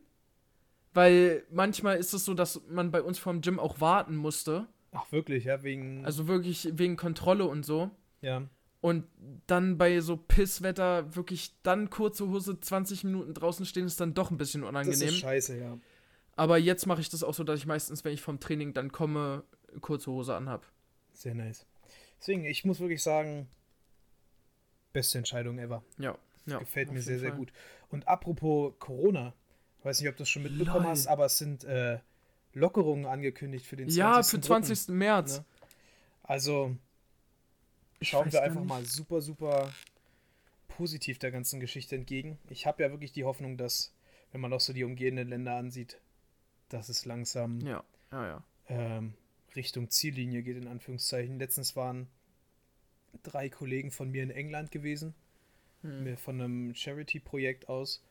weil 0.94 1.44
manchmal 1.52 1.98
ist 1.98 2.14
es 2.14 2.26
so, 2.26 2.34
dass 2.34 2.62
man 2.70 2.92
bei 2.92 3.02
uns 3.02 3.18
vom 3.18 3.42
Gym 3.42 3.60
auch 3.60 3.82
warten 3.82 4.16
musste. 4.16 4.68
Ach, 4.92 5.12
wirklich, 5.12 5.46
ja, 5.46 5.64
wegen. 5.64 6.06
Also 6.06 6.28
wirklich 6.28 6.70
wegen 6.74 6.96
Kontrolle 6.96 7.46
und 7.46 7.66
so. 7.66 7.92
ja. 8.22 8.48
Und 8.80 9.06
dann 9.48 9.80
bei 9.80 10.00
so 10.02 10.16
Pisswetter 10.16 11.16
wirklich 11.16 11.56
dann 11.64 11.90
kurze 11.90 12.28
Hose 12.30 12.60
20 12.60 13.06
Minuten 13.06 13.34
draußen 13.34 13.66
stehen, 13.66 13.88
ist 13.88 14.00
dann 14.00 14.14
doch 14.14 14.30
ein 14.30 14.38
bisschen 14.38 14.62
Das 14.62 14.70
unangenehm. 14.70 15.08
ist 15.10 15.18
scheiße, 15.18 15.58
ja. 15.58 15.80
Aber 16.36 16.60
jetzt 16.60 16.86
mache 16.86 17.02
ich 17.02 17.10
das 17.10 17.24
auch 17.24 17.34
so, 17.34 17.44
dass 17.44 17.60
ich 17.60 17.66
meistens, 17.66 18.06
wenn 18.06 18.14
ich 18.14 18.22
vom 18.22 18.40
Training 18.40 18.74
dann 18.76 18.92
komme, 18.92 19.44
kurze 19.82 20.12
Hose 20.12 20.36
anhab. 20.36 20.64
Sehr 21.12 21.34
nice. 21.34 21.66
Deswegen, 22.20 22.46
ich 22.46 22.66
muss 22.66 22.80
wirklich 22.80 23.02
sagen, 23.02 23.48
beste 24.94 25.18
Entscheidung 25.18 25.60
ever. 25.60 25.84
Ja, 25.98 26.18
ja. 26.46 26.60
Gefällt 26.60 26.92
mir 26.92 27.02
sehr, 27.02 27.20
sehr 27.20 27.32
gut. 27.32 27.52
Und 27.90 28.08
apropos 28.08 28.74
Corona, 28.80 29.34
ich 29.80 29.86
weiß 29.86 30.02
nicht, 30.02 30.10
ob 30.10 30.18
du 30.18 30.24
es 30.24 30.30
schon 30.30 30.44
mitbekommen 30.44 30.84
Lol. 30.84 30.92
hast, 30.92 31.08
aber 31.08 31.26
es 31.26 31.38
sind 31.38 31.64
äh, 31.64 32.00
Lockerungen 32.54 33.06
angekündigt 33.06 33.66
für 33.66 33.76
den 33.76 33.88
20. 33.88 33.98
Ja, 33.98 34.24
für 34.24 34.38
Dritten. 34.38 34.64
20. 34.64 34.88
März. 34.90 35.38
Ne? 35.40 35.46
Also 36.24 36.76
schauen 38.02 38.32
wir 38.32 38.42
einfach 38.44 38.62
nicht. 38.62 38.70
mal 38.70 38.86
super, 38.86 39.22
super 39.22 39.72
positiv 40.68 41.20
der 41.20 41.32
ganzen 41.32 41.60
Geschichte 41.60 41.96
entgegen. 41.96 42.38
Ich 42.50 42.66
habe 42.68 42.84
ja 42.84 42.92
wirklich 42.92 43.12
die 43.12 43.24
Hoffnung, 43.24 43.58
dass, 43.58 43.94
wenn 44.32 44.42
man 44.42 44.54
auch 44.54 44.60
so 44.60 44.74
die 44.74 44.84
umgehenden 44.84 45.28
Länder 45.28 45.56
ansieht, 45.56 46.00
dass 46.70 46.90
es 46.90 47.06
langsam 47.06 47.62
Ja, 47.62 47.84
ja, 48.12 48.28
ja. 48.28 48.44
ähm, 48.68 49.14
Richtung 49.56 49.90
Ziellinie 49.90 50.44
geht, 50.44 50.58
in 50.58 50.68
Anführungszeichen. 50.68 51.40
Letztens 51.40 51.76
waren 51.76 52.08
drei 53.24 53.50
Kollegen 53.50 53.92
von 53.92 54.10
mir 54.12 54.24
in 54.24 54.32
England 54.32 54.72
gewesen, 54.72 55.14
Hm. 55.82 56.04
mir 56.04 56.18
von 56.18 56.42
einem 56.42 56.74
Charity-Projekt 56.76 57.70
aus. 57.70 58.04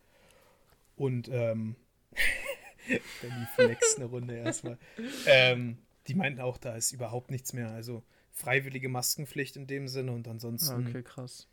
Und 0.97 1.29
ähm, 1.29 1.77
Danny 3.23 3.47
flex 3.55 3.97
eine 3.97 4.07
Runde 4.07 4.37
erstmal. 4.37 4.79
Ähm, 5.27 5.79
die 6.07 6.15
meinten 6.15 6.41
auch, 6.41 6.59
da 6.59 6.77
ist 6.77 6.93
überhaupt 6.93 7.31
nichts 7.31 7.53
mehr. 7.53 7.71
Also 7.71 8.03
freiwillige 8.33 8.89
Maskenpflicht 8.89 9.57
in 9.57 9.67
dem 9.67 9.89
Sinne 9.89 10.13
und 10.13 10.29
ansonsten, 10.29 10.87
Okay, 10.87 11.03
krass. 11.03 11.49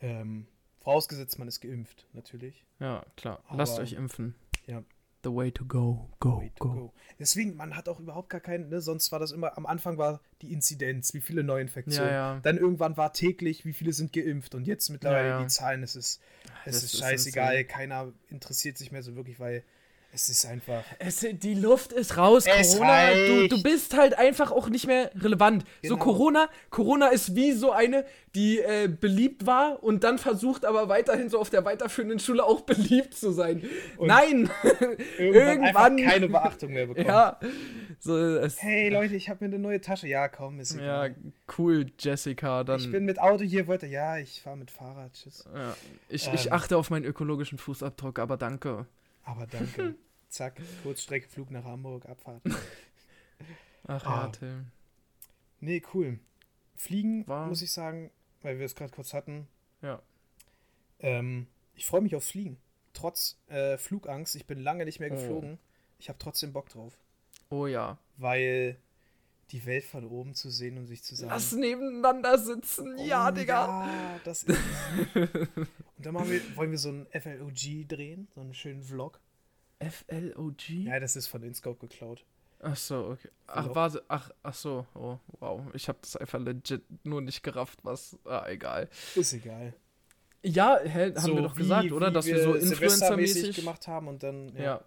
ähm, 0.00 0.46
vorausgesetzt, 0.80 1.38
man 1.38 1.46
ist 1.48 1.60
geimpft, 1.60 2.06
natürlich. 2.12 2.64
Ja, 2.80 3.04
klar. 3.16 3.42
Lasst 3.52 3.74
Aber- 3.74 3.82
euch 3.82 3.92
impfen. 3.92 4.34
Ja. 4.66 4.82
The 5.24 5.34
way 5.34 5.50
to 5.50 5.64
go. 5.64 6.08
Go, 6.20 6.40
to 6.56 6.64
go. 6.64 6.74
go. 6.74 6.92
Deswegen, 7.18 7.56
man 7.56 7.74
hat 7.76 7.88
auch 7.88 7.98
überhaupt 7.98 8.28
gar 8.30 8.40
keinen, 8.40 8.68
ne? 8.68 8.80
sonst 8.80 9.10
war 9.10 9.18
das 9.18 9.32
immer, 9.32 9.56
am 9.58 9.66
Anfang 9.66 9.98
war 9.98 10.20
die 10.42 10.52
Inzidenz, 10.52 11.12
wie 11.14 11.20
viele 11.20 11.42
Neuinfektionen. 11.42 12.10
Ja, 12.10 12.34
ja. 12.34 12.40
Dann 12.40 12.56
irgendwann 12.56 12.96
war 12.96 13.12
täglich, 13.12 13.64
wie 13.64 13.72
viele 13.72 13.92
sind 13.92 14.12
geimpft 14.12 14.54
und 14.54 14.64
jetzt 14.66 14.88
mittlerweile 14.90 15.28
Ja, 15.30 15.42
die 15.42 15.48
Zahlen, 15.48 15.82
es 15.82 15.96
ist, 15.96 16.20
es 16.64 16.74
Das 16.74 16.76
ist 16.84 16.94
ist 16.94 17.00
scheißegal, 17.00 17.54
insane. 17.56 17.64
keiner 17.64 18.12
interessiert 18.28 18.78
sich 18.78 18.92
mehr 18.92 19.02
so 19.02 19.16
wirklich, 19.16 19.40
weil 19.40 19.64
es 20.12 20.28
ist 20.30 20.46
einfach. 20.46 20.82
Es, 20.98 21.20
die 21.30 21.54
Luft 21.54 21.92
ist 21.92 22.16
raus, 22.16 22.44
Es 22.46 22.72
Corona. 22.72 22.86
Du, 23.10 23.38
reicht. 23.40 23.52
du 23.52 23.62
bist 23.62 23.96
halt 23.96 24.18
einfach 24.18 24.50
auch 24.52 24.68
nicht 24.68 24.86
mehr 24.86 25.10
relevant. 25.20 25.64
So 25.82 25.94
Genau. 25.94 26.04
Corona, 26.04 26.48
Corona 26.70 27.08
ist 27.08 27.34
wie 27.36 27.52
so 27.52 27.72
eine, 27.72 28.04
die 28.34 28.58
äh, 28.58 28.88
beliebt 28.88 29.46
war 29.46 29.82
und 29.82 30.04
dann 30.04 30.18
versucht 30.18 30.64
aber 30.64 30.88
weiterhin 30.88 31.28
so 31.28 31.38
auf 31.38 31.50
der 31.50 31.64
weiterführenden 31.64 32.18
Schule 32.18 32.42
auch 32.44 32.60
beliebt 32.66 33.14
zu 33.14 33.32
sein. 33.32 33.62
Nein! 34.00 34.50
Irgendwann, 35.18 35.18
Irgendwann- 35.18 35.96
keine 35.98 36.28
Beachtung 36.28 36.72
mehr 36.72 36.86
bekommen. 36.86 37.06
ja. 37.06 37.38
So, 38.00 38.40
Hey 38.58 38.90
Leute, 38.90 39.16
ich 39.16 39.28
habe 39.28 39.44
mir 39.44 39.52
eine 39.54 39.58
neue 39.58 39.80
Tasche. 39.80 40.06
Ja, 40.06 40.28
komm, 40.28 40.60
ist 40.60 40.74
ja, 40.76 41.06
egal. 41.06 41.16
cool, 41.58 41.86
Jessica. 41.98 42.62
Dann, 42.64 42.78
ich 42.80 42.90
bin 42.92 43.04
mit 43.04 43.20
Auto 43.20 43.42
hier, 43.44 43.66
wollte. 43.66 43.86
Ja, 43.86 44.18
ich 44.18 44.40
fahre 44.40 44.56
mit 44.56 44.70
Fahrrad. 44.70 45.12
Tschüss. 45.14 45.44
ja, 45.52 45.74
ich, 46.08 46.28
Ähm. 46.28 46.34
ich 46.34 46.52
achte 46.52 46.76
auf 46.76 46.90
meinen 46.90 47.04
ökologischen 47.04 47.58
Fußabdruck, 47.58 48.18
aber 48.20 48.36
danke. 48.36 48.86
Aber 49.28 49.46
danke. 49.46 49.94
Zack, 50.28 50.60
Kurzstrecke, 50.82 51.28
Flug 51.28 51.50
nach 51.50 51.64
Hamburg, 51.64 52.06
Abfahrt. 52.06 52.42
Ach 53.86 54.04
Ah. 54.06 54.22
ja, 54.24 54.28
Tim. 54.28 54.66
Nee, 55.60 55.82
cool. 55.94 56.18
Fliegen, 56.76 57.26
War- 57.26 57.46
muss 57.48 57.62
ich 57.62 57.72
sagen, 57.72 58.10
weil 58.42 58.58
wir 58.58 58.66
es 58.66 58.74
gerade 58.74 58.92
kurz 58.92 59.12
hatten. 59.14 59.48
Ja. 59.82 60.00
Ähm, 61.00 61.46
ich 61.74 61.86
freue 61.86 62.00
mich 62.02 62.14
aufs 62.14 62.30
Fliegen. 62.30 62.58
Trotz 62.92 63.38
äh, 63.48 63.76
Flugangst, 63.78 64.34
ich 64.36 64.46
bin 64.46 64.58
lange 64.60 64.84
nicht 64.84 65.00
mehr 65.00 65.10
Oh. 65.10 65.14
geflogen. 65.14 65.58
Ich 65.98 66.08
habe 66.08 66.18
trotzdem 66.18 66.52
Bock 66.52 66.68
drauf. 66.68 66.96
Oh 67.50 67.66
ja. 67.66 67.98
Weil 68.16 68.76
die 69.50 69.64
Welt 69.66 69.84
von 69.84 70.04
oben 70.06 70.34
zu 70.34 70.50
sehen 70.50 70.76
und 70.78 70.86
sich 70.86 71.02
zu 71.02 71.14
sagen. 71.14 71.30
Lass 71.30 71.52
nebeneinander 71.52 72.38
sitzen. 72.38 72.98
Ja, 72.98 73.28
oh, 73.28 73.30
Digga. 73.30 73.86
Ja, 73.86 74.20
das 74.24 74.42
ist. 74.44 74.58
und 75.14 75.68
dann 76.06 76.14
machen 76.14 76.30
wir, 76.30 76.40
wollen 76.56 76.70
wir 76.70 76.78
so 76.78 76.90
einen 76.90 77.06
FLOG 77.06 77.88
drehen, 77.88 78.28
so 78.34 78.40
einen 78.40 78.54
schönen 78.54 78.82
Vlog. 78.82 79.20
FLOG? 79.80 80.68
Ja, 80.68 81.00
das 81.00 81.16
ist 81.16 81.28
von 81.28 81.42
InScope 81.42 81.86
geklaut. 81.86 82.24
Ach 82.60 82.76
so, 82.76 83.10
okay. 83.10 83.28
Ach, 83.46 83.72
warte. 83.74 84.02
Ach, 84.08 84.30
ach 84.42 84.54
so. 84.54 84.84
Oh, 84.94 85.18
wow. 85.38 85.62
Ich 85.74 85.88
habe 85.88 85.98
das 86.02 86.16
einfach 86.16 86.40
legit 86.40 86.82
nur 87.04 87.20
nicht 87.20 87.42
gerafft, 87.42 87.78
was. 87.84 88.18
Ah, 88.24 88.46
egal. 88.48 88.88
Ist 89.14 89.32
egal. 89.32 89.74
Ja, 90.42 90.78
hä, 90.82 91.12
haben 91.14 91.20
So 91.20 91.34
wir 91.36 91.42
doch 91.42 91.56
wie- 91.56 91.62
gesagt, 91.62 91.92
oder? 91.92 92.10
Dass 92.10 92.26
wir 92.26 92.42
so 92.42 92.54
Influencer-mäßig. 92.54 93.54
gemacht 93.56 93.86
haben 93.86 94.08
und 94.08 94.22
dann. 94.24 94.54
Ja. 94.56 94.82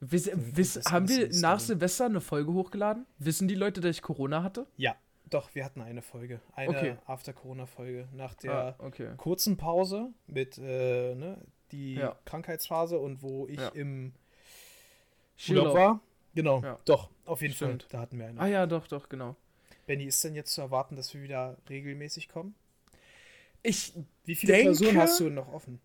Wiss, 0.00 0.30
wiss, 0.34 0.80
haben 0.90 1.08
wir 1.08 1.28
nach. 1.40 1.60
Silvester 1.60 2.06
eine 2.06 2.20
Folge 2.22 2.52
hochgeladen? 2.52 3.06
Wissen 3.18 3.48
die 3.48 3.54
Leute, 3.54 3.80
dass 3.80 3.96
ich 3.96 4.02
Corona 4.02 4.42
hatte? 4.42 4.66
Ja, 4.76 4.96
doch, 5.28 5.54
wir 5.54 5.64
hatten 5.64 5.82
eine 5.82 6.00
Folge. 6.02 6.40
Eine 6.54 6.70
Okay. 6.70 6.96
After-Corona-Folge. 7.06 8.08
Nach 8.14 8.34
der 8.34 8.52
ah, 8.52 8.74
okay. 8.78 9.10
kurzen 9.18 9.56
Pause 9.58 10.08
mit 10.26 10.56
äh, 10.58 11.14
ne, 11.14 11.38
die 11.70 11.94
Ja. 11.96 12.16
Krankheitsphase 12.24 12.98
und 12.98 13.22
wo 13.22 13.46
ich 13.46 13.58
Ja. 13.60 13.68
im 13.68 14.12
Skiurlaub. 15.36 15.66
Urlaub 15.74 15.76
war. 15.78 16.00
Genau, 16.34 16.62
Ja. 16.62 16.78
doch, 16.84 17.10
auf 17.26 17.42
jeden 17.42 17.54
Stimmt. 17.54 17.82
Fall. 17.84 17.88
Da 17.92 18.00
hatten 18.00 18.18
wir 18.18 18.26
eine. 18.26 18.40
Ah 18.40 18.46
ja, 18.46 18.66
doch, 18.66 18.86
doch, 18.86 19.08
genau. 19.08 19.36
Benny, 19.86 20.04
ist 20.04 20.22
denn 20.24 20.34
jetzt 20.34 20.52
zu 20.54 20.60
erwarten, 20.62 20.96
dass 20.96 21.12
wir 21.12 21.22
wieder 21.22 21.56
regelmäßig 21.68 22.28
kommen? 22.28 22.54
Ich, 23.62 23.92
Wie 24.24 24.34
viele 24.34 24.52
Denke- 24.54 24.64
Klausuren 24.72 24.96
hast 24.98 25.20
du 25.20 25.28
noch 25.28 25.52
offen? 25.52 25.80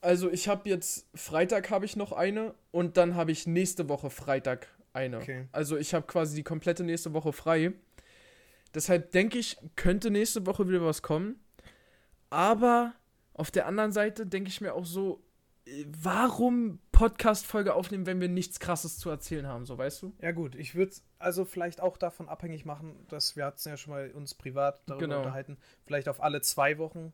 Also 0.00 0.30
ich 0.30 0.48
habe 0.48 0.68
jetzt, 0.68 1.06
Freitag 1.14 1.70
habe 1.70 1.84
ich 1.84 1.96
noch 1.96 2.12
eine 2.12 2.54
und 2.70 2.96
dann 2.96 3.14
habe 3.14 3.32
ich 3.32 3.46
nächste 3.46 3.88
Woche 3.88 4.10
Freitag 4.10 4.68
eine. 4.92 5.18
Okay. 5.18 5.48
Also 5.52 5.76
ich 5.76 5.94
habe 5.94 6.06
quasi 6.06 6.36
die 6.36 6.42
komplette 6.42 6.84
nächste 6.84 7.12
Woche 7.12 7.32
frei. 7.32 7.72
Deshalb 8.74 9.12
denke 9.12 9.38
ich, 9.38 9.56
könnte 9.76 10.10
nächste 10.10 10.46
Woche 10.46 10.68
wieder 10.68 10.84
was 10.84 11.02
kommen. 11.02 11.40
Aber 12.30 12.92
auf 13.34 13.50
der 13.50 13.66
anderen 13.66 13.92
Seite 13.92 14.26
denke 14.26 14.48
ich 14.48 14.60
mir 14.60 14.74
auch 14.74 14.84
so, 14.84 15.22
äh, 15.66 15.84
warum 16.02 16.78
Podcast-Folge 16.92 17.74
aufnehmen, 17.74 18.06
wenn 18.06 18.20
wir 18.20 18.28
nichts 18.28 18.60
Krasses 18.60 18.98
zu 18.98 19.10
erzählen 19.10 19.46
haben, 19.46 19.66
so 19.66 19.78
weißt 19.78 20.02
du? 20.02 20.12
Ja 20.20 20.32
gut, 20.32 20.54
ich 20.54 20.74
würde 20.74 20.94
also 21.18 21.44
vielleicht 21.44 21.80
auch 21.80 21.96
davon 21.96 22.28
abhängig 22.28 22.64
machen, 22.64 23.06
dass 23.08 23.36
wir 23.36 23.46
hatten 23.46 23.68
ja 23.68 23.76
schon 23.76 23.92
mal 23.92 24.10
uns 24.12 24.34
privat 24.34 24.82
darüber 24.86 25.06
Genau. 25.06 25.18
unterhalten, 25.18 25.56
vielleicht 25.84 26.08
auf 26.08 26.22
alle 26.22 26.40
zwei 26.42 26.78
Wochen. 26.78 27.12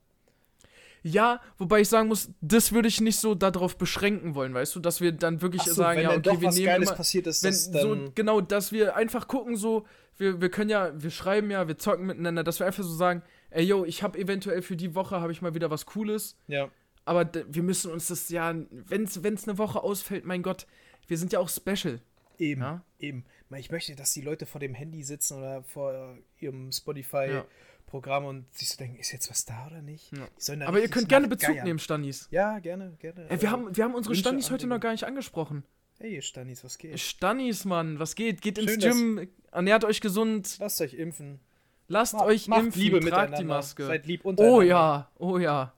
Ja, 1.06 1.40
wobei 1.56 1.82
ich 1.82 1.88
sagen 1.88 2.08
muss, 2.08 2.30
das 2.40 2.72
würde 2.72 2.88
ich 2.88 3.00
nicht 3.00 3.20
so 3.20 3.36
darauf 3.36 3.78
beschränken 3.78 4.34
wollen, 4.34 4.52
weißt 4.52 4.74
du, 4.74 4.80
dass 4.80 5.00
wir 5.00 5.12
dann 5.12 5.40
wirklich 5.40 5.62
so, 5.62 5.72
sagen, 5.72 5.98
wenn 5.98 6.10
ja, 6.10 6.16
okay, 6.16 6.40
wir 6.40 6.48
was 6.48 6.56
nehmen 6.56 6.66
Geiles 6.66 6.88
immer, 6.88 6.96
passiert 6.96 7.28
ist, 7.28 7.44
wenn 7.44 7.52
so 7.52 8.10
genau, 8.12 8.40
dass 8.40 8.72
wir 8.72 8.96
einfach 8.96 9.28
gucken 9.28 9.56
so, 9.56 9.86
wir, 10.16 10.40
wir 10.40 10.50
können 10.50 10.68
ja, 10.68 10.90
wir 11.00 11.10
schreiben 11.10 11.48
ja, 11.52 11.68
wir 11.68 11.78
zocken 11.78 12.06
miteinander, 12.06 12.42
dass 12.42 12.58
wir 12.58 12.66
einfach 12.66 12.82
so 12.82 12.92
sagen, 12.92 13.22
ey 13.50 13.64
yo, 13.64 13.84
ich 13.84 14.02
habe 14.02 14.18
eventuell 14.18 14.62
für 14.62 14.74
die 14.74 14.96
Woche 14.96 15.20
habe 15.20 15.30
ich 15.30 15.42
mal 15.42 15.54
wieder 15.54 15.70
was 15.70 15.86
Cooles, 15.86 16.36
ja, 16.48 16.70
aber 17.04 17.30
wir 17.46 17.62
müssen 17.62 17.92
uns 17.92 18.08
das 18.08 18.28
ja, 18.28 18.52
wenn's 18.70 19.22
wenn's 19.22 19.46
eine 19.46 19.58
Woche 19.58 19.84
ausfällt, 19.84 20.24
mein 20.24 20.42
Gott, 20.42 20.66
wir 21.06 21.18
sind 21.18 21.32
ja 21.32 21.38
auch 21.38 21.48
special, 21.48 22.00
eben, 22.38 22.62
ja? 22.62 22.84
eben. 22.98 23.24
Ich 23.56 23.70
möchte, 23.70 23.94
dass 23.94 24.12
die 24.12 24.22
Leute 24.22 24.44
vor 24.44 24.60
dem 24.60 24.74
Handy 24.74 25.04
sitzen 25.04 25.38
oder 25.38 25.62
vor 25.62 26.18
ihrem 26.40 26.72
Spotify 26.72 27.28
Ja. 27.30 27.44
Programm 27.86 28.24
und 28.24 28.52
sich 28.54 28.68
so 28.68 28.76
denken, 28.76 28.96
ist 28.98 29.12
jetzt 29.12 29.30
was 29.30 29.44
da 29.44 29.66
oder 29.68 29.80
nicht? 29.80 30.10
Ja. 30.16 30.66
Aber 30.66 30.80
ihr 30.80 30.88
könnt 30.88 31.08
gerne 31.08 31.28
Bezug 31.28 31.48
nachgeiern. 31.50 31.66
nehmen, 31.66 31.78
Standis. 31.78 32.28
Ja, 32.30 32.58
gerne, 32.58 32.94
gerne. 32.98 33.30
Ey, 33.30 33.40
wir 33.40 33.50
haben 33.50 33.74
wir 33.76 33.84
haben 33.84 33.94
unsere 33.94 34.10
Wünsche, 34.12 34.20
Standis 34.22 34.50
heute 34.50 34.66
noch 34.66 34.80
gar 34.80 34.92
nicht 34.92 35.04
angesprochen. 35.04 35.62
Hey, 35.98 36.20
Stanis, 36.20 36.62
was 36.64 36.76
geht? 36.78 36.98
Standis, 37.00 37.64
Mann, 37.64 37.98
was 37.98 38.14
geht? 38.14 38.42
Geht 38.42 38.58
ins 38.58 38.70
Schön, 38.72 38.80
dass- 38.80 38.96
Gym, 38.96 39.28
ernährt 39.52 39.84
euch 39.84 40.00
gesund, 40.00 40.56
Lasst 40.58 40.80
euch 40.82 40.94
impfen. 40.94 41.40
lasst 41.88 42.12
Macht- 42.14 42.24
euch 42.26 42.48
macht 42.48 42.64
impfen, 42.64 42.82
Liebe 42.82 43.00
tragt 43.00 43.38
die 43.38 43.44
Maske. 43.44 43.86
Seid 43.86 44.06
lieb 44.06 44.24
untereinander. 44.24 44.58
Oh 44.58 44.62
ja, 44.62 45.10
oh 45.18 45.38
ja. 45.38 45.72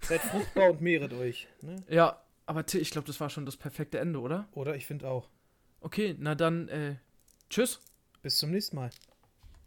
Seid 0.00 0.20
fruchtbar 0.22 0.70
und 0.70 0.80
mehret 0.80 1.12
euch. 1.12 1.48
Ne? 1.62 1.82
Ja, 1.88 2.22
aber 2.46 2.64
Till, 2.64 2.80
ich 2.80 2.90
glaube, 2.90 3.06
das 3.06 3.20
war 3.20 3.28
schon 3.30 3.44
das 3.44 3.56
perfekte 3.56 3.98
Ende, 3.98 4.20
oder? 4.20 4.46
Oder 4.52 4.76
ich 4.76 4.86
finde 4.86 5.08
auch. 5.08 5.28
Okay, 5.80 6.14
na 6.18 6.34
dann, 6.34 6.68
äh, 6.68 6.94
tschüss. 7.50 7.80
Bis 8.22 8.38
zum 8.38 8.50
nächsten 8.52 8.76
Mal. 8.76 8.90